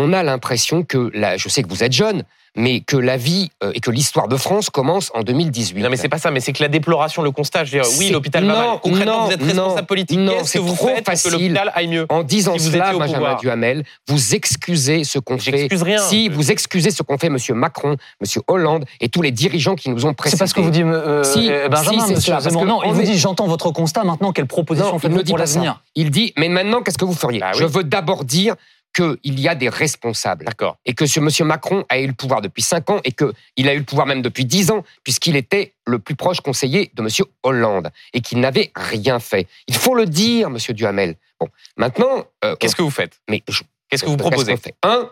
on 0.00 0.12
a 0.12 0.22
l'impression 0.22 0.82
que 0.82 1.10
la, 1.14 1.36
je 1.36 1.48
sais 1.48 1.62
que 1.62 1.68
vous 1.68 1.84
êtes 1.84 1.92
jeune, 1.92 2.22
mais 2.56 2.80
que 2.80 2.96
la 2.96 3.16
vie 3.16 3.48
euh, 3.62 3.70
et 3.74 3.80
que 3.80 3.92
l'histoire 3.92 4.26
de 4.26 4.36
France 4.36 4.70
commence 4.70 5.12
en 5.14 5.22
2018. 5.22 5.82
Non, 5.84 5.88
mais 5.88 5.96
c'est 5.96 6.08
pas 6.08 6.18
ça. 6.18 6.32
Mais 6.32 6.40
c'est 6.40 6.52
que 6.52 6.60
la 6.60 6.68
déploration, 6.68 7.22
le 7.22 7.30
constat, 7.30 7.62
je 7.62 7.76
veux 7.76 7.80
dire, 7.82 7.90
oui, 8.00 8.10
l'hôpital 8.10 8.44
va 8.44 8.52
non, 8.52 8.58
mal. 8.70 8.78
Concrètement, 8.82 9.20
non, 9.20 9.26
vous 9.26 9.32
êtes 9.32 9.42
responsable 9.42 9.80
non, 9.80 9.84
politique. 9.86 10.18
non, 10.18 10.32
Qu'est-ce 10.32 10.50
c'est 10.50 10.58
que 10.58 10.64
vous 10.64 10.74
trop 10.74 10.88
faites 10.88 11.06
facile. 11.06 11.30
pour 11.30 11.38
que 11.38 11.44
l'hôpital 11.44 11.72
aille 11.76 11.86
mieux 11.86 12.06
En 12.08 12.24
disant 12.24 12.58
Si 12.58 12.72
cela, 12.72 12.92
Benjamin 12.92 13.06
pouvoir. 13.14 13.36
Duhamel, 13.40 13.84
vous 14.08 14.34
excusez 14.34 15.04
ce 15.04 15.20
qu'on 15.20 15.38
fait. 15.38 15.52
J'excuse 15.52 15.82
rien. 15.84 15.98
Si 15.98 16.28
vous 16.28 16.50
excusez 16.50 16.90
ce 16.90 17.04
qu'ont 17.04 17.18
fait 17.18 17.28
M. 17.28 17.36
Macron, 17.54 17.90
M. 18.20 18.42
Hollande 18.48 18.84
et 19.00 19.08
tous 19.08 19.22
les 19.22 19.30
dirigeants 19.30 19.76
qui 19.76 19.88
nous 19.88 20.04
ont 20.06 20.12
précédés. 20.14 20.36
C'est 20.36 20.40
parce 20.40 20.52
que 20.52 20.60
vous 20.60 20.70
dites, 20.70 20.82
euh, 20.84 21.22
Si, 21.22 21.48
euh, 21.52 21.68
Benjamin, 21.68 22.04
si, 22.06 22.14
monsieur 22.14 22.32
parce 22.32 22.46
que 22.48 22.52
Non, 22.52 22.82
il 22.82 22.88
on 22.88 22.92
vous 22.92 23.00
est- 23.02 23.04
dit, 23.04 23.16
j'entends 23.18 23.46
votre 23.46 23.70
constat, 23.70 24.02
maintenant, 24.02 24.32
quelle 24.32 24.46
proposition 24.46 24.98
faites-vous 24.98 25.18
ne 25.18 25.22
dit 25.22 25.30
pour 25.30 25.38
pas 25.38 25.46
ça. 25.46 25.54
l'avenir 25.60 25.80
Il 25.94 26.10
dit, 26.10 26.32
mais 26.36 26.48
maintenant, 26.48 26.82
qu'est-ce 26.82 26.98
que 26.98 27.04
vous 27.04 27.14
feriez? 27.14 27.38
Bah. 27.38 27.52
Je 27.54 27.64
veux 27.64 27.84
d'abord 27.84 28.24
dire 28.24 28.56
qu'il 28.94 29.38
y 29.40 29.48
a 29.48 29.54
des 29.54 29.68
responsables 29.68 30.44
D'accord. 30.46 30.76
et 30.84 30.94
que 30.94 31.06
ce 31.06 31.20
monsieur 31.20 31.44
Macron 31.44 31.84
a 31.88 31.98
eu 32.00 32.06
le 32.06 32.12
pouvoir 32.12 32.40
depuis 32.40 32.62
5 32.62 32.90
ans 32.90 33.00
et 33.04 33.12
qu'il 33.12 33.68
a 33.68 33.74
eu 33.74 33.78
le 33.78 33.84
pouvoir 33.84 34.06
même 34.06 34.20
depuis 34.22 34.44
10 34.44 34.70
ans, 34.72 34.82
puisqu'il 35.04 35.36
était 35.36 35.74
le 35.86 35.98
plus 35.98 36.16
proche 36.16 36.40
conseiller 36.40 36.90
de 36.94 37.02
monsieur 37.02 37.24
Hollande 37.42 37.90
et 38.12 38.20
qu'il 38.20 38.40
n'avait 38.40 38.72
rien 38.74 39.20
fait. 39.20 39.46
Il 39.68 39.76
faut 39.76 39.94
le 39.94 40.06
dire, 40.06 40.50
monsieur 40.50 40.74
Duhamel. 40.74 41.16
Bon, 41.38 41.48
maintenant, 41.76 42.24
euh, 42.44 42.56
Qu'est-ce 42.56 42.74
que 42.76 42.82
vous 42.82 42.90
faites? 42.90 43.20
Mais 43.28 43.42
je- 43.48 43.62
Qu'est-ce 43.88 44.04
que 44.04 44.10
vous 44.10 44.16
proposez? 44.16 44.56
fait? 44.56 44.74
Un, 44.82 45.10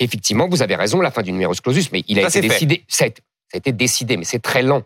effectivement, 0.00 0.48
vous 0.48 0.62
avez 0.62 0.74
raison, 0.76 1.00
la 1.00 1.10
fin 1.10 1.22
du 1.22 1.32
numerus 1.32 1.60
clausus, 1.60 1.90
mais 1.92 2.02
il 2.08 2.18
a 2.18 2.28
Ça, 2.30 2.38
été 2.38 2.48
décidé. 2.48 2.84
Ça 2.88 3.04
a 3.04 3.06
été, 3.08 3.22
ça 3.50 3.56
a 3.56 3.58
été 3.58 3.72
décidé, 3.72 4.16
mais 4.16 4.24
c'est 4.24 4.40
très 4.40 4.62
lent 4.62 4.82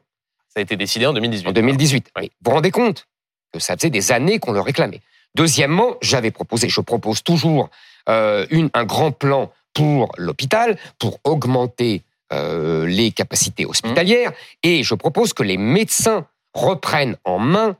Ça 0.48 0.60
a 0.60 0.62
été 0.62 0.76
décidé 0.76 1.06
en 1.06 1.12
2018. 1.12 1.48
en 1.48 1.52
2018. 1.52 2.06
Ouais. 2.16 2.22
Mais 2.22 2.28
vous 2.40 2.50
vous 2.50 2.54
rendez 2.56 2.70
compte 2.70 3.06
que 3.52 3.58
ça 3.60 3.76
faisait 3.76 3.90
des 3.90 4.12
années 4.12 4.38
qu'on 4.38 4.52
le 4.52 4.60
réclamait. 4.60 5.00
Deuxièmement, 5.34 5.96
j'avais 6.02 6.30
proposé, 6.30 6.68
je 6.68 6.80
propose 6.80 7.22
toujours 7.22 7.68
euh, 8.08 8.46
une, 8.50 8.70
un 8.74 8.84
grand 8.84 9.12
plan 9.12 9.52
pour 9.74 10.12
l'hôpital, 10.16 10.78
pour 10.98 11.18
augmenter 11.24 12.02
euh, 12.32 12.86
les 12.86 13.10
capacités 13.12 13.66
hospitalières, 13.66 14.32
et 14.62 14.82
je 14.82 14.94
propose 14.94 15.32
que 15.32 15.42
les 15.42 15.56
médecins 15.56 16.26
reprennent 16.54 17.16
en 17.24 17.38
main 17.38 17.76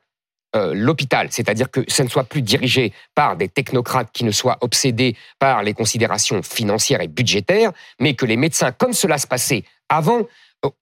euh, 0.54 0.72
l'hôpital, 0.74 1.28
c'est-à-dire 1.30 1.70
que 1.70 1.80
ça 1.88 2.04
ne 2.04 2.08
soit 2.08 2.24
plus 2.24 2.42
dirigé 2.42 2.92
par 3.14 3.36
des 3.36 3.48
technocrates 3.48 4.10
qui 4.12 4.24
ne 4.24 4.30
soient 4.30 4.58
obsédés 4.60 5.16
par 5.38 5.62
les 5.62 5.74
considérations 5.74 6.42
financières 6.42 7.00
et 7.00 7.08
budgétaires, 7.08 7.72
mais 8.00 8.14
que 8.14 8.26
les 8.26 8.36
médecins, 8.36 8.72
comme 8.72 8.92
cela 8.92 9.18
se 9.18 9.26
passait 9.26 9.64
avant, 9.88 10.22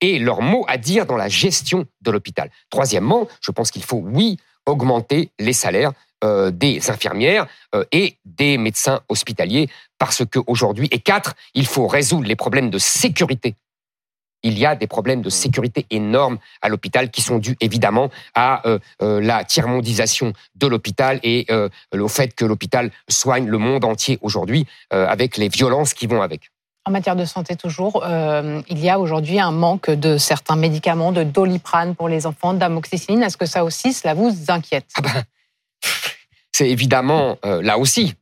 aient 0.00 0.18
leur 0.18 0.42
mot 0.42 0.64
à 0.68 0.76
dire 0.76 1.06
dans 1.06 1.16
la 1.16 1.28
gestion 1.28 1.86
de 2.02 2.10
l'hôpital. 2.10 2.50
Troisièmement, 2.70 3.28
je 3.40 3.50
pense 3.50 3.70
qu'il 3.70 3.82
faut, 3.82 4.02
oui, 4.04 4.38
augmenter 4.66 5.30
les 5.38 5.52
salaires 5.52 5.92
euh, 6.24 6.50
des 6.50 6.90
infirmières 6.90 7.46
euh, 7.74 7.84
et 7.92 8.16
des 8.24 8.58
médecins 8.58 9.00
hospitaliers, 9.08 9.68
parce 9.98 10.22
qu'aujourd'hui, 10.24 10.88
et 10.90 10.98
quatre, 10.98 11.34
il 11.54 11.66
faut 11.66 11.86
résoudre 11.86 12.26
les 12.26 12.36
problèmes 12.36 12.70
de 12.70 12.78
sécurité. 12.78 13.54
Il 14.46 14.58
y 14.58 14.66
a 14.66 14.76
des 14.76 14.86
problèmes 14.86 15.22
de 15.22 15.30
sécurité 15.30 15.86
énormes 15.90 16.38
à 16.60 16.68
l'hôpital 16.68 17.10
qui 17.10 17.22
sont 17.22 17.38
dus 17.38 17.56
évidemment 17.60 18.10
à 18.34 18.66
euh, 18.68 18.78
euh, 19.00 19.18
la 19.20 19.42
tiers-mondisation 19.42 20.34
de 20.54 20.66
l'hôpital 20.66 21.18
et 21.22 21.46
euh, 21.50 21.70
au 21.98 22.08
fait 22.08 22.34
que 22.34 22.44
l'hôpital 22.44 22.90
soigne 23.08 23.46
le 23.46 23.56
monde 23.56 23.84
entier 23.86 24.18
aujourd'hui 24.20 24.66
euh, 24.92 25.06
avec 25.06 25.38
les 25.38 25.48
violences 25.48 25.94
qui 25.94 26.06
vont 26.06 26.20
avec. 26.20 26.50
En 26.84 26.90
matière 26.90 27.16
de 27.16 27.24
santé 27.24 27.56
toujours, 27.56 28.04
euh, 28.04 28.60
il 28.68 28.78
y 28.78 28.90
a 28.90 28.98
aujourd'hui 28.98 29.40
un 29.40 29.50
manque 29.50 29.88
de 29.88 30.18
certains 30.18 30.56
médicaments, 30.56 31.12
de 31.12 31.22
doliprane 31.22 31.94
pour 31.94 32.10
les 32.10 32.26
enfants, 32.26 32.52
d'amoxicilline. 32.52 33.22
Est-ce 33.22 33.38
que 33.38 33.46
ça 33.46 33.64
aussi, 33.64 33.94
cela 33.94 34.12
vous 34.12 34.30
inquiète? 34.48 34.90
Ah 34.96 35.00
ben, 35.00 35.24
c'est 36.54 36.70
évidemment 36.70 37.36
euh, 37.44 37.60
là 37.62 37.78
aussi. 37.78 38.14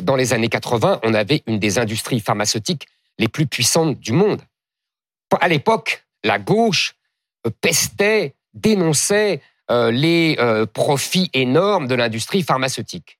Dans 0.00 0.16
les 0.16 0.32
années 0.32 0.48
80, 0.48 1.00
on 1.02 1.12
avait 1.12 1.42
une 1.46 1.58
des 1.58 1.78
industries 1.78 2.20
pharmaceutiques 2.20 2.86
les 3.18 3.28
plus 3.28 3.46
puissantes 3.46 3.98
du 3.98 4.12
monde. 4.12 4.40
À 5.40 5.46
l'époque, 5.46 6.06
la 6.24 6.38
gauche 6.38 6.94
euh, 7.46 7.50
pestait, 7.60 8.34
dénonçait 8.54 9.42
euh, 9.70 9.90
les 9.90 10.38
profits 10.72 11.28
énormes 11.34 11.86
de 11.86 11.94
l'industrie 11.94 12.42
pharmaceutique. 12.42 13.19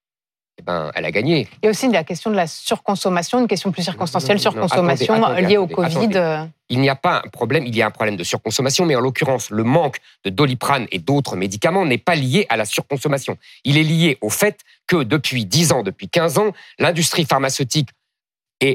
Eh 0.61 0.62
ben, 0.62 0.92
elle 0.94 1.07
a 1.07 1.11
gagné. 1.11 1.49
Il 1.62 1.64
y 1.64 1.68
a 1.68 1.70
aussi 1.70 1.88
la 1.88 2.05
question 2.05 2.31
de 2.31 2.37
la 2.37 2.46
surconsommation, 2.46 3.40
une 3.40 3.49
question 3.49 3.73
plus 3.73 3.83
circonstancielle, 3.83 4.37
Non, 4.37 4.51
non, 4.53 4.61
non, 4.61 4.68
surconsommation 4.68 5.14
attendez, 5.14 5.33
attendez, 5.33 5.49
liée 5.49 5.57
au 5.57 5.66
Covid. 5.66 6.49
Il 6.68 6.81
n'y 6.81 6.90
a 6.90 6.96
pas 6.96 7.23
un 7.25 7.29
problème, 7.31 7.64
il 7.66 7.75
y 7.75 7.81
a 7.81 7.87
un 7.87 7.90
problème 7.90 8.18
de 8.18 8.25
surconsommation, 8.25 8.85
mais 8.85 8.94
en 8.94 9.01
l'occurrence, 9.01 9.49
le 9.49 9.64
manque 9.64 10.01
de 10.27 10.29
doliprane 10.29 10.87
et 10.92 10.99
d'autres 10.99 11.35
médicaments 11.35 11.87
n'est 11.87 11.96
pas 11.96 12.14
lié 12.14 12.44
à 12.51 12.59
la 12.59 12.66
surconsommation. 12.66 13.38
Il 13.64 13.79
est 13.79 13.83
lié 13.83 14.18
au 14.20 14.29
fait 14.29 14.61
que 14.87 15.03
depuis 15.03 15.46
10 15.46 15.73
ans, 15.73 15.83
depuis 15.83 16.11
15 16.11 16.37
ans, 16.37 16.53
l'industrie 16.79 17.25
pharmaceutique 17.25 17.88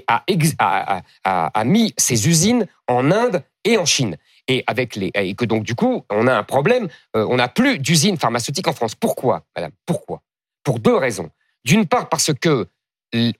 a 0.07 1.63
mis 1.65 1.93
ses 1.97 2.27
usines 2.27 2.65
en 2.87 3.11
Inde 3.11 3.43
et 3.63 3.77
en 3.77 3.85
Chine. 3.85 4.17
Et, 4.47 4.63
avec 4.65 4.95
les, 4.95 5.11
et 5.13 5.35
que 5.35 5.45
donc, 5.45 5.63
du 5.63 5.75
coup, 5.75 6.03
on 6.09 6.25
a 6.25 6.33
un 6.33 6.43
problème, 6.43 6.87
euh, 7.15 7.27
on 7.29 7.37
n'a 7.37 7.47
plus 7.47 7.79
d'usines 7.79 8.17
pharmaceutiques 8.17 8.67
en 8.67 8.73
France. 8.73 8.93
Pourquoi, 8.93 9.43
madame? 9.55 9.71
Pourquoi? 9.85 10.21
Pour 10.63 10.79
deux 10.79 10.95
raisons. 10.95 11.29
D'une 11.65 11.85
part, 11.85 12.09
parce 12.09 12.31
que 12.33 12.67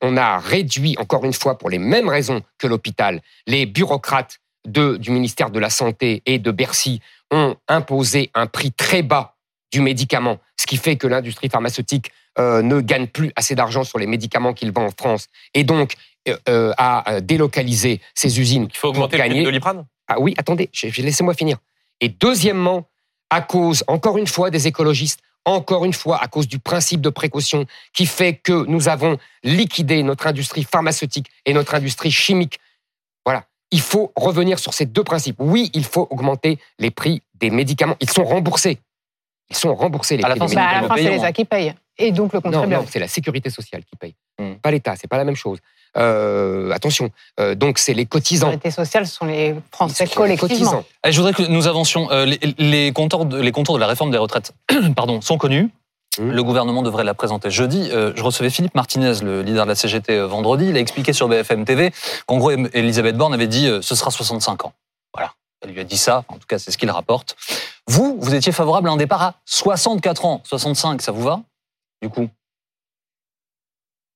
on 0.01 0.15
a 0.15 0.39
réduit, 0.39 0.95
encore 0.99 1.25
une 1.25 1.33
fois, 1.33 1.57
pour 1.57 1.69
les 1.69 1.79
mêmes 1.79 2.07
raisons 2.07 2.41
que 2.59 2.67
l'hôpital, 2.67 3.21
les 3.45 3.65
bureaucrates 3.65 4.39
de- 4.65 4.95
du 4.95 5.11
ministère 5.11 5.49
de 5.49 5.59
la 5.59 5.69
Santé 5.69 6.21
et 6.25 6.39
de 6.39 6.49
Bercy 6.51 7.01
ont 7.29 7.55
imposé 7.67 8.31
un 8.35 8.47
prix 8.47 8.71
très 8.71 9.01
bas 9.01 9.35
du 9.73 9.81
médicament, 9.81 10.37
ce 10.57 10.65
qui 10.65 10.77
fait 10.77 10.95
que 10.95 11.07
l'industrie 11.07 11.49
pharmaceutique 11.49 12.11
euh, 12.39 12.61
ne 12.61 12.79
gagne 12.81 13.07
plus 13.07 13.31
assez 13.35 13.55
d'argent 13.55 13.83
sur 13.83 13.97
les 13.99 14.07
médicaments 14.07 14.53
qu'il 14.53 14.71
vend 14.71 14.85
en 14.85 14.91
France 14.91 15.27
et 15.53 15.63
donc 15.63 15.93
euh, 16.27 16.37
euh, 16.49 16.73
a 16.77 17.19
délocalisé 17.21 18.01
ses 18.13 18.39
usines 18.39 18.67
Il 18.71 18.77
faut 18.77 18.89
augmenter 18.89 19.17
le 19.17 19.21
prix 19.23 19.29
gagner. 19.29 19.39
de 19.41 19.45
Doliprane 19.45 19.85
Ah 20.07 20.19
oui, 20.19 20.33
attendez, 20.37 20.69
laissez-moi 20.97 21.33
finir. 21.33 21.57
Et 22.01 22.09
deuxièmement, 22.09 22.87
à 23.29 23.41
cause, 23.41 23.83
encore 23.87 24.17
une 24.17 24.27
fois, 24.27 24.49
des 24.51 24.67
écologistes, 24.67 25.19
encore 25.45 25.85
une 25.85 25.93
fois, 25.93 26.21
à 26.21 26.27
cause 26.27 26.47
du 26.47 26.59
principe 26.59 27.01
de 27.01 27.09
précaution 27.09 27.65
qui 27.93 28.05
fait 28.05 28.35
que 28.35 28.65
nous 28.65 28.89
avons 28.89 29.17
liquidé 29.43 30.03
notre 30.03 30.27
industrie 30.27 30.63
pharmaceutique 30.63 31.27
et 31.45 31.53
notre 31.53 31.75
industrie 31.75 32.11
chimique. 32.11 32.59
Voilà. 33.25 33.45
Il 33.71 33.81
faut 33.81 34.11
revenir 34.15 34.59
sur 34.59 34.73
ces 34.73 34.85
deux 34.85 35.03
principes. 35.03 35.37
Oui, 35.39 35.71
il 35.73 35.83
faut 35.83 36.07
augmenter 36.09 36.59
les 36.79 36.91
prix 36.91 37.21
des 37.35 37.49
médicaments. 37.49 37.95
Ils 37.99 38.09
sont 38.09 38.23
remboursés. 38.23 38.79
Ils 39.49 39.55
sont 39.55 39.73
remboursés, 39.75 40.17
les 40.17 40.23
À 40.23 40.29
la 40.29 40.35
fin, 40.35 40.47
c'est 40.47 40.55
bah, 40.55 40.61
à 40.61 40.65
médicaments. 40.65 40.81
la 40.81 40.87
fin, 40.89 40.95
c'est 40.95 41.03
payant, 41.03 41.15
l'État 41.21 41.31
qui 41.33 41.45
paye. 41.45 41.73
Et 41.97 42.11
donc 42.11 42.33
le 42.33 42.41
contribuable. 42.41 42.83
non, 42.83 42.85
c'est 42.91 42.99
la 42.99 43.07
sécurité 43.07 43.49
sociale 43.49 43.83
qui 43.85 43.95
paye. 43.95 44.15
Hmm. 44.39 44.55
Pas 44.55 44.71
l'État, 44.71 44.95
c'est 44.99 45.07
pas 45.07 45.17
la 45.17 45.23
même 45.23 45.35
chose. 45.35 45.59
Euh, 45.97 46.71
attention, 46.71 47.09
euh, 47.39 47.55
donc 47.55 47.77
c'est 47.77 47.93
les 47.93 48.05
cotisants. 48.05 48.47
La 48.47 48.53
sécurité 48.53 48.71
sociale 48.75 49.07
ce 49.07 49.15
sont 49.15 49.25
les 49.25 49.55
Français 49.71 50.05
sont 50.05 50.23
les 50.23 50.35
collectivement. 50.35 50.71
cotisants. 50.71 50.85
Eh, 51.07 51.11
Je 51.11 51.17
voudrais 51.17 51.33
que 51.33 51.43
nous 51.43 51.67
avancions. 51.67 52.11
Euh, 52.11 52.25
Les, 52.25 52.39
les 52.57 52.91
contours 52.91 53.25
de, 53.25 53.39
les 53.39 53.51
contours 53.53 53.75
de 53.75 53.79
la 53.79 53.87
réforme 53.87 54.11
des 54.11 54.17
retraites 54.17 54.51
pardon, 54.95 55.21
sont 55.21 55.37
connus. 55.37 55.69
Mmh. 56.19 56.31
Le 56.31 56.43
gouvernement 56.43 56.81
devrait 56.81 57.03
la 57.05 57.13
présenter 57.13 57.49
jeudi. 57.49 57.89
Euh, 57.91 58.11
je 58.15 58.23
recevais 58.23 58.49
Philippe 58.49 58.75
Martinez, 58.75 59.13
le 59.21 59.41
leader 59.41 59.63
de 59.65 59.69
la 59.69 59.75
CGT, 59.75 60.19
vendredi. 60.21 60.67
Il 60.69 60.75
a 60.75 60.79
expliqué 60.79 61.13
sur 61.13 61.27
BFM 61.29 61.63
TV 61.65 61.91
qu'en 62.25 62.37
gros, 62.37 62.51
Elisabeth 62.51 63.15
Borne 63.17 63.33
avait 63.33 63.47
dit 63.47 63.67
euh, 63.67 63.81
ce 63.81 63.95
sera 63.95 64.11
65 64.11 64.65
ans. 64.65 64.73
Voilà. 65.13 65.31
Elle 65.61 65.71
lui 65.71 65.79
a 65.79 65.83
dit 65.83 65.97
ça. 65.97 66.25
En 66.27 66.37
tout 66.37 66.47
cas, 66.47 66.59
c'est 66.59 66.71
ce 66.71 66.77
qu'il 66.77 66.89
rapporte. 66.91 67.35
Vous, 67.87 68.17
vous 68.19 68.33
étiez 68.35 68.51
favorable 68.51 68.89
à 68.89 68.91
un 68.91 68.97
départ 68.97 69.21
à 69.21 69.35
64 69.45 70.25
ans. 70.25 70.41
65, 70.45 71.01
ça 71.01 71.11
vous 71.11 71.23
va? 71.23 71.41
Du 72.01 72.09
coup 72.09 72.29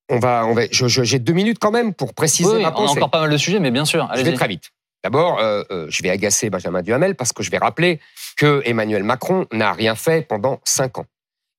On 0.09 0.19
va, 0.19 0.45
on 0.45 0.53
va, 0.53 0.63
j'ai 0.71 1.19
deux 1.19 1.33
minutes 1.33 1.59
quand 1.59 1.71
même 1.71 1.93
pour 1.93 2.13
préciser 2.13 2.49
Oui, 2.49 2.61
ma 2.61 2.69
on 2.69 2.71
a 2.71 2.71
pensée. 2.71 2.97
encore 2.97 3.11
pas 3.11 3.21
mal 3.21 3.29
de 3.29 3.37
sujets, 3.37 3.59
mais 3.59 3.71
bien 3.71 3.85
sûr. 3.85 4.09
Je 4.15 4.21
vais 4.21 4.33
très 4.33 4.47
vite. 4.47 4.71
D'abord, 5.03 5.39
euh, 5.39 5.63
euh, 5.71 5.85
je 5.89 6.03
vais 6.03 6.09
agacer 6.09 6.49
Benjamin 6.49 6.81
Duhamel 6.81 7.15
parce 7.15 7.31
que 7.31 7.41
je 7.41 7.49
vais 7.49 7.57
rappeler 7.57 8.01
que 8.35 8.61
Emmanuel 8.65 9.03
Macron 9.03 9.45
n'a 9.53 9.71
rien 9.71 9.95
fait 9.95 10.27
pendant 10.27 10.59
cinq 10.65 10.97
ans 10.97 11.05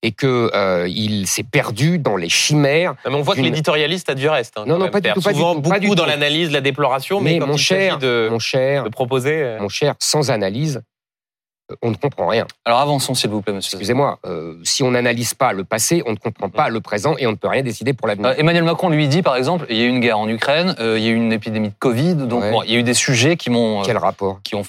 et 0.02 0.12
que 0.12 0.50
euh, 0.54 0.88
il 0.88 1.26
s'est 1.26 1.42
perdu 1.42 1.98
dans 1.98 2.16
les 2.16 2.28
chimères. 2.30 2.94
Non, 3.04 3.10
mais 3.10 3.16
on 3.18 3.22
voit 3.22 3.34
que 3.34 3.40
D'une- 3.40 3.50
l'éditorialiste 3.52 4.08
a 4.08 4.14
du 4.14 4.28
reste. 4.28 4.56
hein, 4.58 4.64
Non, 4.66 4.78
non, 4.78 4.88
pas 4.88 5.00
du 5.00 5.10
tout, 5.12 5.20
pas 5.20 5.32
du 5.32 5.38
Souvent 5.38 5.54
tout, 5.56 5.68
pas 5.68 5.78
du 5.78 5.86
beaucoup 5.88 5.94
dans 5.96 6.06
l'analyse, 6.06 6.50
la 6.50 6.60
déploration, 6.62 7.20
mais, 7.20 7.34
Mais 7.34 7.38
quand 7.40 7.46
mon 7.46 7.54
il 7.54 7.58
cher, 7.58 7.98
de, 7.98 8.28
mon 8.30 8.38
cher, 8.38 8.84
de 8.84 8.88
proposer. 8.88 9.42
euh, 9.42 9.58
mon 9.60 9.68
cher, 9.68 9.94
sans 9.98 10.30
analyse, 10.30 10.80
euh, 11.70 11.76
on 11.82 11.90
ne 11.90 11.96
comprend 11.96 12.28
rien. 12.28 12.46
Alors 12.64 12.80
avançons, 12.80 13.14
s'il 13.14 13.28
vous 13.28 13.42
plaît, 13.42 13.52
monsieur. 13.52 13.76
Excusez-moi, 13.76 14.18
euh, 14.24 14.56
si 14.64 14.82
on 14.82 14.90
n'analyse 14.90 15.34
pas 15.34 15.52
le 15.52 15.64
passé, 15.64 16.02
on 16.06 16.12
ne 16.12 16.16
comprend 16.16 16.48
pas 16.48 16.70
le 16.70 16.80
présent 16.80 17.14
et 17.18 17.26
on 17.26 17.32
ne 17.32 17.36
peut 17.36 17.48
rien 17.48 17.62
décider 17.62 17.92
pour 17.92 18.08
l'avenir. 18.08 18.28
Euh, 18.30 18.34
Emmanuel 18.38 18.64
Macron 18.64 18.88
lui 18.88 19.06
dit, 19.06 19.20
par 19.20 19.36
exemple, 19.36 19.66
il 19.68 19.76
y 19.76 19.82
a 19.82 19.84
eu 19.84 19.88
une 19.88 20.00
guerre 20.00 20.18
en 20.18 20.28
Ukraine, 20.28 20.74
euh, 20.80 20.98
il 20.98 21.04
y 21.04 21.08
a 21.08 21.10
eu 21.10 21.14
une 21.14 21.32
épidémie 21.32 21.68
de 21.68 21.74
Covid, 21.78 22.14
donc 22.14 22.42
Ouais. 22.42 22.50
bon, 22.50 22.62
il 22.62 22.72
y 22.72 22.76
a 22.76 22.78
eu 22.78 22.82
des 22.82 22.94
sujets 22.94 23.36
qui 23.36 23.50
m'ont, 23.50 23.80
euh, 23.80 23.84
Quel 23.84 23.98
rapport? 23.98 24.40
qui 24.42 24.54
ont, 24.54 24.62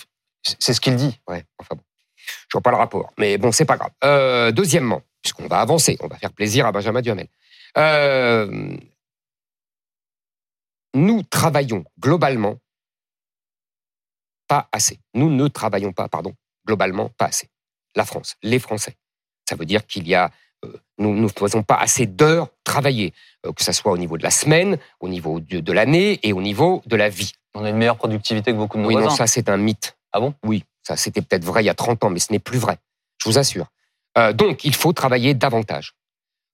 C'est 0.59 0.73
ce 0.73 0.81
qu'il 0.81 0.95
dit. 0.97 1.19
Ouais, 1.29 1.43
enfin 1.59 1.75
bon. 1.75 1.81
Je 2.49 2.53
vois 2.57 2.61
pas 2.61 2.71
le 2.71 2.77
rapport. 2.77 3.11
Mais 3.17 3.37
bon, 3.37 3.51
c'est 3.53 3.65
pas 3.65 3.77
grave. 3.77 3.91
Euh, 4.03 4.51
deuxièmement, 4.51 5.01
puisqu'on 5.21 5.47
va 5.47 5.59
avancer, 5.59 5.97
on 6.01 6.07
va 6.07 6.17
faire 6.17 6.31
plaisir 6.33 6.65
à 6.65 6.71
Benjamin 6.71 7.01
Duhamel. 7.01 7.27
Euh, 7.77 8.75
nous 10.93 11.23
travaillons 11.23 11.85
globalement 11.99 12.57
pas 14.47 14.67
assez. 14.71 14.99
Nous 15.13 15.29
ne 15.29 15.47
travaillons 15.47 15.93
pas, 15.93 16.07
pardon, 16.09 16.33
globalement 16.65 17.09
pas 17.17 17.25
assez. 17.27 17.47
La 17.95 18.05
France, 18.05 18.35
les 18.43 18.59
Français. 18.59 18.95
Ça 19.47 19.55
veut 19.55 19.65
dire 19.65 19.85
qu'il 19.85 20.07
y 20.07 20.15
a, 20.15 20.31
euh, 20.65 20.73
nous 20.97 21.13
ne 21.15 21.27
faisons 21.27 21.63
pas 21.63 21.75
assez 21.75 22.05
d'heures 22.05 22.49
travaillées, 22.63 23.13
euh, 23.45 23.53
que 23.53 23.63
ce 23.63 23.71
soit 23.71 23.91
au 23.91 23.97
niveau 23.97 24.17
de 24.17 24.23
la 24.23 24.31
semaine, 24.31 24.77
au 24.99 25.07
niveau 25.07 25.39
de, 25.39 25.59
de 25.59 25.71
l'année 25.73 26.19
et 26.23 26.33
au 26.33 26.41
niveau 26.41 26.81
de 26.85 26.95
la 26.95 27.09
vie. 27.09 27.31
On 27.53 27.63
a 27.63 27.69
une 27.69 27.77
meilleure 27.77 27.97
productivité 27.97 28.51
que 28.51 28.57
beaucoup 28.57 28.77
de 28.77 28.83
nos 28.83 28.89
Oui, 28.89 28.95
non, 28.95 29.01
voisins. 29.01 29.15
ça 29.15 29.27
c'est 29.27 29.49
un 29.49 29.57
mythe. 29.57 29.97
Ah 30.13 30.19
bon? 30.19 30.33
Oui, 30.43 30.63
ça 30.83 30.95
c'était 30.97 31.21
peut-être 31.21 31.43
vrai 31.45 31.63
il 31.63 31.67
y 31.67 31.69
a 31.69 31.73
30 31.73 32.03
ans, 32.03 32.09
mais 32.09 32.19
ce 32.19 32.31
n'est 32.31 32.39
plus 32.39 32.59
vrai. 32.59 32.77
Je 33.23 33.29
vous 33.29 33.37
assure. 33.37 33.67
Euh, 34.17 34.33
donc, 34.33 34.63
il 34.65 34.75
faut 34.75 34.93
travailler 34.93 35.33
davantage. 35.33 35.93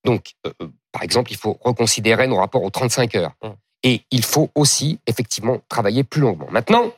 Donc, 0.05 0.33
euh, 0.45 0.53
euh, 0.61 0.67
par 0.91 1.03
exemple, 1.03 1.31
il 1.31 1.37
faut 1.37 1.57
reconsidérer 1.61 2.27
nos 2.27 2.37
rapports 2.37 2.63
aux 2.63 2.69
35 2.69 3.15
heures. 3.15 3.33
Hum. 3.41 3.55
Et 3.83 4.01
il 4.11 4.23
faut 4.23 4.49
aussi, 4.55 4.99
effectivement, 5.07 5.59
travailler 5.69 6.03
plus 6.03 6.21
longuement. 6.21 6.47
Maintenant, 6.51 6.91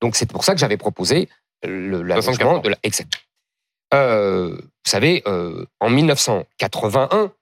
donc 0.00 0.16
c'est 0.16 0.30
pour 0.30 0.44
ça 0.44 0.52
que 0.54 0.60
j'avais 0.60 0.76
proposé 0.78 1.28
le- 1.62 2.02
l'allongement 2.02 2.22
64 2.32 2.48
ans. 2.48 2.58
de 2.60 2.68
la... 2.70 2.76
Exact. 2.82 3.12
Euh, 3.94 4.56
vous 4.56 4.90
savez, 4.90 5.22
en 5.80 5.90
1981, 5.90 7.32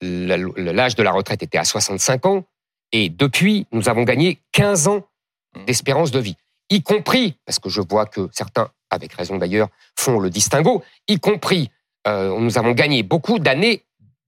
la- 0.00 0.36
l'âge 0.72 0.94
de 0.96 1.02
la 1.02 1.12
retraite 1.12 1.42
était 1.42 1.58
à 1.58 1.64
65 1.64 2.26
ans. 2.26 2.44
Et 2.92 3.10
depuis, 3.10 3.66
nous 3.72 3.88
avons 3.88 4.04
gagné 4.04 4.40
15 4.52 4.88
ans 4.88 5.06
d'espérance 5.66 6.10
de 6.10 6.18
vie. 6.20 6.36
Y 6.70 6.82
compris, 6.82 7.36
parce 7.44 7.58
que 7.58 7.68
je 7.68 7.80
vois 7.82 8.06
que 8.06 8.28
certains, 8.32 8.70
avec 8.90 9.12
raison 9.12 9.36
d'ailleurs, 9.36 9.68
font 9.98 10.18
le 10.20 10.30
distinguo, 10.30 10.82
y 11.08 11.18
compris, 11.20 11.70
euh, 12.06 12.38
nous 12.38 12.58
avons 12.58 12.72
gagné 12.72 13.02
beaucoup 13.02 13.38
d'années 13.38 13.84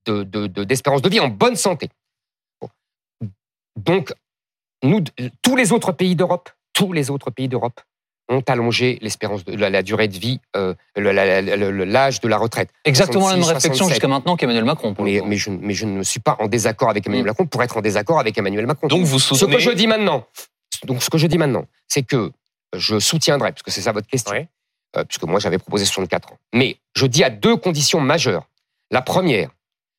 de- 0.07 0.23
de- 0.23 0.47
de- 0.47 0.65
d'espérance 0.65 1.03
de, 1.03 1.09
vie 1.09 1.21
en 1.21 1.29
bonne 1.29 1.57
santé. 1.57 1.89
Donc, 3.77 4.13
nous, 4.83 5.03
tous 5.43 5.57
les 5.57 5.73
autres 5.73 5.93
pays 5.93 6.17
d'Europe, 6.17 6.51
tous 6.73 6.93
les 6.93 7.11
autres 7.11 7.31
pays 7.31 7.49
d'Europe 7.49 7.81
ont 8.29 8.43
allongé 8.47 8.99
l'espérance 9.03 9.45
de 9.45 9.57
la, 9.57 9.71
la 9.71 9.83
durée 9.83 10.07
de 10.07 10.17
vie, 10.17 10.41
euh, 10.57 10.75
l'âge 10.97 12.21
de 12.21 12.29
la 12.29 12.39
retraite. 12.39 12.71
Exactement 12.85 13.27
la 13.29 13.35
même 13.35 13.43
66, 13.43 13.55
réflexion 13.55 13.85
67. 13.87 13.95
jusqu'à 13.95 14.09
maintenant 14.09 14.37
qu'Emmanuel 14.37 14.65
Macron. 14.65 14.95
Pour 14.95 15.05
Mais, 15.05 15.37
je, 15.37 15.51
mais 15.51 15.75
je 15.75 15.85
ne 15.87 16.03
suis 16.05 16.21
pas 16.21 16.37
en 16.39 16.47
désaccord 16.47 16.91
avec 16.91 17.07
Emmanuel 17.07 17.25
Mm. 17.25 17.29
Macron 17.29 17.47
pour 17.47 17.63
être 17.63 17.77
en 17.77 17.81
désaccord 17.81 18.21
avec 18.21 18.39
Emmanuel 18.39 18.67
Macron. 18.67 18.87
Donc 18.87 19.03
vous 19.05 19.19
Ce 19.19 19.35
soutenez. 19.35 19.57
que 19.57 19.63
je 19.63 19.71
dis 19.71 19.89
maintenant, 19.89 20.27
donc 20.85 21.03
ce 21.03 21.11
que 21.11 21.19
je 21.19 21.27
dis 21.27 21.39
maintenant, 21.39 21.65
c'est 21.89 22.03
que 22.05 22.31
je 22.77 22.99
soutiendrai, 22.99 23.53
puisque 23.53 23.71
c'est 23.71 23.83
ça 23.83 23.93
votre 23.93 24.07
question, 24.07 24.33
Oui. 24.33 24.47
euh, 24.97 25.05
puisque 25.05 25.25
moi 25.25 25.41
j'avais 25.41 25.59
proposé 25.59 25.85
64 25.85 26.33
ans. 26.33 26.39
Mais 26.55 26.77
je 26.95 27.07
dis 27.07 27.25
à 27.25 27.31
deux 27.31 27.57
conditions 27.57 28.01
majeures. 28.01 28.47
La 28.91 29.03
première, 29.03 29.51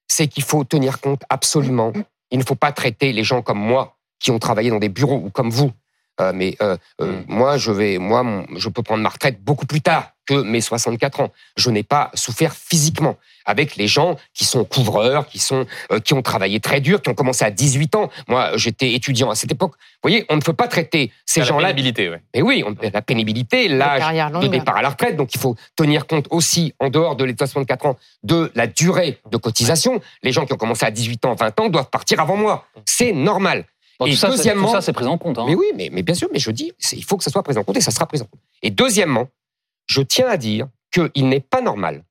c'est 0.08 0.28
qu'il 0.28 0.44
faut 0.44 0.64
tenir 0.64 1.00
compte 1.00 1.24
absolument. 1.30 1.94
Il 2.32 2.40
ne 2.40 2.44
faut 2.44 2.56
pas 2.56 2.72
traiter 2.72 3.12
les 3.14 3.24
gens 3.24 3.42
comme 3.42 3.60
moi 3.60 3.98
qui 4.20 4.32
ont 4.32 4.40
travaillé 4.40 4.70
dans 4.70 4.80
des 4.80 4.90
bureaux 4.90 5.22
ou 5.26 5.30
comme 5.30 5.50
vous. 5.50 5.72
Euh, 6.20 6.32
mais 6.36 6.56
euh, 6.62 6.78
Mm. 7.00 7.24
moi, 7.28 7.58
je 7.58 7.72
vais, 7.72 7.98
moi, 7.98 8.46
je 8.56 8.70
peux 8.70 8.84
prendre 8.84 9.02
ma 9.02 9.10
retraite 9.10 9.42
beaucoup 9.44 9.66
plus 9.66 9.82
tard 9.82 10.11
que 10.26 10.36
mes 10.42 10.62
64 10.62 11.20
ans. 11.22 11.30
Je 11.58 11.70
n'ai 11.70 11.84
pas 11.84 12.12
souffert 12.14 12.54
physiquement 12.54 13.18
avec 13.46 13.76
les 13.76 13.88
gens 13.88 14.18
qui 14.36 14.46
sont 14.46 14.64
couvreurs, 14.64 15.26
qui 15.28 15.40
sont, 15.40 15.66
euh, 15.92 16.00
qui 16.00 16.14
ont 16.14 16.22
travaillé 16.22 16.60
très 16.60 16.80
dur, 16.80 17.02
qui 17.02 17.10
ont 17.10 17.16
commencé 17.16 17.44
à 17.44 17.50
18 17.50 17.96
ans. 17.96 18.10
Moi, 18.28 18.52
j'étais 18.56 18.94
étudiant 18.94 19.32
à 19.32 19.36
cette 19.36 19.52
époque. 19.52 19.72
Vous 19.72 20.10
voyez, 20.10 20.26
on 20.30 20.36
ne 20.36 20.42
peut 20.42 20.54
pas 20.54 20.68
traiter 20.68 21.12
ces 21.26 21.40
la 21.40 21.46
gens-là. 21.48 21.68
pénibilité, 21.70 22.10
ouais. 22.10 22.22
Mais 22.36 22.44
oui, 22.44 22.64
on- 22.66 22.76
la 22.94 23.02
pénibilité, 23.02 23.68
Les 23.68 23.76
l'âge 23.78 24.32
de 24.42 24.48
départ 24.48 24.78
à 24.78 24.82
la 24.84 24.90
retraite. 24.90 25.16
Donc, 25.18 25.34
il 25.34 25.40
faut 25.40 25.56
tenir 25.76 26.06
compte 26.06 26.28
aussi, 26.30 26.74
en 26.80 26.90
dehors 26.90 27.16
de 27.16 27.24
l'état 27.26 27.48
64 27.48 27.88
ans, 27.88 27.98
de 28.24 28.52
la 28.54 28.68
durée 28.68 29.20
de 29.32 29.38
cotisation. 29.38 30.00
Les 30.22 30.32
gens 30.32 30.46
qui 30.46 30.54
ont 30.54 30.58
commencé 30.58 30.86
à 30.86 30.92
18 30.92 31.26
ans, 31.26 31.34
20 31.34 31.60
ans 31.60 31.70
doivent 31.70 31.90
partir 31.90 32.20
avant 32.20 32.38
moi. 32.38 32.68
C'est 32.86 33.12
normal. 33.12 33.66
Bon, 34.00 34.06
et 34.06 34.12
tout, 34.12 34.18
ça, 34.18 34.30
c'est- 34.30 34.38
deuxièmement- 34.38 34.68
tout 34.68 34.74
ça, 34.74 34.82
c'est 34.82 34.94
pris 34.94 35.06
en 35.06 35.18
compte. 35.18 35.40
hein. 35.40 35.46
Mais 35.48 35.56
oui, 35.56 35.66
mais, 35.76 35.90
mais 35.92 36.04
bien 36.04 36.16
sûr, 36.16 36.28
mais 36.32 36.40
je 36.40 36.52
dis, 36.52 36.72
il 36.94 37.04
faut 37.04 37.18
que 37.18 37.24
ça 37.24 37.32
soit 37.32 37.44
pris 37.44 37.58
en 37.58 37.64
compte 37.64 37.78
et 37.78 37.82
ça 37.82 37.92
sera 37.92 38.06
pris 38.06 38.22
en 38.22 38.26
compte. 38.26 38.40
Et 38.62 38.70
deuxièmement, 38.70 39.28
je 39.88 40.02
tiens 40.02 40.28
à 40.28 40.38
dire 40.38 40.68
qu'il 40.92 41.30
n'est 41.30 41.40
pas 41.40 41.62
normal 41.62 42.04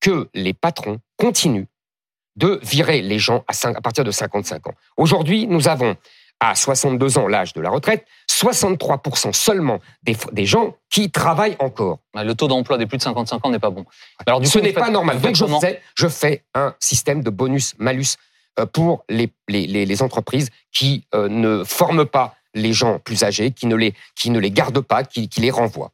que 0.00 0.28
les 0.34 0.54
patrons 0.54 1.00
continuent 1.16 1.66
de 2.36 2.60
virer 2.62 3.02
les 3.02 3.18
gens 3.18 3.44
à, 3.48 3.80
partir 3.80 4.04
de 4.04 4.10
55 4.10 4.68
ans. 4.68 4.74
Aujourd'hui, 4.96 5.46
nous 5.46 5.68
avons 5.68 5.96
à 6.40 6.54
62 6.54 7.18
ans 7.18 7.26
l'âge 7.26 7.52
de 7.52 7.60
la 7.60 7.68
retraite, 7.68 8.06
63% 8.30 9.32
seulement 9.32 9.80
des, 10.04 10.16
des 10.30 10.46
gens 10.46 10.76
qui 10.88 11.10
travaillent 11.10 11.56
encore. 11.58 11.98
Le 12.14 12.32
taux 12.34 12.46
d'emploi 12.46 12.78
des 12.78 12.86
plus 12.86 12.98
de 12.98 13.02
55 13.02 13.44
ans 13.44 13.50
n'est 13.50 13.58
pas 13.58 13.70
bon. 13.70 13.84
Alors, 14.24 14.40
du 14.40 14.46
Ce 14.46 14.60
n'est 14.60 14.72
pas 14.72 14.90
normal. 14.90 15.20
Donc 15.20 15.34
je 15.34 15.44
fais, 15.60 15.82
je 15.96 16.06
fais 16.06 16.44
un 16.54 16.74
système 16.78 17.24
de 17.24 17.30
bonus-malus 17.30 18.16
euh, 18.60 18.66
pour 18.66 19.04
les, 19.08 19.32
les, 19.48 19.66
les, 19.66 19.84
les 19.84 20.02
entreprises 20.02 20.50
qui 20.72 21.04
euh, 21.14 21.28
ne 21.28 21.64
forment 21.64 22.06
pas 22.06 22.36
les 22.54 22.72
gens 22.72 23.00
plus 23.00 23.24
âgés, 23.24 23.50
qui 23.50 23.66
ne 23.66 23.74
les, 23.74 23.94
qui 24.14 24.30
ne 24.30 24.38
les 24.38 24.50
gardent 24.52 24.80
pas, 24.80 25.02
qui, 25.02 25.28
qui 25.28 25.40
les 25.40 25.50
renvoient. 25.50 25.92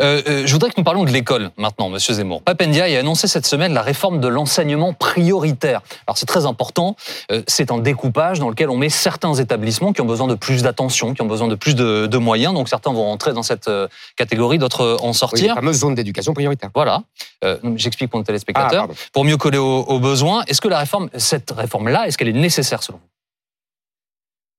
Euh, 0.00 0.20
euh, 0.28 0.42
je 0.46 0.52
voudrais 0.52 0.68
que 0.70 0.74
nous 0.76 0.84
parlions 0.84 1.04
de 1.04 1.10
l'école 1.10 1.50
maintenant, 1.56 1.88
Monsieur 1.88 2.12
Zemmour. 2.14 2.42
Papendia 2.42 2.84
a 2.84 2.98
annoncé 2.98 3.28
cette 3.28 3.46
semaine 3.46 3.72
la 3.72 3.82
réforme 3.82 4.20
de 4.20 4.28
l'enseignement 4.28 4.92
prioritaire. 4.92 5.80
Alors 6.06 6.18
c'est 6.18 6.26
très 6.26 6.44
important. 6.44 6.96
Euh, 7.32 7.42
c'est 7.46 7.70
un 7.70 7.78
découpage 7.78 8.38
dans 8.38 8.48
lequel 8.50 8.68
on 8.68 8.76
met 8.76 8.90
certains 8.90 9.34
établissements 9.34 9.92
qui 9.92 10.00
ont 10.02 10.06
besoin 10.06 10.26
de 10.26 10.34
plus 10.34 10.62
d'attention, 10.62 11.14
qui 11.14 11.22
ont 11.22 11.26
besoin 11.26 11.48
de 11.48 11.54
plus 11.54 11.74
de, 11.74 12.06
de 12.06 12.18
moyens. 12.18 12.52
Donc 12.54 12.68
certains 12.68 12.92
vont 12.92 13.04
rentrer 13.04 13.32
dans 13.32 13.42
cette 13.42 13.70
catégorie, 14.16 14.58
d'autres 14.58 14.98
en 15.00 15.06
Oui, 15.06 15.08
les 15.08 15.12
sortir. 15.14 15.54
fameuses 15.54 15.78
zones 15.78 15.94
d'éducation 15.94 16.34
prioritaire. 16.34 16.70
Voilà. 16.74 17.02
Euh, 17.44 17.56
J'explique 17.76 18.10
pour 18.10 18.18
nos 18.18 18.24
Ah, 18.24 18.26
téléspectateurs. 18.26 18.86
pardon. 18.86 18.94
pour 19.12 19.24
mieux 19.24 19.36
coller 19.36 19.58
aux, 19.58 19.80
aux 19.82 20.00
besoins. 20.00 20.42
Est-ce 20.46 20.60
que 20.60 20.68
la 20.68 20.78
réforme, 20.78 21.08
cette 21.16 21.50
réforme-là, 21.52 22.06
est-ce 22.06 22.18
qu'elle 22.18 22.28
est 22.28 22.32
nécessaire 22.32 22.82
selon 22.82 22.98
vous? 22.98 23.04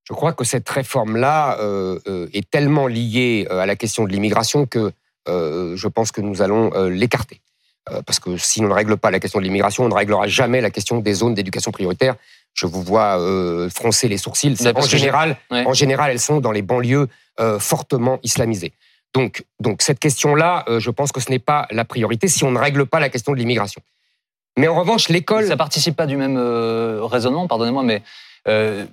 Je 0.10 0.14
crois 0.14 0.32
que 0.34 0.46
cette 0.46 0.70
réforme-là 0.70 1.58
euh, 1.60 2.00
euh, 2.08 2.28
est 2.34 2.50
tellement 2.50 2.88
liée 2.88 3.46
à 3.50 3.66
la 3.66 3.76
question 3.76 4.06
de 4.06 4.10
l'immigration 4.10 4.66
que 4.66 4.94
je 5.28 5.88
pense 5.88 6.12
que 6.12 6.22
nous 6.22 6.42
allons 6.42 6.72
euh, 6.74 6.90
l'écarter. 6.90 7.42
Euh, 7.90 8.02
parce 8.06 8.20
que 8.20 8.36
si 8.38 8.62
on 8.62 8.68
ne 8.68 8.74
règle 8.74 8.98
pas 8.98 9.12
la 9.12 9.20
question 9.20 9.40
de 9.40 9.46
l'immigration, 9.46 9.86
on 9.86 9.90
ne 9.90 9.94
réglera 9.94 10.28
jamais 10.28 10.60
la 10.60 10.70
question 10.72 11.00
des 11.00 11.14
zones 11.14 11.36
d'éducation 11.36 11.72
prioritaire. 11.72 12.16
Je 12.54 12.66
vous 12.66 12.82
vois 12.84 13.20
euh, 13.20 13.70
froncer 13.70 14.08
les 14.10 14.18
sourcils. 14.18 14.56
Bah, 14.62 14.72
En 14.76 14.82
général, 14.82 15.38
Ouais. 15.52 15.66
en 15.66 15.74
général, 15.74 16.12
elles 16.12 16.20
sont 16.20 16.40
dans 16.42 16.52
les 16.52 16.62
banlieues 16.64 17.08
euh, 17.40 17.60
fortement 17.60 18.20
islamisées. 18.24 18.74
Donc, 19.14 19.46
donc 19.62 19.82
cette 19.82 20.00
question-là, 20.00 20.66
euh, 20.68 20.80
je 20.82 20.90
pense 20.92 21.12
que 21.14 21.22
ce 21.22 21.30
n'est 21.30 21.40
pas 21.40 21.66
la 21.72 21.86
priorité 21.86 22.28
si 22.28 22.44
on 22.44 22.52
ne 22.52 22.60
règle 22.60 22.86
pas 22.86 23.00
la 23.00 23.10
question 23.10 23.32
de 23.32 23.38
l'immigration. 23.38 23.82
Mais 24.58 24.68
en 24.68 24.76
revanche, 24.76 25.08
l'école. 25.08 25.48
Ça 25.48 25.56
participe 25.56 25.96
pas 25.96 26.08
du 26.08 26.18
même 26.18 26.36
euh, 26.38 27.00
raisonnement, 27.04 27.48
pardonnez-moi, 27.48 27.84
mais 27.84 28.02
euh, 28.48 28.86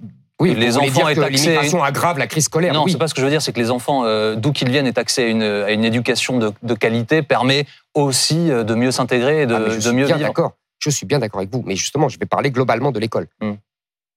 Oui, 0.44 0.54
les 0.54 0.76
enfants 0.76 1.08
est 1.08 1.14
taxé- 1.14 1.30
l'immigration 1.44 1.82
aggrave 1.82 2.18
la 2.18 2.26
crise 2.26 2.44
scolaire. 2.44 2.72
non, 2.74 2.84
oui. 2.84 2.92
c'est 2.92 2.98
pas 2.98 3.08
ce 3.08 3.14
que 3.14 3.20
je 3.20 3.24
veux 3.26 3.30
dire, 3.30 3.42
c'est 3.42 3.52
que 3.52 3.60
les 3.60 3.70
enfants, 3.70 4.04
euh, 4.04 4.34
d'où 4.36 4.52
qu'ils 4.52 4.70
viennent, 4.70 4.86
est 4.86 4.98
accès 4.98 5.24
à 5.24 5.28
une, 5.28 5.42
à 5.42 5.70
une 5.72 5.84
éducation 5.84 6.38
de, 6.38 6.52
de 6.62 6.74
qualité 6.74 7.22
permet 7.22 7.66
aussi 7.94 8.50
euh, 8.50 8.62
de 8.64 8.74
mieux 8.74 8.90
s'intégrer 8.90 9.42
et 9.42 9.46
de, 9.46 9.54
Ah, 9.54 9.70
je 9.70 9.74
de 9.76 9.80
suis 9.80 9.90
mieux 9.92 10.06
bien 10.06 10.16
vivre. 10.16 10.28
d'accord. 10.28 10.52
Je 10.78 10.90
suis 10.90 11.06
bien 11.06 11.18
d'accord 11.18 11.40
avec 11.40 11.50
vous. 11.52 11.62
Mais 11.66 11.76
justement, 11.76 12.08
je 12.08 12.18
vais 12.18 12.26
parler 12.26 12.50
globalement 12.50 12.92
de 12.92 12.98
l'école. 13.00 13.26
Hmm. 13.40 13.54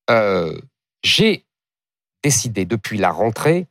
Euh, 0.10 0.58
J'ai 1.04 1.46
décidé 2.24 2.66
depuis 2.66 2.98
la 2.98 3.12
rentrée, 3.12 3.68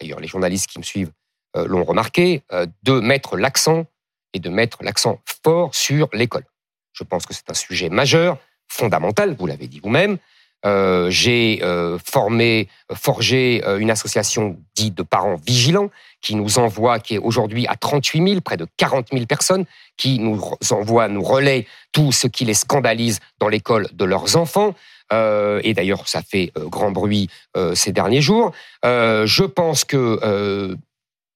d'ailleurs 0.00 0.20
les 0.20 0.28
journalistes 0.28 0.68
qui 0.68 0.78
me 0.78 0.84
suivent 0.84 1.12
euh, 1.56 1.66
l'ont 1.66 1.84
remarqué, 1.84 2.42
de 2.82 3.00
mettre 3.00 3.36
l'accent 3.36 3.86
et 4.34 4.40
de 4.40 4.50
mettre 4.50 4.82
l'accent 4.82 5.20
fort 5.42 5.74
sur 5.74 6.08
l'école. 6.12 6.44
Je 6.92 7.04
pense 7.04 7.24
que 7.24 7.32
c'est 7.32 7.48
un 7.50 7.54
sujet 7.54 7.88
majeur, 7.88 8.36
fondamental, 8.68 9.34
vous 9.38 9.46
l'avez 9.46 9.68
dit 9.68 9.80
vous-même. 9.80 10.18
Euh, 10.66 11.08
J'ai 11.10 11.60
euh, 11.62 11.98
formé, 12.04 12.68
forgé 12.92 13.62
euh, 13.64 13.78
une 13.78 13.90
association 13.90 14.56
dite 14.74 14.94
de 14.96 15.02
parents 15.04 15.36
vigilants 15.46 15.90
qui 16.20 16.34
nous 16.34 16.58
envoie, 16.58 16.98
qui 16.98 17.14
est 17.14 17.18
aujourd'hui 17.18 17.66
à 17.68 17.76
38 17.76 18.28
000, 18.28 18.40
près 18.40 18.56
de 18.56 18.66
40 18.76 19.06
000 19.12 19.26
personnes, 19.26 19.64
qui 19.96 20.18
nous 20.18 20.40
envoie, 20.70 21.06
nous 21.08 21.22
relaie 21.22 21.66
tout 21.92 22.10
ce 22.10 22.26
qui 22.26 22.44
les 22.44 22.54
scandalise 22.54 23.20
dans 23.38 23.48
l'école 23.48 23.86
de 23.92 24.04
leurs 24.04 24.36
enfants. 24.36 24.74
Et 25.12 25.72
d'ailleurs, 25.74 26.06
ça 26.08 26.20
fait 26.22 26.52
grand 26.56 26.90
bruit 26.90 27.30
ces 27.74 27.92
derniers 27.92 28.20
jours. 28.20 28.52
Je 28.84 29.44
pense 29.44 29.84
que 29.84 30.76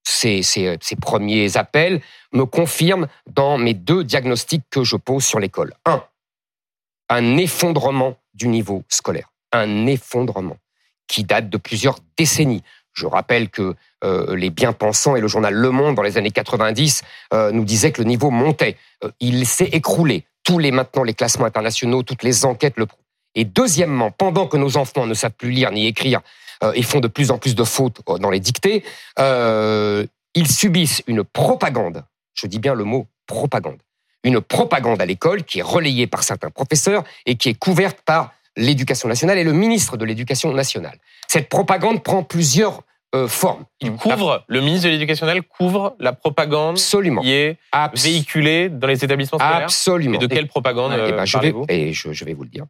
ces, 0.04 0.42
ces- 0.42 0.76
ces 0.80 0.96
premiers 0.96 1.56
appels 1.56 2.00
me 2.32 2.44
confirment 2.44 3.06
dans 3.30 3.56
mes 3.56 3.72
deux 3.74 4.04
diagnostics 4.04 4.64
que 4.70 4.82
je 4.84 4.96
pose 4.96 5.24
sur 5.24 5.38
l'école. 5.40 5.72
Un, 5.86 6.02
un 7.12 7.36
effondrement 7.36 8.16
du 8.32 8.48
niveau 8.48 8.84
scolaire. 8.88 9.30
Un 9.52 9.86
effondrement 9.86 10.56
qui 11.08 11.24
date 11.24 11.50
de 11.50 11.58
plusieurs 11.58 11.98
décennies. 12.16 12.62
Je 12.94 13.04
rappelle 13.04 13.50
que 13.50 13.74
euh, 14.02 14.34
les 14.34 14.48
bien-pensants 14.48 15.14
et 15.14 15.20
le 15.20 15.28
journal 15.28 15.52
Le 15.52 15.70
Monde, 15.70 15.94
dans 15.94 16.02
les 16.02 16.16
années 16.16 16.30
90, 16.30 17.02
euh, 17.34 17.52
nous 17.52 17.64
disaient 17.64 17.92
que 17.92 18.00
le 18.00 18.08
niveau 18.08 18.30
montait. 18.30 18.76
Euh, 19.04 19.10
il 19.20 19.46
s'est 19.46 19.68
écroulé. 19.72 20.24
Tous 20.42 20.58
les 20.58 20.70
maintenant 20.70 21.02
les 21.02 21.12
classements 21.12 21.44
internationaux, 21.44 22.02
toutes 22.02 22.22
les 22.22 22.46
enquêtes 22.46 22.78
le 22.78 22.86
prouvent. 22.86 22.98
Et 23.34 23.44
deuxièmement, 23.44 24.10
pendant 24.10 24.46
que 24.46 24.56
nos 24.56 24.78
enfants 24.78 25.06
ne 25.06 25.14
savent 25.14 25.32
plus 25.32 25.50
lire 25.50 25.70
ni 25.70 25.86
écrire, 25.86 26.20
et 26.74 26.82
font 26.82 27.00
de 27.00 27.08
plus 27.08 27.32
en 27.32 27.38
plus 27.38 27.56
de 27.56 27.64
fautes 27.64 28.02
dans 28.20 28.30
les 28.30 28.38
dictées, 28.38 28.84
ils 29.18 30.46
subissent 30.48 31.02
une 31.08 31.24
propagande, 31.24 32.04
je 32.34 32.46
dis 32.46 32.60
bien 32.60 32.74
le 32.74 32.84
mot 32.84 33.08
propagande, 33.26 33.78
une 34.24 34.40
propagande 34.40 35.00
à 35.00 35.06
l'école 35.06 35.44
qui 35.44 35.58
est 35.60 35.62
relayée 35.62 36.06
par 36.06 36.22
certains 36.22 36.50
professeurs 36.50 37.04
et 37.26 37.36
qui 37.36 37.48
est 37.48 37.54
couverte 37.54 37.98
par 38.04 38.32
l'éducation 38.56 39.08
nationale 39.08 39.38
et 39.38 39.44
le 39.44 39.52
ministre 39.52 39.96
de 39.96 40.04
l'éducation 40.04 40.52
nationale. 40.52 40.98
Cette 41.28 41.48
propagande 41.48 42.02
prend 42.02 42.22
plusieurs 42.22 42.82
euh, 43.14 43.28
formes. 43.28 43.64
Il 43.80 43.92
couvre, 43.92 44.44
le 44.46 44.60
ministre 44.60 44.86
de 44.86 44.92
l'Éducation 44.92 45.26
nationale 45.26 45.46
couvre 45.46 45.94
la 45.98 46.12
propagande 46.12 46.76
Absolument. 46.76 47.20
qui 47.20 47.32
est 47.32 47.58
véhiculée 47.94 48.68
dans 48.70 48.86
les 48.86 49.04
établissements 49.04 49.38
scolaires. 49.38 49.64
Absolument. 49.64 50.14
Et 50.14 50.18
de 50.18 50.26
quelle 50.26 50.48
propagande 50.48 50.92
Eh 50.96 51.00
euh, 51.00 51.12
ben, 51.12 51.24
je, 51.24 51.38
vais, 51.38 51.52
parlez-vous? 51.52 51.66
et 51.68 51.92
je, 51.92 52.12
je 52.12 52.24
vais 52.24 52.32
vous 52.32 52.44
le 52.44 52.48
dire. 52.48 52.64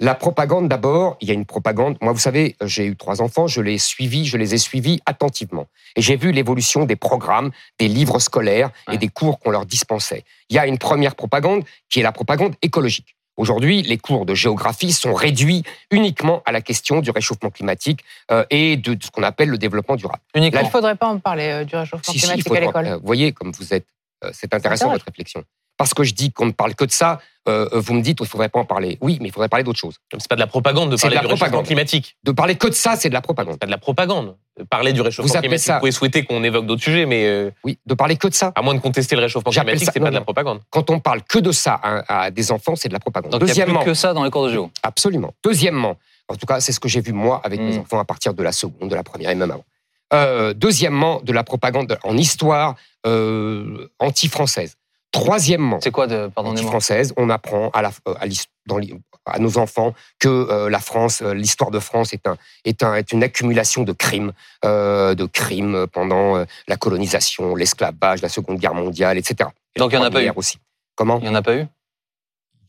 La 0.00 0.14
propagande, 0.16 0.68
d'abord, 0.68 1.16
il 1.20 1.28
y 1.28 1.30
a 1.30 1.34
une 1.34 1.44
propagande. 1.46 1.96
Moi, 2.00 2.12
vous 2.12 2.18
savez, 2.18 2.56
j'ai 2.64 2.84
eu 2.86 2.96
trois 2.96 3.22
enfants, 3.22 3.46
je 3.46 3.60
les 3.60 3.78
suivis, 3.78 4.26
je 4.26 4.36
les 4.36 4.52
ai 4.54 4.58
suivis 4.58 5.00
attentivement. 5.06 5.66
Et 5.94 6.02
j'ai 6.02 6.16
vu 6.16 6.32
l'évolution 6.32 6.84
des 6.84 6.96
programmes, 6.96 7.52
des 7.78 7.86
livres 7.88 8.18
scolaires 8.18 8.70
Ouais. 8.88 8.96
et 8.96 8.98
des 8.98 9.08
cours 9.08 9.38
qu'on 9.38 9.50
leur 9.50 9.66
dispensait. 9.66 10.24
Il 10.48 10.56
y 10.56 10.58
a 10.58 10.66
une 10.66 10.78
première 10.78 11.14
propagande 11.14 11.62
qui 11.88 12.00
est 12.00 12.02
la 12.02 12.10
propagande 12.12 12.54
écologique. 12.60 13.14
Aujourd'hui, 13.36 13.82
les 13.82 13.98
cours 13.98 14.26
de 14.26 14.34
géographie 14.34 14.92
sont 14.92 15.14
réduits 15.14 15.62
uniquement 15.90 16.42
à 16.44 16.52
la 16.52 16.60
question 16.60 17.00
du 17.00 17.10
réchauffement 17.10 17.50
climatique 17.50 18.00
euh, 18.30 18.44
et 18.50 18.76
de, 18.76 18.94
de 18.94 19.02
ce 19.04 19.10
qu'on 19.10 19.22
appelle 19.22 19.48
le 19.48 19.58
développement 19.58 19.96
durable. 19.96 20.20
Uniquement. 20.34 20.60
Il 20.60 20.64
ne 20.66 20.70
faudrait 20.70 20.94
pas 20.96 21.08
en 21.08 21.18
parler 21.18 21.48
euh, 21.48 21.64
du 21.64 21.74
réchauffement 21.76 22.12
Si, 22.12 22.20
climatique 22.20 22.50
à 22.52 22.60
l'école. 22.60 22.86
euh, 22.86 22.96
Vous 22.96 23.06
voyez, 23.06 23.32
comme 23.32 23.52
vous 23.52 23.72
êtes, 23.74 23.86
euh, 24.24 24.30
c'est 24.32 24.54
intéressant 24.54 24.90
votre 24.90 25.04
réflexion. 25.06 25.42
Parce 25.76 25.92
que 25.94 26.04
je 26.04 26.14
dis 26.14 26.30
qu'on 26.32 26.46
ne 26.46 26.52
parle 26.52 26.74
que 26.74 26.84
de 26.84 26.90
ça, 26.92 27.20
euh, 27.48 27.68
vous 27.74 27.94
me 27.94 28.00
dites 28.00 28.16
qu'il 28.18 28.24
ne 28.24 28.28
faudrait 28.28 28.48
pas 28.48 28.60
en 28.60 28.64
parler. 28.64 28.96
Oui, 29.00 29.18
mais 29.20 29.28
il 29.28 29.32
faudrait 29.32 29.48
parler 29.48 29.64
d'autre 29.64 29.78
chose. 29.78 29.96
C'est 30.12 30.28
pas 30.28 30.36
de 30.36 30.40
la 30.40 30.46
propagande 30.46 30.90
de 30.90 30.96
parler 30.96 31.10
de 31.10 31.14
la 31.16 31.20
du 31.22 31.26
réchauffement 31.26 31.46
propagande. 31.46 31.66
climatique. 31.66 32.16
De 32.22 32.30
parler 32.32 32.54
que 32.54 32.68
de 32.68 32.72
ça, 32.72 32.94
c'est 32.96 33.08
de 33.08 33.14
la 33.14 33.20
propagande. 33.20 33.54
C'est 33.54 33.58
pas 33.60 33.66
de 33.66 33.70
la 33.72 33.78
propagande. 33.78 34.36
Parler 34.70 34.92
du 34.92 35.00
réchauffement 35.00 35.32
Vous 35.34 35.40
climatique. 35.40 35.66
ça- 35.66 35.74
Vous 35.74 35.80
pouvez 35.80 35.90
souhaiter 35.90 36.24
qu'on 36.24 36.44
évoque 36.44 36.66
d'autres 36.66 36.82
sujets, 36.84 37.06
mais 37.06 37.26
euh, 37.26 37.50
Oui, 37.64 37.76
de 37.84 37.94
parler 37.94 38.16
que 38.16 38.28
de 38.28 38.34
ça. 38.34 38.52
à 38.54 38.62
moins 38.62 38.74
de 38.74 38.78
contester 38.78 39.16
le 39.16 39.22
réchauffement 39.22 39.50
climatique, 39.50 39.90
c'est 39.92 39.98
non, 39.98 40.04
pas 40.06 40.10
de 40.10 40.14
la 40.14 40.20
propagande. 40.20 40.60
Quand 40.70 40.88
on 40.90 41.00
parle 41.00 41.22
que 41.24 41.40
de 41.40 41.50
ça 41.50 41.74
à, 41.82 42.22
à 42.26 42.30
des 42.30 42.52
enfants, 42.52 42.76
c'est 42.76 42.88
de 42.88 42.92
la 42.94 43.00
propagande. 43.00 43.32
Donc 43.32 43.40
il 43.40 43.44
n'y 43.46 43.50
a 43.50 43.54
Deuxièmement, 43.54 43.80
plus 43.82 43.90
que 43.90 43.94
ça 43.94 44.12
dans 44.14 44.22
les 44.22 44.30
cours 44.30 44.46
de 44.46 44.52
géo. 44.52 44.70
absolument. 44.84 45.34
Deuxièmement, 45.42 45.96
en 46.28 46.36
tout 46.36 46.46
cas, 46.46 46.60
c'est 46.60 46.70
ce 46.72 46.78
que 46.78 46.88
j'ai 46.88 47.00
vu 47.00 47.12
moi 47.12 47.40
avec 47.44 47.58
mes 47.60 47.76
Mm. 47.76 47.80
enfants 47.80 47.98
à 47.98 48.04
partir 48.04 48.32
de 48.32 48.42
la 48.44 48.52
seconde, 48.52 48.88
de 48.88 48.94
la 48.94 49.02
première 49.02 49.30
et 49.30 49.34
même 49.34 49.50
avant. 49.50 49.64
Euh, 50.12 50.54
deuxièmement, 50.54 51.20
de 51.24 51.32
la 51.32 51.42
propagande 51.42 51.98
en 52.04 52.16
histoire 52.16 52.76
euh, 53.06 53.88
anti-française. 53.98 54.76
Troisièmement, 55.14 55.78
C'est 55.80 55.92
quoi, 55.92 56.08
de, 56.08 56.26
pardonnez-moi 56.26 56.62
anti-française, 56.62 57.14
on 57.16 57.30
apprend 57.30 57.70
à, 57.70 57.82
la, 57.82 57.92
euh, 58.08 58.14
à, 58.20 58.26
dans 58.66 58.78
à 59.26 59.38
nos 59.38 59.58
enfants 59.58 59.94
que 60.18 60.28
euh, 60.28 60.68
la 60.68 60.80
France, 60.80 61.22
euh, 61.22 61.34
l'histoire 61.34 61.70
de 61.70 61.78
France 61.78 62.12
est, 62.12 62.26
un, 62.26 62.36
est, 62.64 62.82
un, 62.82 62.94
est 62.94 63.12
une 63.12 63.22
accumulation 63.22 63.84
de 63.84 63.92
crimes, 63.92 64.32
euh, 64.64 65.14
de 65.14 65.24
crimes 65.24 65.86
pendant 65.92 66.44
la 66.66 66.76
colonisation, 66.76 67.54
l'esclavage, 67.54 68.22
la 68.22 68.28
Seconde 68.28 68.58
Guerre 68.58 68.74
mondiale, 68.74 69.16
etc. 69.16 69.50
Donc 69.76 69.92
il 69.92 69.98
n'y 69.98 70.02
en 70.02 70.06
a 70.06 70.10
pas 70.10 70.22
eu. 70.22 70.30
Aussi. 70.34 70.58
Comment 70.96 71.18
Il 71.20 71.22
n'y 71.22 71.28
en 71.28 71.34
a 71.36 71.42
pas 71.42 71.54
eu 71.56 71.60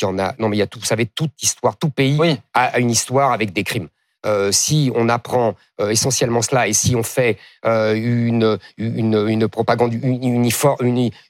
Il 0.02 0.04
y 0.04 0.06
en 0.06 0.20
a. 0.20 0.36
Non, 0.38 0.50
mais 0.50 0.58
il 0.58 0.60
y 0.60 0.64
a 0.64 0.68
tout. 0.68 0.80
Vous 0.80 0.86
savez, 0.86 1.08
toute 1.08 1.42
histoire, 1.42 1.78
tout 1.78 1.90
pays 1.90 2.16
Oui. 2.20 2.38
a 2.54 2.80
une 2.80 2.92
histoire 2.92 3.32
avec 3.32 3.54
des 3.54 3.64
crimes. 3.64 3.88
Euh, 4.26 4.52
si 4.52 4.92
on 4.96 5.08
apprend 5.08 5.56
euh, 5.80 5.90
essentiellement 5.90 6.42
cela 6.42 6.68
et 6.68 6.74
si 6.74 6.96
on 6.96 7.04
fait 7.04 7.38
euh, 7.66 7.94
une, 7.94 8.58
une, 8.78 9.48
propagande 9.48 9.94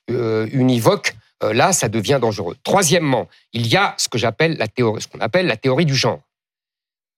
univoque, 0.07 1.15
là, 1.41 1.73
ça 1.73 1.89
devient 1.89 2.19
dangereux. 2.21 2.55
Troisièmement, 2.63 3.27
il 3.53 3.67
y 3.67 3.75
a 3.75 3.93
ce 3.97 4.07
que 4.07 4.17
j'appelle 4.17 4.57
la 4.57 4.65
ce 4.67 5.07
qu'on 5.07 5.19
appelle 5.19 5.45
la 5.45 5.57
théorie 5.57 5.85
du 5.85 5.95
genre. 5.95 6.21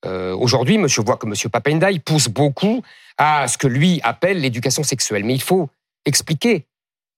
Aujourd'hui, 0.06 0.78
monsieur 0.78 1.04
voit 1.04 1.18
que 1.18 1.26
Monsieur 1.26 1.50
Papendaï 1.50 2.00
pousse 2.00 2.28
beaucoup 2.28 2.82
à 3.18 3.48
ce 3.48 3.58
que 3.58 3.68
lui 3.68 4.00
appelle 4.04 4.40
l'éducation 4.40 4.84
sexuelle, 4.84 5.24
mais 5.24 5.34
il 5.34 5.42
faut 5.42 5.70
expliquer 6.06 6.66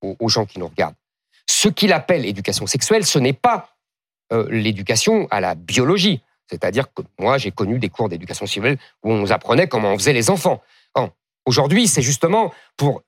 aux, 0.01 0.15
aux 0.19 0.29
gens 0.29 0.45
qui 0.45 0.59
nous 0.59 0.67
regardent. 0.67 0.95
Ce 1.47 1.67
qu'il 1.67 1.93
appelle 1.93 2.25
éducation 2.25 2.67
sexuelle, 2.67 3.05
ce 3.05 3.19
n'est 3.19 3.33
pas 3.33 3.75
l'éducation 4.49 5.27
à 5.31 5.39
la 5.39 5.55
biologie. 5.55 6.21
C'est-à-dire 6.49 6.91
que 6.93 7.01
moi, 7.19 7.37
j'ai 7.37 7.51
connu 7.51 7.79
des 7.79 7.89
cours 7.89 8.09
d'éducation 8.09 8.45
sexuelle 8.45 8.77
où 9.03 9.11
on 9.11 9.17
nous 9.17 9.31
apprenait 9.31 9.67
comment 9.67 9.93
on 9.93 9.97
faisait 9.97 10.13
les 10.13 10.29
enfants. 10.29 10.61
Aujourd'hui, 11.45 11.87
c'est 11.87 12.03
justement 12.03 12.53
pour 12.77 13.01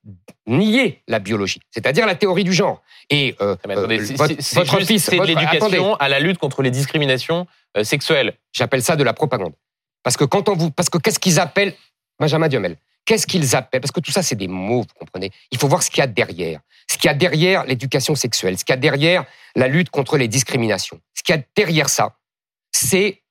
nier 0.47 1.03
la 1.07 1.19
biologie, 1.19 1.59
c'est-à-dire 1.69 2.07
la 2.07 2.15
théorie 2.15 2.43
du 2.43 2.53
genre. 2.53 2.81
Et 3.11 3.35
euh, 3.39 3.55
Ah, 3.63 3.71
attendez, 3.71 3.99
euh, 3.99 4.15
votre, 4.15 4.79
juste- 4.79 4.87
fils, 4.87 5.03
c'est 5.03 5.19
de 5.19 5.25
l'éducation 5.25 5.95
à 5.97 6.09
la 6.09 6.19
lutte 6.19 6.39
contre 6.39 6.63
les 6.63 6.71
discriminations 6.71 7.45
euh, 7.77 7.83
sexuelles. 7.83 8.33
j'appelle 8.51 8.81
ça 8.81 8.95
de 8.95 9.03
la 9.03 9.13
propagande. 9.13 9.53
Parce 10.01 10.17
que 10.17 10.23
quand 10.23 10.49
on 10.49 10.55
vous, 10.55 10.71
parce 10.71 10.89
que 10.89 10.97
qu'est-ce 10.97 11.19
qu'ils 11.19 11.39
appellent 11.39 11.75
Benjamin 12.19 12.47
Duhamel 12.47 12.77
Qu'est-ce 13.05 13.27
qu'ils 13.27 13.55
appellent 13.55 13.81
Parce 13.81 13.91
que 13.91 13.99
tout 13.99 14.11
ça, 14.11 14.23
c'est 14.23 14.35
des 14.35 14.47
mots, 14.47 14.81
vous 14.81 14.95
comprenez. 14.97 15.29
Il 15.51 15.59
faut 15.59 15.67
voir 15.67 15.83
ce 15.83 15.91
qu'il 15.91 15.99
y 15.99 16.03
a 16.03 16.07
derrière. 16.07 16.61
Ce 16.89 16.97
qu'il 16.97 17.05
y 17.05 17.09
a 17.09 17.13
derrière 17.13 17.65
l'éducation 17.65 18.15
sexuelle, 18.15 18.57
ce 18.57 18.65
qu'il 18.65 18.73
y 18.73 18.77
a 18.77 18.81
derrière 18.81 19.25
la 19.55 19.67
lutte 19.67 19.91
contre 19.91 20.17
les 20.17 20.27
discriminations. 20.27 20.99
Ce 21.13 21.21
qu'il 21.21 21.35
y 21.35 21.37
a 21.37 21.43
derrière 21.55 21.89
ça, 21.89 22.15
c'est 22.71 23.21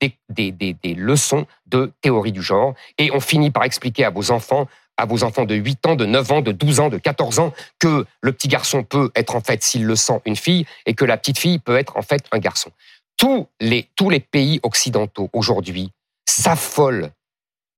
des, 0.00 0.94
leçons 0.94 1.46
de 1.66 1.92
théorie 2.00 2.32
du 2.32 2.42
genre. 2.42 2.74
Et 2.98 3.10
on 3.12 3.20
finit 3.20 3.50
par 3.50 3.64
expliquer 3.64 4.04
à 4.04 4.10
vos 4.10 4.30
enfants, 4.30 4.66
à 4.96 5.06
vos 5.06 5.24
enfants 5.24 5.44
de 5.44 5.54
8 5.54 5.86
ans, 5.86 5.96
de 5.96 6.06
9 6.06 6.32
ans, 6.32 6.40
de 6.40 6.52
12 6.52 6.80
ans, 6.80 6.88
de 6.88 6.98
14 6.98 7.38
ans, 7.38 7.52
que 7.78 8.04
le 8.20 8.32
petit 8.32 8.48
garçon 8.48 8.82
peut 8.82 9.10
être 9.14 9.36
en 9.36 9.40
fait, 9.40 9.62
s'il 9.62 9.84
le 9.84 9.96
sent, 9.96 10.20
une 10.24 10.36
fille, 10.36 10.66
et 10.86 10.94
que 10.94 11.04
la 11.04 11.16
petite 11.16 11.38
fille 11.38 11.58
peut 11.58 11.76
être 11.76 11.96
en 11.96 12.02
fait 12.02 12.24
un 12.32 12.38
garçon. 12.38 12.70
Tous 13.16 13.48
les, 13.60 13.88
tous 13.96 14.10
les 14.10 14.20
pays 14.20 14.60
occidentaux 14.62 15.28
aujourd'hui 15.32 15.90
s'affolent 16.28 17.10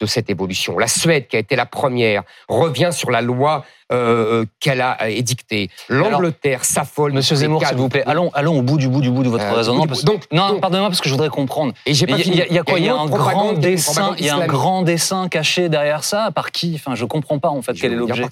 de 0.00 0.06
cette 0.06 0.30
évolution. 0.30 0.78
La 0.78 0.88
Suède, 0.88 1.28
qui 1.28 1.36
a 1.36 1.38
été 1.38 1.56
la 1.56 1.66
première, 1.66 2.22
revient 2.48 2.90
sur 2.92 3.10
la 3.10 3.20
loi 3.20 3.64
euh, 3.92 4.44
qu'elle 4.60 4.80
a 4.80 5.08
édictée. 5.10 5.68
L'Angleterre 5.88 6.64
s'affole. 6.64 7.12
Monsieur 7.12 7.36
Zemmour, 7.36 7.66
s'il 7.66 7.76
vous 7.76 7.88
plaît, 7.88 8.02
allons, 8.06 8.30
allons 8.34 8.58
au 8.58 8.62
bout 8.62 8.78
du 8.78 8.88
bout 8.88 9.00
du 9.02 9.10
bout 9.10 9.22
de 9.24 9.28
votre 9.28 9.44
Euh, 9.44 9.52
raisonnement. 9.52 9.82
du- 9.82 9.88
parce- 9.88 10.04
donc- 10.04 10.26
non, 10.32 10.58
pardonnez-moi 10.60 10.88
parce 10.90 11.00
que 11.00 11.08
je 11.08 11.14
voudrais 11.14 11.28
comprendre. 11.28 11.74
Et 11.86 11.92
j'ai 11.94 12.06
pas 12.06 12.16
Il 12.18 12.34
y, 12.34 12.40
a- 12.40 12.46
y 12.46 12.58
quoi 12.64 12.78
Il 12.78 12.84
y 12.86 12.88
a 12.88 12.94
un 12.96 13.06
grand 13.06 13.52
dessin. 13.52 14.14
Il 14.18 14.24
y 14.24 14.28
a 14.30 14.36
un 14.36 14.46
grand 14.46 14.82
dessin 14.82 15.28
caché 15.28 15.68
derrière 15.68 16.04
ça? 16.04 16.30
Par 16.30 16.52
qui? 16.52 16.72
Enfin, 16.76 16.94
je 16.94 17.04
comprends 17.04 17.38
pas 17.38 17.48
en 17.50 17.60
fait 17.62 17.74
Je 17.74 17.80
quel 17.82 17.92
est 17.92 17.96
l'objet. 17.96 18.24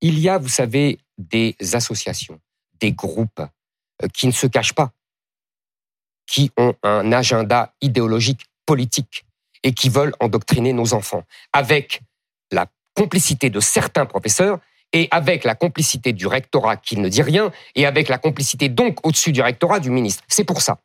Il 0.00 0.18
y 0.18 0.28
a, 0.28 0.38
vous 0.38 0.48
savez, 0.48 0.98
des 1.18 1.54
associations, 1.72 2.38
des 2.80 2.92
groupes 2.92 3.40
euh, 4.02 4.08
qui 4.12 4.26
ne 4.26 4.32
se 4.32 4.46
cachent 4.46 4.74
pas, 4.74 4.90
qui 6.26 6.50
ont 6.56 6.74
un 6.82 7.12
agenda 7.12 7.74
idéologique, 7.82 8.40
politique, 8.66 9.25
et 9.62 9.72
qui 9.72 9.88
veulent 9.88 10.14
endoctriner 10.20 10.72
nos 10.72 10.94
enfants, 10.94 11.22
avec 11.52 12.00
la 12.50 12.66
complicité 12.94 13.50
de 13.50 13.60
certains 13.60 14.06
professeurs 14.06 14.58
et 14.92 15.08
avec 15.10 15.44
la 15.44 15.54
complicité 15.54 16.12
du 16.12 16.26
rectorat 16.26 16.76
qui 16.76 16.96
ne 16.96 17.08
dit 17.08 17.22
rien, 17.22 17.50
et 17.74 17.86
avec 17.86 18.08
la 18.08 18.18
complicité 18.18 18.68
donc 18.68 19.04
au-dessus 19.04 19.32
du 19.32 19.42
rectorat 19.42 19.80
du 19.80 19.90
ministre. 19.90 20.22
C'est 20.28 20.44
pour 20.44 20.62
ça. 20.62 20.78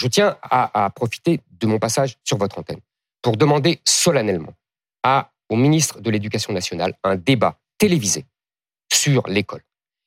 Je 0.00 0.06
tiens 0.08 0.36
à, 0.42 0.84
à 0.84 0.90
profiter 0.90 1.40
de 1.50 1.66
mon 1.66 1.78
passage 1.78 2.16
sur 2.24 2.38
votre 2.38 2.58
antenne 2.58 2.80
pour 3.22 3.36
demander 3.36 3.80
solennellement 3.84 4.54
à, 5.02 5.30
au 5.48 5.56
ministre 5.56 6.00
de 6.00 6.10
l'Éducation 6.10 6.52
nationale 6.52 6.94
un 7.04 7.16
débat 7.16 7.58
télévisé 7.78 8.24
sur 8.92 9.26
l'école 9.28 9.62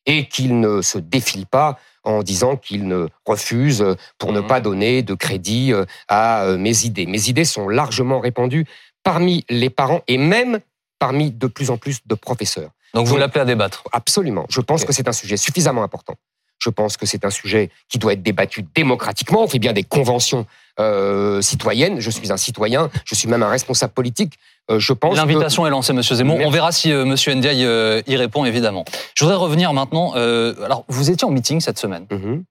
et 0.06 0.28
qu'il 0.28 0.60
ne 0.60 0.82
se 0.82 0.98
défile 0.98 1.46
pas 1.46 1.78
en 2.04 2.24
disant 2.24 2.58
qu'il 2.58 2.88
ne 2.88 3.08
refuse 3.26 3.82
euh, 3.82 3.96
pour 4.18 4.32
ne 4.34 4.40
Mhm. 4.42 4.48
pas 4.48 4.60
donner 4.62 5.04
de 5.04 5.14
crédit 5.14 5.72
euh, 5.74 5.86
à 6.08 6.44
euh, 6.44 6.58
mes 6.58 6.86
idées. 6.86 7.06
Mes 7.06 7.30
idées 7.30 7.46
sont 7.46 7.70
largement 7.70 8.20
répandues 8.20 8.66
parmi 9.04 9.46
les 9.50 9.70
parents 9.70 10.02
et 10.08 10.18
même 10.18 10.60
parmi 11.00 11.32
de 11.32 11.48
plus 11.48 11.70
en 11.70 11.78
plus 11.78 12.00
de 12.06 12.16
professeurs. 12.16 12.72
Donc 12.94 13.08
vous 13.08 13.18
l'appelez 13.18 13.42
à 13.42 13.46
débattre. 13.46 13.84
Absolument. 13.92 14.46
Je 14.50 14.62
pense 14.62 14.84
que 14.86 14.94
c'est 14.94 15.08
un 15.08 15.14
sujet 15.14 15.38
suffisamment 15.38 15.84
important. 15.84 16.16
Je 16.62 16.70
pense 16.70 16.96
que 16.96 17.06
c'est 17.06 17.26
un 17.26 17.30
sujet 17.32 17.70
qui 17.90 17.98
doit 17.98 18.14
être 18.14 18.22
débattu 18.22 18.64
démocratiquement. 18.76 19.44
On 19.44 19.48
fait 19.48 19.58
bien 19.60 19.74
des 19.74 19.84
conventions 19.84 20.46
euh, 20.80 21.42
citoyennes. 21.42 22.00
Je 22.00 22.10
suis 22.12 22.32
un 22.32 22.38
citoyen. 22.38 22.90
Je 23.04 23.16
suis 23.16 23.28
même 23.28 23.42
un 23.44 23.50
responsable 23.50 23.94
politique. 23.94 24.34
Euh, 24.70 24.78
je 24.80 24.94
pense 24.94 25.14
que- 25.16 25.18
L'invitation 25.20 25.66
est 25.66 25.72
lancée, 25.72 25.92
Monsieur 25.94 26.16
Zemmour. 26.16 26.38
Merci. 26.38 26.48
On 26.48 26.52
verra 26.52 26.72
si 26.72 26.92
euh, 26.92 27.04
Monsieur 27.04 27.34
Ndiaye 27.34 27.66
euh, 27.66 28.02
y 28.08 28.16
répond, 28.16 28.46
évidemment. 28.46 28.86
Je 29.16 29.24
voudrais 29.26 29.38
revenir 29.38 29.74
maintenant. 29.74 30.14
alors, 30.14 30.86
vous 30.88 31.10
étiez 31.10 31.26
en 31.28 31.32
meeting 31.32 31.60
cette 31.62 31.80
semaine. 31.80 32.06
Mhm. 32.12 32.44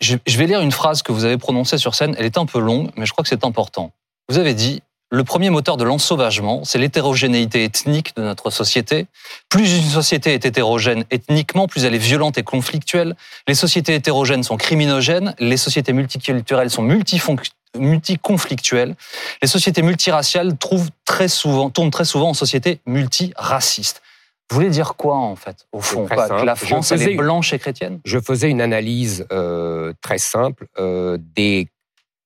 Je, 0.00 0.16
je 0.26 0.38
vais 0.38 0.46
lire 0.46 0.60
une 0.60 0.72
phrase 0.72 1.02
que 1.02 1.12
vous 1.12 1.24
avez 1.24 1.38
prononcée 1.38 1.78
sur 1.78 1.94
scène. 1.94 2.14
Elle 2.18 2.24
est 2.26 2.38
un 2.38 2.46
peu 2.46 2.58
longue, 2.58 2.90
mais 2.96 3.06
je 3.06 3.12
crois 3.12 3.22
que 3.22 3.28
c'est 3.28 3.44
important. 3.44 3.92
Vous 4.28 4.38
avez 4.38 4.54
dit 4.54 4.82
le 5.10 5.24
premier 5.24 5.48
moteur 5.48 5.78
de 5.78 5.84
l'ensauvagement, 5.84 6.64
c'est 6.64 6.78
l'hétérogénéité 6.78 7.64
ethnique 7.64 8.14
de 8.16 8.22
notre 8.22 8.50
société. 8.50 9.06
Plus 9.48 9.78
une 9.78 9.88
société 9.88 10.34
est 10.34 10.44
hétérogène 10.44 11.04
ethniquement, 11.10 11.66
plus 11.66 11.84
elle 11.84 11.94
est 11.94 11.98
violente 11.98 12.36
et 12.36 12.42
conflictuelle. 12.42 13.16
Les 13.46 13.54
sociétés 13.54 13.94
hétérogènes 13.94 14.42
sont 14.42 14.58
criminogènes, 14.58 15.34
les 15.38 15.56
sociétés 15.56 15.94
multiculturelles 15.94 16.70
sont 16.70 16.82
multiconflictuelles. 16.82 18.96
Les 19.40 19.48
sociétés 19.48 19.82
multiraciales 19.82 20.58
trouvent 20.58 20.90
très 21.06 21.28
souvent, 21.28 21.70
tournent 21.70 21.90
très 21.90 22.04
souvent 22.04 22.30
en 22.30 22.34
sociétés 22.34 22.80
multiracistes. 22.84 24.02
Vous 24.50 24.56
voulez 24.56 24.70
dire 24.70 24.94
quoi, 24.94 25.16
en 25.16 25.36
fait, 25.36 25.66
au 25.72 25.80
fond 25.80 26.06
Que 26.06 26.44
la 26.44 26.56
France, 26.56 26.92
elle 26.92 27.02
est 27.02 27.16
blanche 27.16 27.52
et 27.52 27.58
chrétienne? 27.58 28.00
Je 28.04 28.18
faisais 28.18 28.50
une 28.50 28.62
analyse 28.62 29.26
euh, 29.32 29.92
très 30.02 30.18
simple 30.18 30.66
euh, 30.78 31.18
des 31.34 31.68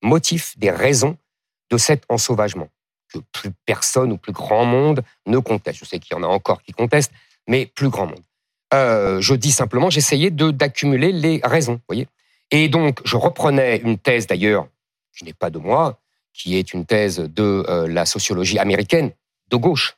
motifs, 0.01 0.57
des 0.57 0.71
raisons 0.71 1.17
de 1.73 1.77
cet 1.79 2.03
ensauvagement 2.07 2.69
que 3.11 3.17
plus 3.31 3.49
personne 3.65 4.11
ou 4.11 4.17
plus 4.17 4.31
grand 4.31 4.63
monde 4.63 5.01
ne 5.25 5.39
conteste. 5.39 5.79
Je 5.79 5.85
sais 5.85 5.97
qu'il 5.97 6.15
y 6.15 6.19
en 6.19 6.21
a 6.21 6.27
encore 6.27 6.61
qui 6.61 6.71
contestent, 6.71 7.11
mais 7.47 7.65
plus 7.65 7.89
grand 7.89 8.05
monde. 8.05 8.23
Euh, 8.75 9.19
je 9.21 9.33
dis 9.33 9.51
simplement, 9.51 9.89
j'essayais 9.89 10.29
d'accumuler 10.29 11.11
les 11.11 11.41
raisons, 11.43 11.81
voyez. 11.87 12.07
Et 12.51 12.69
donc, 12.69 12.99
je 13.05 13.17
reprenais 13.17 13.77
une 13.77 13.97
thèse 13.97 14.27
d'ailleurs, 14.27 14.67
qui 15.17 15.25
n'est 15.25 15.33
pas 15.33 15.49
de 15.49 15.57
moi, 15.57 15.99
qui 16.31 16.57
est 16.57 16.73
une 16.73 16.85
thèse 16.85 17.17
de 17.17 17.65
euh, 17.67 17.87
la 17.87 18.05
sociologie 18.05 18.59
américaine 18.59 19.11
de 19.49 19.57
gauche 19.57 19.97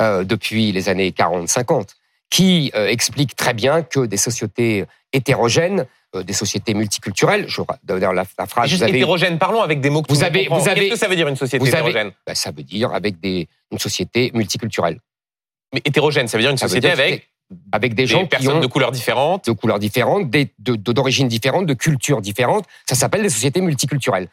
euh, 0.00 0.24
depuis 0.24 0.72
les 0.72 0.90
années 0.90 1.10
40-50, 1.10 1.88
qui 2.28 2.70
explique 2.74 3.34
très 3.34 3.54
bien 3.54 3.82
que 3.82 4.00
des 4.00 4.18
sociétés 4.18 4.84
hétérogènes, 5.14 5.86
des 6.14 6.32
sociétés 6.32 6.72
multiculturelles, 6.74 7.46
je 7.48 7.60
d'ailleurs 7.84 8.12
la, 8.14 8.24
la 8.38 8.46
phrase. 8.46 8.68
Juste 8.70 8.82
vous 8.82 8.88
avez- 8.88 8.98
hétérogène, 8.98 9.38
parlons 9.38 9.60
avec 9.62 9.80
des 9.80 9.90
mots 9.90 10.02
que 10.02 10.12
Vous 10.12 10.24
avez- 10.24 10.48
vous 10.50 10.68
avez- 10.68 10.80
Qu'est-ce 10.88 10.92
que 10.94 10.98
ça 10.98 11.08
veut 11.08 11.16
dire 11.16 11.28
une 11.28 11.36
société 11.36 11.58
vous 11.58 11.66
avez- 11.74 11.90
hétérogène? 11.90 12.12
Ben, 12.26 12.34
ça 12.34 12.50
veut 12.50 12.62
dire 12.62 12.92
avec 12.94 13.20
des, 13.20 13.46
une 13.70 13.78
société 13.78 14.30
multiculturelle. 14.34 14.98
Mais 15.74 15.82
hétérogène, 15.84 16.26
ça 16.28 16.38
veut 16.38 16.42
dire 16.42 16.50
une 16.50 16.56
Ça 16.56 16.66
société 16.66 16.88
dire 16.88 16.98
avec 16.98 17.28
avec 17.72 17.94
des 17.94 18.02
des 18.02 18.06
gens 18.06 18.22
qui 18.24 18.28
personnes 18.28 18.56
ont 18.56 18.60
de 18.60 18.66
couleurs 18.66 18.92
différentes. 18.92 19.46
de 19.46 19.52
couleurs 19.52 19.78
différentes, 19.78 20.30
d'origines 20.58 21.28
différentes, 21.28 21.64
de 21.66 21.72
cultures 21.74 22.20
différentes. 22.20 22.66
Ça 22.86 22.94
s'appelle 22.94 23.22
des 23.22 23.30
sociétés 23.30 23.60
multiculturelles. 23.62 24.28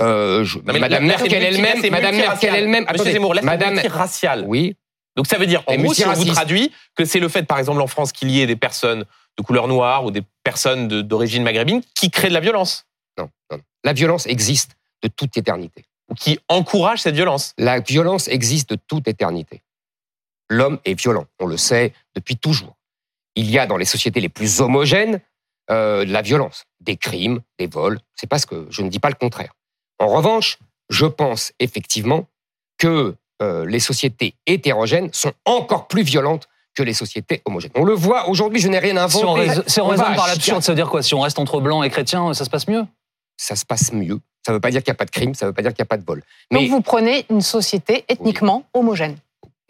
Euh, 0.00 0.44
je- 0.44 0.58
Non, 0.58 0.72
mais 0.72 0.78
Madame 0.78 1.04
Merkel 1.06 1.42
elle-même, 1.42 1.90
Madame 1.90 2.16
Merkel 2.16 2.54
elle-même, 2.54 2.82
Monsieur 2.84 2.94
attendez, 2.94 3.12
Zemmour, 3.12 3.34
là, 3.34 3.40
c'est 3.42 3.46
Madame, 3.46 3.74
multiracial. 3.74 4.44
oui, 4.46 4.76
Donc 5.16 5.26
ça 5.26 5.36
veut 5.38 5.46
dire, 5.46 5.62
en 5.66 5.76
gros, 5.76 5.94
si 5.94 6.04
on 6.06 6.12
vous 6.14 6.24
traduit, 6.24 6.72
que 6.96 7.04
c'est 7.04 7.20
le 7.20 7.28
fait, 7.28 7.42
par 7.44 7.58
exemple, 7.58 7.80
en 7.82 7.86
France, 7.86 8.10
qu'il 8.12 8.30
y 8.30 8.40
ait 8.40 8.46
des 8.46 8.56
personnes 8.56 9.04
de 9.38 9.42
couleur 9.42 9.68
noire 9.68 10.04
ou 10.04 10.10
des 10.10 10.22
personnes 10.42 10.88
de- 10.88 11.02
d'origine 11.02 11.42
maghrébine 11.42 11.82
qui 11.94 12.10
créent 12.10 12.28
de 12.28 12.34
la 12.34 12.40
violence 12.40 12.86
non, 13.18 13.28
non, 13.50 13.56
non. 13.58 13.62
La 13.84 13.92
violence 13.92 14.26
existe 14.26 14.72
de 15.02 15.08
toute 15.08 15.36
éternité. 15.36 15.84
ou 16.10 16.14
qui 16.14 16.38
encouragent 16.48 17.00
cette 17.02 17.14
violence. 17.14 17.54
La 17.58 17.80
violence 17.80 18.28
existe 18.28 18.70
de 18.70 18.76
toute 18.76 19.08
éternité. 19.08 19.62
L'homme 20.50 20.78
est 20.84 20.94
violent, 20.94 21.26
on 21.40 21.46
le 21.46 21.56
sait 21.56 21.92
depuis 22.14 22.36
toujours. 22.36 22.76
Il 23.36 23.50
y 23.50 23.58
a 23.58 23.66
dans 23.66 23.76
les 23.78 23.84
sociétés 23.86 24.20
les 24.20 24.28
plus 24.28 24.60
homogènes 24.60 25.20
euh, 25.70 26.04
de 26.04 26.12
la 26.12 26.20
violence, 26.22 26.64
des 26.80 26.96
crimes, 26.96 27.40
des 27.58 27.66
vols. 27.66 27.98
C'est 28.14 28.26
pas 28.28 28.38
ce 28.38 28.46
que 28.46 28.66
je 28.70 28.82
ne 28.82 28.88
dis 28.90 28.98
pas 28.98 29.08
le 29.08 29.14
contraire. 29.14 29.54
En 29.98 30.08
revanche, 30.08 30.58
je 30.90 31.06
pense 31.06 31.52
effectivement 31.58 32.26
que 32.78 33.16
euh, 33.42 33.64
les 33.64 33.80
sociétés 33.80 34.34
hétérogènes 34.46 35.10
sont 35.12 35.32
encore 35.46 35.88
plus 35.88 36.02
violentes 36.02 36.48
que 36.74 36.82
les 36.82 36.92
sociétés 36.94 37.40
homogènes. 37.44 37.70
On 37.74 37.84
le 37.84 37.94
voit 37.94 38.28
aujourd'hui. 38.28 38.60
Je 38.60 38.68
n'ai 38.68 38.78
rien 38.78 38.96
inventé. 38.96 39.18
Si 39.18 39.24
on, 39.24 39.32
rais- 39.34 39.62
si 39.66 39.80
on 39.80 39.84
On 39.84 39.88
va 39.88 39.92
raisonne 40.04 40.16
par 40.16 40.26
l'absurde, 40.28 40.62
ça 40.62 40.72
veut 40.72 40.76
dire 40.76 40.88
quoi? 40.90 41.02
Si 41.02 41.14
on 41.14 41.20
reste 41.20 41.38
entre 41.38 41.60
blancs 41.60 41.84
et 41.84 41.90
chrétiens, 41.90 42.34
ça 42.34 42.44
se 42.44 42.50
passe 42.50 42.66
mieux? 42.68 42.84
Ça 43.36 43.56
se 43.56 43.64
passe 43.64 43.92
mieux. 43.92 44.18
Ça 44.44 44.52
ne 44.52 44.56
veut 44.56 44.60
pas 44.60 44.70
dire 44.70 44.82
qu'il 44.82 44.90
n'y 44.90 44.96
a 44.96 44.98
pas 44.98 45.04
de 45.04 45.10
crime. 45.10 45.34
Ça 45.34 45.46
ne 45.46 45.50
veut 45.50 45.54
pas 45.54 45.62
dire 45.62 45.72
qu'il 45.72 45.82
n'y 45.82 45.86
a 45.86 45.88
pas 45.88 45.96
de 45.96 46.04
vol. 46.04 46.22
Donc 46.50 46.62
Mais 46.62 46.68
vous 46.68 46.80
prenez 46.80 47.26
une 47.30 47.40
société 47.40 48.04
ethniquement 48.08 48.64
homogène. 48.74 49.16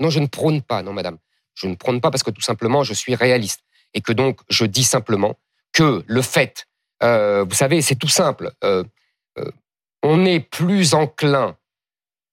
Non, 0.01 0.11
je 0.11 0.19
ne 0.19 0.27
prône 0.27 0.63
pas, 0.63 0.83
non, 0.83 0.93
madame. 0.93 1.19
Je 1.55 1.67
ne 1.69 1.75
prône 1.77 2.01
pas 2.01 2.11
parce 2.11 2.23
que 2.23 2.31
tout 2.31 2.41
simplement, 2.43 2.83
je 2.83 2.95
suis 2.95 3.15
réaliste. 3.15 3.61
Et 3.95 4.01
que 4.01 4.13
donc, 4.13 4.41
je 4.49 4.65
dis 4.65 4.83
simplement 4.85 5.37
que 5.73 6.03
le 6.07 6.23
fait, 6.23 6.67
euh, 7.03 7.45
vous 7.49 7.55
savez, 7.55 7.81
c'est 7.83 7.95
tout 7.95 8.09
simple. 8.09 8.51
euh, 8.65 8.83
euh, 9.39 9.51
on 10.03 10.25
est 10.27 10.41
plus 10.41 10.95
enclin 10.95 11.57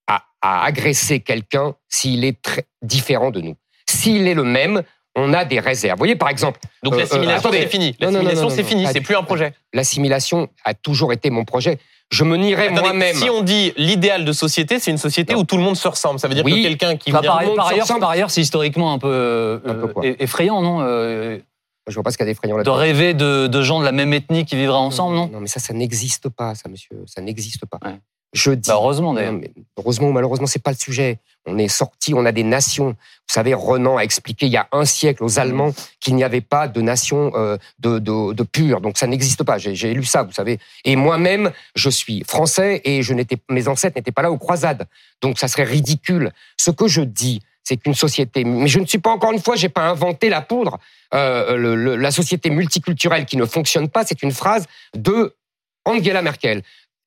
à, 0.07 0.23
à 0.41 0.63
agresser 0.65 1.19
quelqu'un 1.19 1.75
s'il 1.87 2.25
est 2.25 2.41
très 2.41 2.65
différent 2.81 3.29
de 3.31 3.41
nous. 3.41 3.55
S'il 3.91 4.27
est 4.27 4.33
le 4.33 4.43
même, 4.43 4.81
on 5.15 5.33
a 5.33 5.43
des 5.45 5.59
réserves. 5.59 5.97
Vous 5.97 6.01
voyez, 6.01 6.15
par 6.15 6.29
exemple, 6.29 6.59
Donc 6.83 6.93
Euh, 6.93 6.97
l'assimilation, 6.99 7.49
euh, 7.49 7.53
c'est 7.53 7.67
fini. 7.67 7.95
L'assimilation, 7.99 8.49
c'est 8.49 8.63
fini. 8.63 8.87
C'est 8.91 9.01
plus 9.01 9.15
un 9.15 9.23
projet. 9.23 9.53
l'assimilation 9.73 10.47
a 10.63 10.73
toujours 10.73 11.11
été 11.13 11.29
mon 11.29 11.43
projet. 11.45 11.77
Je 12.11 12.23
me 12.25 12.35
nierais 12.35 12.69
moi-même. 12.69 13.15
si 13.15 13.29
on 13.29 13.41
dit 13.41 13.71
l'idéal 13.77 14.25
de 14.25 14.31
société, 14.33 14.79
c'est 14.79 14.91
une 14.91 14.97
société 14.97 15.33
Non. 15.33 15.39
où 15.39 15.43
tout 15.45 15.55
le 15.57 15.63
monde 15.63 15.77
se 15.77 15.87
ressemble. 15.87 16.19
Ça 16.19 16.27
veut 16.27 16.33
dire 16.35 16.43
Oui. 16.43 16.61
que 16.61 16.67
quelqu'un 16.67 16.97
qui 16.97 17.11
Bah, 17.11 17.21
vient... 17.21 17.31
par, 17.31 17.53
par 17.55 17.67
ailleurs, 17.67 17.87
par 17.99 18.09
ailleurs, 18.09 18.31
c'est 18.31 18.41
historiquement 18.41 18.91
un 18.93 18.99
peu, 18.99 19.07
euh, 19.09 19.59
Un 19.65 19.73
peu 19.75 19.87
quoi 19.87 20.03
effrayant, 20.19 20.61
non 20.61 20.79
Euh, 20.81 21.37
Je 21.87 21.93
vois 21.95 22.03
pas 22.03 22.11
ce 22.11 22.17
qu'il 22.17 22.25
y 22.25 22.29
a 22.29 22.31
d'effrayant 22.31 22.55
De 22.55 22.59
là-dedans. 22.59 22.75
rêver 22.75 23.13
de, 23.13 23.47
de 23.47 23.61
gens 23.61 23.79
de 23.79 23.85
la 23.85 23.91
même 23.93 24.13
ethnie 24.13 24.45
qui 24.45 24.55
vivraient 24.57 24.75
ensemble, 24.77 25.15
non? 25.15 25.29
Non, 25.31 25.39
mais 25.39 25.47
ça, 25.47 25.59
ça 25.61 25.73
n'existe 25.73 26.27
pas, 26.29 26.53
ça, 26.53 26.67
monsieur. 26.69 27.03
Ça 27.07 27.21
n'existe 27.21 27.65
pas. 27.65 27.79
Ouais. 27.85 27.95
Je 28.33 28.51
dis. 28.51 28.69
Bah, 28.69 28.75
Heureusement, 28.75 29.13
d'ailleurs. 29.13 29.35
Heureusement 29.77 30.07
ou 30.07 30.11
malheureusement, 30.11 30.47
c'est 30.47 30.61
pas 30.63 30.71
le 30.71 30.77
sujet. 30.77 31.19
On 31.47 31.57
est 31.57 31.67
sorti, 31.67 32.13
on 32.13 32.25
a 32.25 32.31
des 32.31 32.43
nations. 32.43 32.89
Vous 32.89 33.33
savez, 33.33 33.53
Renan 33.55 33.97
a 33.97 34.01
expliqué 34.03 34.45
il 34.45 34.51
y 34.51 34.57
a 34.57 34.67
un 34.71 34.85
siècle 34.85 35.23
aux 35.23 35.39
Allemands 35.39 35.71
qu'il 35.99 36.15
n'y 36.15 36.23
avait 36.23 36.39
pas 36.41 36.67
de 36.67 36.81
nation 36.81 37.31
euh, 37.35 37.57
de, 37.79 37.97
de, 37.97 38.33
de 38.33 38.43
pure. 38.43 38.79
Donc 38.79 38.97
ça 38.97 39.07
n'existe 39.07 39.43
pas. 39.43 39.57
J'ai 39.57 39.73
j'ai 39.73 39.93
lu 39.93 40.03
ça, 40.03 40.21
vous 40.23 40.31
savez. 40.33 40.59
Et 40.85 40.95
moi-même, 40.95 41.51
je 41.75 41.89
suis 41.89 42.23
français 42.27 42.81
et 42.83 43.01
je 43.01 43.13
n'étais, 43.15 43.37
mes 43.49 43.67
ancêtres 43.67 43.95
n'étaient 43.97 44.11
pas 44.11 44.21
là 44.21 44.31
aux 44.31 44.37
croisades. 44.37 44.85
Donc 45.21 45.39
ça 45.39 45.47
serait 45.47 45.63
ridicule. 45.63 46.31
Ce 46.57 46.69
que 46.69 46.87
je 46.87 47.01
dis, 47.01 47.41
c'est 47.63 47.77
qu'une 47.77 47.95
société. 47.95 48.43
Mais 48.43 48.67
je 48.67 48.79
ne 48.79 48.85
suis 48.85 48.99
pas 48.99 49.09
encore 49.09 49.31
une 49.31 49.41
fois, 49.41 49.55
j'ai 49.55 49.69
pas 49.69 49.89
inventé 49.89 50.29
la 50.29 50.41
poudre. 50.41 50.77
Euh, 51.15 51.57
le- 51.57 51.75
le- 51.75 51.95
la 51.95 52.11
société 52.11 52.49
multiculturelle 52.51 53.25
qui 53.25 53.35
ne 53.37 53.45
fonctionne 53.45 53.89
pas, 53.89 54.05
c'est 54.05 54.21
une 54.21 54.31
phrase 54.31 54.67
de 54.95 55.35
Angela 55.85 56.21
Merkel. 56.21 56.61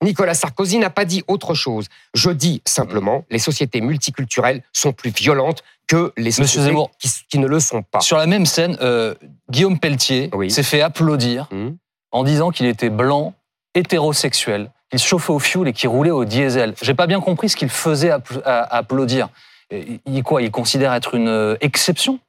Nicolas 0.05 0.33
Sarkozy 0.35 0.77
n'a 0.77 0.89
pas 0.89 1.03
dit 1.03 1.23
autre 1.27 1.53
chose. 1.53 1.87
Je 2.13 2.29
dis 2.29 2.61
simplement, 2.65 3.25
les 3.29 3.39
sociétés 3.39 3.81
multiculturelles 3.81 4.61
sont 4.71 4.93
plus 4.93 5.09
violentes 5.11 5.63
que 5.87 6.13
les 6.15 6.31
sociétés 6.31 6.67
Zemmour. 6.67 6.91
qui, 6.99 7.09
qui 7.29 7.39
ne 7.39 7.47
le 7.47 7.59
sont 7.59 7.81
pas. 7.83 7.99
Sur 7.99 8.17
la 8.17 8.25
même 8.27 8.45
scène, 8.45 8.77
euh, 8.81 9.13
Guillaume 9.51 9.77
Pelletier 9.79 10.29
Oui. 10.33 10.49
s'est 10.49 10.63
fait 10.63 10.81
applaudir 10.81 11.47
Hum. 11.51 11.75
en 12.11 12.23
disant 12.23 12.51
qu'il 12.51 12.65
était 12.67 12.89
blanc, 12.89 13.33
hétérosexuel, 13.75 14.71
qu'il 14.89 14.99
chauffait 14.99 15.33
au 15.33 15.39
fioul 15.39 15.67
et 15.67 15.73
qu'il 15.73 15.89
roulait 15.89 16.11
au 16.11 16.25
diesel. 16.25 16.73
J'ai 16.81 16.93
pas 16.93 17.07
bien 17.07 17.19
compris 17.21 17.49
ce 17.49 17.55
qu'il 17.55 17.69
faisait 17.69 18.09
appl- 18.09 18.41
à- 18.45 18.61
à 18.63 18.77
applaudir. 18.77 19.29
Il 19.71 20.23
quoi 20.23 20.41
Il 20.41 20.51
considère 20.51 20.93
être 20.93 21.15
une 21.15 21.27
euh, 21.27 21.55
exception? 21.61 22.19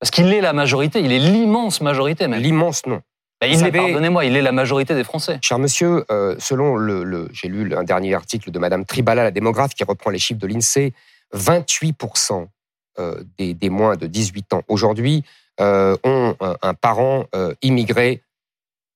Parce 0.00 0.10
qu'il 0.10 0.32
est 0.32 0.40
la 0.40 0.52
majorité, 0.52 1.00
il 1.00 1.12
est 1.12 1.18
l'immense 1.18 1.80
majorité 1.80 2.26
même. 2.28 2.40
L'immense 2.40 2.84
non. 2.86 3.00
Bah, 3.40 3.46
il 3.46 3.70
pardonnez-moi, 3.70 4.24
il 4.24 4.34
est 4.36 4.40
la 4.42 4.52
majorité 4.52 4.94
des 4.94 5.04
Français. 5.04 5.38
Cher 5.42 5.58
monsieur, 5.58 6.04
euh, 6.10 6.36
selon 6.38 6.76
le, 6.76 7.04
le- 7.04 7.28
j'ai 7.32 7.48
lu 7.48 7.74
un 7.74 7.84
dernier 7.84 8.14
article 8.14 8.50
de 8.50 8.58
Madame 8.58 8.84
Tribala, 8.86 9.24
la 9.24 9.30
démographe, 9.30 9.74
qui 9.74 9.84
reprend 9.84 10.10
les 10.10 10.18
chiffres 10.18 10.40
de 10.40 10.46
l'INSEE, 10.46 10.92
28% 11.34 12.46
euh, 12.98 13.22
des, 13.38 13.52
des 13.54 13.68
moins 13.68 13.96
de 13.96 14.06
18 14.06 14.54
ans 14.54 14.62
aujourd'hui 14.68 15.22
euh, 15.60 15.96
ont 16.04 16.34
un, 16.40 16.56
un 16.62 16.74
parent 16.74 17.26
euh, 17.34 17.54
immigré 17.62 18.22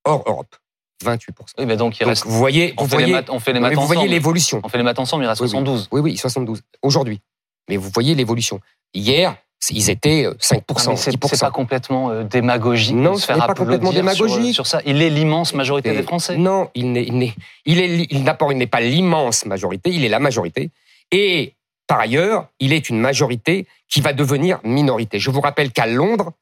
hors 0.04 0.24
Europe. 0.26 0.56
28%. 1.04 1.18
Oui, 1.58 1.66
mais 1.66 1.76
donc 1.76 1.96
il 1.98 2.00
Donc, 2.00 2.08
reste. 2.10 2.24
vous 2.26 2.36
voyez, 2.38 2.74
On 2.76 2.84
vous 2.84 2.96
fait, 2.96 3.04
les 3.06 3.12
maths, 3.12 3.30
on 3.30 3.40
fait 3.40 3.52
les 3.52 3.60
mais 3.60 3.68
maths 3.68 3.78
vous 3.78 3.86
voyez 3.86 4.00
ensemble. 4.00 4.12
l'évolution. 4.12 4.60
On 4.62 4.68
fait 4.68 4.78
les 4.78 4.84
maths 4.84 4.98
ensemble, 4.98 5.24
il 5.24 5.26
reste 5.28 5.40
Oui, 5.40 5.46
oui. 5.46 5.50
72. 5.50 5.88
Oui, 5.92 6.00
oui, 6.00 6.16
72. 6.16 6.62
Aujourd'hui. 6.82 7.20
Mais 7.68 7.76
vous 7.76 7.88
voyez 7.92 8.14
l'évolution. 8.14 8.60
Hier, 8.94 9.36
ils 9.68 9.90
étaient 9.90 10.24
euh, 10.24 10.34
5%, 10.40 10.84
Non, 10.86 10.90
mais 10.92 10.96
c'est 10.96 11.10
10%. 11.10 11.28
c'est 11.28 11.40
pas 11.40 11.50
complètement 11.50 12.10
euh, 12.10 12.24
démagogique 12.24 12.94
Non, 12.96 13.12
de 13.12 13.18
se 13.18 13.26
ce 13.26 13.32
n'est 13.32 13.38
pas 13.38 13.54
complètement 13.54 13.92
démagogique. 13.92 14.54
Sur, 14.54 14.66
ça. 14.66 14.80
Il 14.86 15.02
est 15.02 15.10
l'immense 15.10 15.52
majorité 15.54 15.90
Et- 15.90 15.96
des 15.96 16.02
Français. 16.02 16.36
Non, 16.38 16.70
il 16.74 16.92
n'est, 16.92 17.04
il 17.04 17.18
n'est, 17.18 17.34
il 17.66 17.78
est, 17.80 17.86
li- 17.88 18.06
il 18.10 18.22
n'a 18.24 18.34
pas, 18.34 18.46
il 18.50 18.56
n'est 18.56 18.66
pas 18.66 18.80
l'immense 18.80 19.44
majorité, 19.44 19.90
il 19.90 20.04
est 20.04 20.08
la 20.08 20.18
majorité. 20.18 20.70
Et 21.12 21.54
par 21.86 22.00
ailleurs, 22.00 22.48
il 22.58 22.72
est 22.72 22.88
une 22.88 22.98
majorité 23.00 23.66
qui 23.88 24.00
va 24.00 24.12
devenir 24.14 24.60
minorité. 24.64 25.18
Je 25.18 25.30
vous 25.30 25.40
rappelle 25.40 25.72
qu'à 25.72 25.86
Londres, 25.86 26.32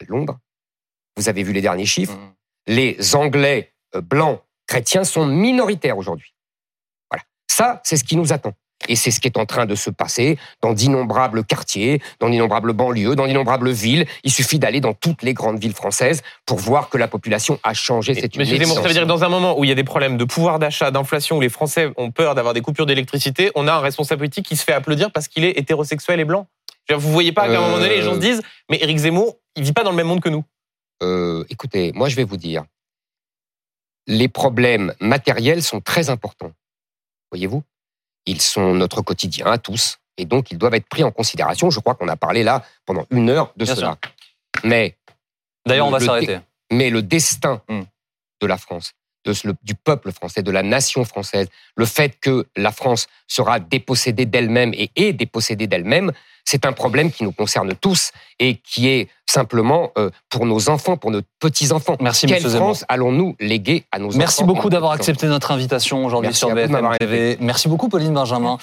à 0.00 0.04
Londres, 0.08 0.38
vous 1.16 1.28
avez 1.28 1.42
vu 1.42 1.52
les 1.52 1.60
derniers 1.60 1.86
chiffres, 1.86 2.14
Mhm. 2.14 2.32
les 2.68 3.14
Anglais 3.14 3.72
euh, 3.94 4.00
blancs 4.00 4.40
chrétiens 4.66 5.04
sont 5.04 5.26
minoritaires 5.26 5.98
aujourd'hui. 5.98 6.32
Voilà. 7.10 7.22
Ça, 7.48 7.80
c'est 7.84 7.96
ce 7.98 8.04
qui 8.04 8.16
nous 8.16 8.32
attend. 8.32 8.54
Et 8.88 8.96
c'est 8.96 9.10
ce 9.10 9.20
qui 9.20 9.28
est 9.28 9.38
en 9.38 9.46
train 9.46 9.66
de 9.66 9.74
se 9.74 9.90
passer 9.90 10.38
dans 10.62 10.72
d'innombrables 10.72 11.44
quartiers, 11.44 12.00
dans 12.20 12.28
d'innombrables 12.28 12.72
banlieues, 12.72 13.16
dans 13.16 13.26
d'innombrables 13.26 13.70
villes. 13.70 14.06
Il 14.24 14.32
suffit 14.32 14.58
d'aller 14.58 14.80
dans 14.80 14.94
toutes 14.94 15.22
les 15.22 15.34
grandes 15.34 15.58
villes 15.58 15.74
françaises 15.74 16.22
pour 16.46 16.58
voir 16.58 16.88
que 16.88 16.98
la 16.98 17.08
population 17.08 17.58
a 17.62 17.74
changé. 17.74 18.14
C'est 18.14 18.34
une 18.34 18.40
Monsieur 18.40 18.58
Zemmour, 18.58 18.76
ça 18.76 18.82
veut 18.82 18.92
dire 18.92 19.02
que 19.02 19.08
dans 19.08 19.24
un 19.24 19.28
moment 19.28 19.58
où 19.58 19.64
il 19.64 19.68
y 19.68 19.72
a 19.72 19.76
des 19.76 19.84
problèmes 19.84 20.16
de 20.16 20.24
pouvoir 20.24 20.58
d'achat, 20.58 20.90
d'inflation, 20.90 21.38
où 21.38 21.40
les 21.40 21.48
Français 21.48 21.90
ont 21.96 22.10
peur 22.10 22.34
d'avoir 22.34 22.54
des 22.54 22.60
coupures 22.60 22.86
d'électricité, 22.86 23.50
on 23.54 23.68
a 23.68 23.72
un 23.72 23.80
responsable 23.80 24.20
politique 24.20 24.46
qui 24.46 24.56
se 24.56 24.64
fait 24.64 24.72
applaudir 24.72 25.10
parce 25.10 25.28
qu'il 25.28 25.44
est 25.44 25.58
hétérosexuel 25.58 26.20
et 26.20 26.24
blanc. 26.24 26.46
Vous 26.90 27.12
voyez 27.12 27.32
pas 27.32 27.48
qu'à 27.48 27.58
un 27.58 27.60
moment 27.60 27.78
donné, 27.78 27.96
les 27.96 28.02
gens 28.02 28.14
se 28.14 28.18
disent, 28.18 28.42
mais 28.70 28.78
Éric 28.82 28.98
Zemmour, 28.98 29.38
il 29.56 29.62
vit 29.62 29.72
pas 29.72 29.84
dans 29.84 29.90
le 29.90 29.96
même 29.96 30.06
monde 30.06 30.20
que 30.20 30.28
nous. 30.28 30.44
Euh, 31.02 31.44
écoutez, 31.48 31.92
moi 31.94 32.08
je 32.08 32.16
vais 32.16 32.24
vous 32.24 32.36
dire, 32.36 32.64
les 34.06 34.28
problèmes 34.28 34.92
matériels 35.00 35.62
sont 35.62 35.80
très 35.80 36.10
importants. 36.10 36.52
Voyez-vous? 37.30 37.62
Ils 38.26 38.40
sont 38.40 38.74
notre 38.74 39.02
quotidien 39.02 39.46
à 39.46 39.58
tous, 39.58 39.98
et 40.16 40.24
donc 40.24 40.50
ils 40.50 40.58
doivent 40.58 40.74
être 40.74 40.88
pris 40.88 41.04
en 41.04 41.10
considération. 41.10 41.70
Je 41.70 41.80
crois 41.80 41.94
qu'on 41.94 42.08
a 42.08 42.16
parlé 42.16 42.42
là 42.42 42.64
pendant 42.86 43.06
une 43.10 43.28
heure 43.30 43.52
de 43.56 43.64
Bien 43.64 43.74
cela. 43.74 43.98
Mais, 44.62 44.96
D'ailleurs, 45.66 45.86
on 45.86 45.90
va 45.90 46.00
s'arrêter. 46.00 46.38
mais 46.72 46.90
le 46.90 47.02
destin 47.02 47.62
Hmm. 47.68 47.82
de 48.40 48.46
la 48.46 48.56
France, 48.58 48.92
de 49.24 49.34
du 49.62 49.74
peuple 49.74 50.12
français, 50.12 50.42
de 50.42 50.50
la 50.50 50.62
nation 50.62 51.04
française, 51.04 51.48
le 51.76 51.86
fait 51.86 52.18
que 52.20 52.46
la 52.56 52.72
France 52.72 53.06
sera 53.26 53.58
dépossédée 53.60 54.26
d'elle-même 54.26 54.72
et 54.74 54.90
est 54.96 55.12
dépossédée 55.12 55.66
d'elle-même, 55.66 56.12
c'est 56.44 56.66
un 56.66 56.72
problème 56.72 57.10
qui 57.10 57.24
nous 57.24 57.32
concerne 57.32 57.74
tous 57.74 58.10
et 58.38 58.56
qui 58.56 58.88
est 58.88 59.08
simplement 59.26 59.90
euh, 59.96 60.10
pour 60.28 60.44
nos 60.44 60.68
enfants, 60.68 60.98
pour 60.98 61.10
nos 61.10 61.22
petits-enfants. 61.40 61.96
Merci, 62.00 62.26
Quelle. 62.26 62.42
France 62.42 62.84
allons-nous 62.88 63.34
léguer 63.40 63.84
à 63.90 63.98
nos 63.98 64.08
enfants 64.08 64.18
Merci 64.18 64.44
beaucoup 64.44 64.68
d'avoir 64.68 64.92
accepté 64.92 65.26
notre 65.26 65.50
invitation 65.50 66.04
aujourd'hui 66.04 66.28
Merci 66.28 66.40
sur 66.40 66.54
BFM 66.54 66.96
TV. 67.00 67.38
Merci 67.40 67.68
beaucoup, 67.68 67.88
Pauline 67.88 68.12
Benjamin. 68.12 68.58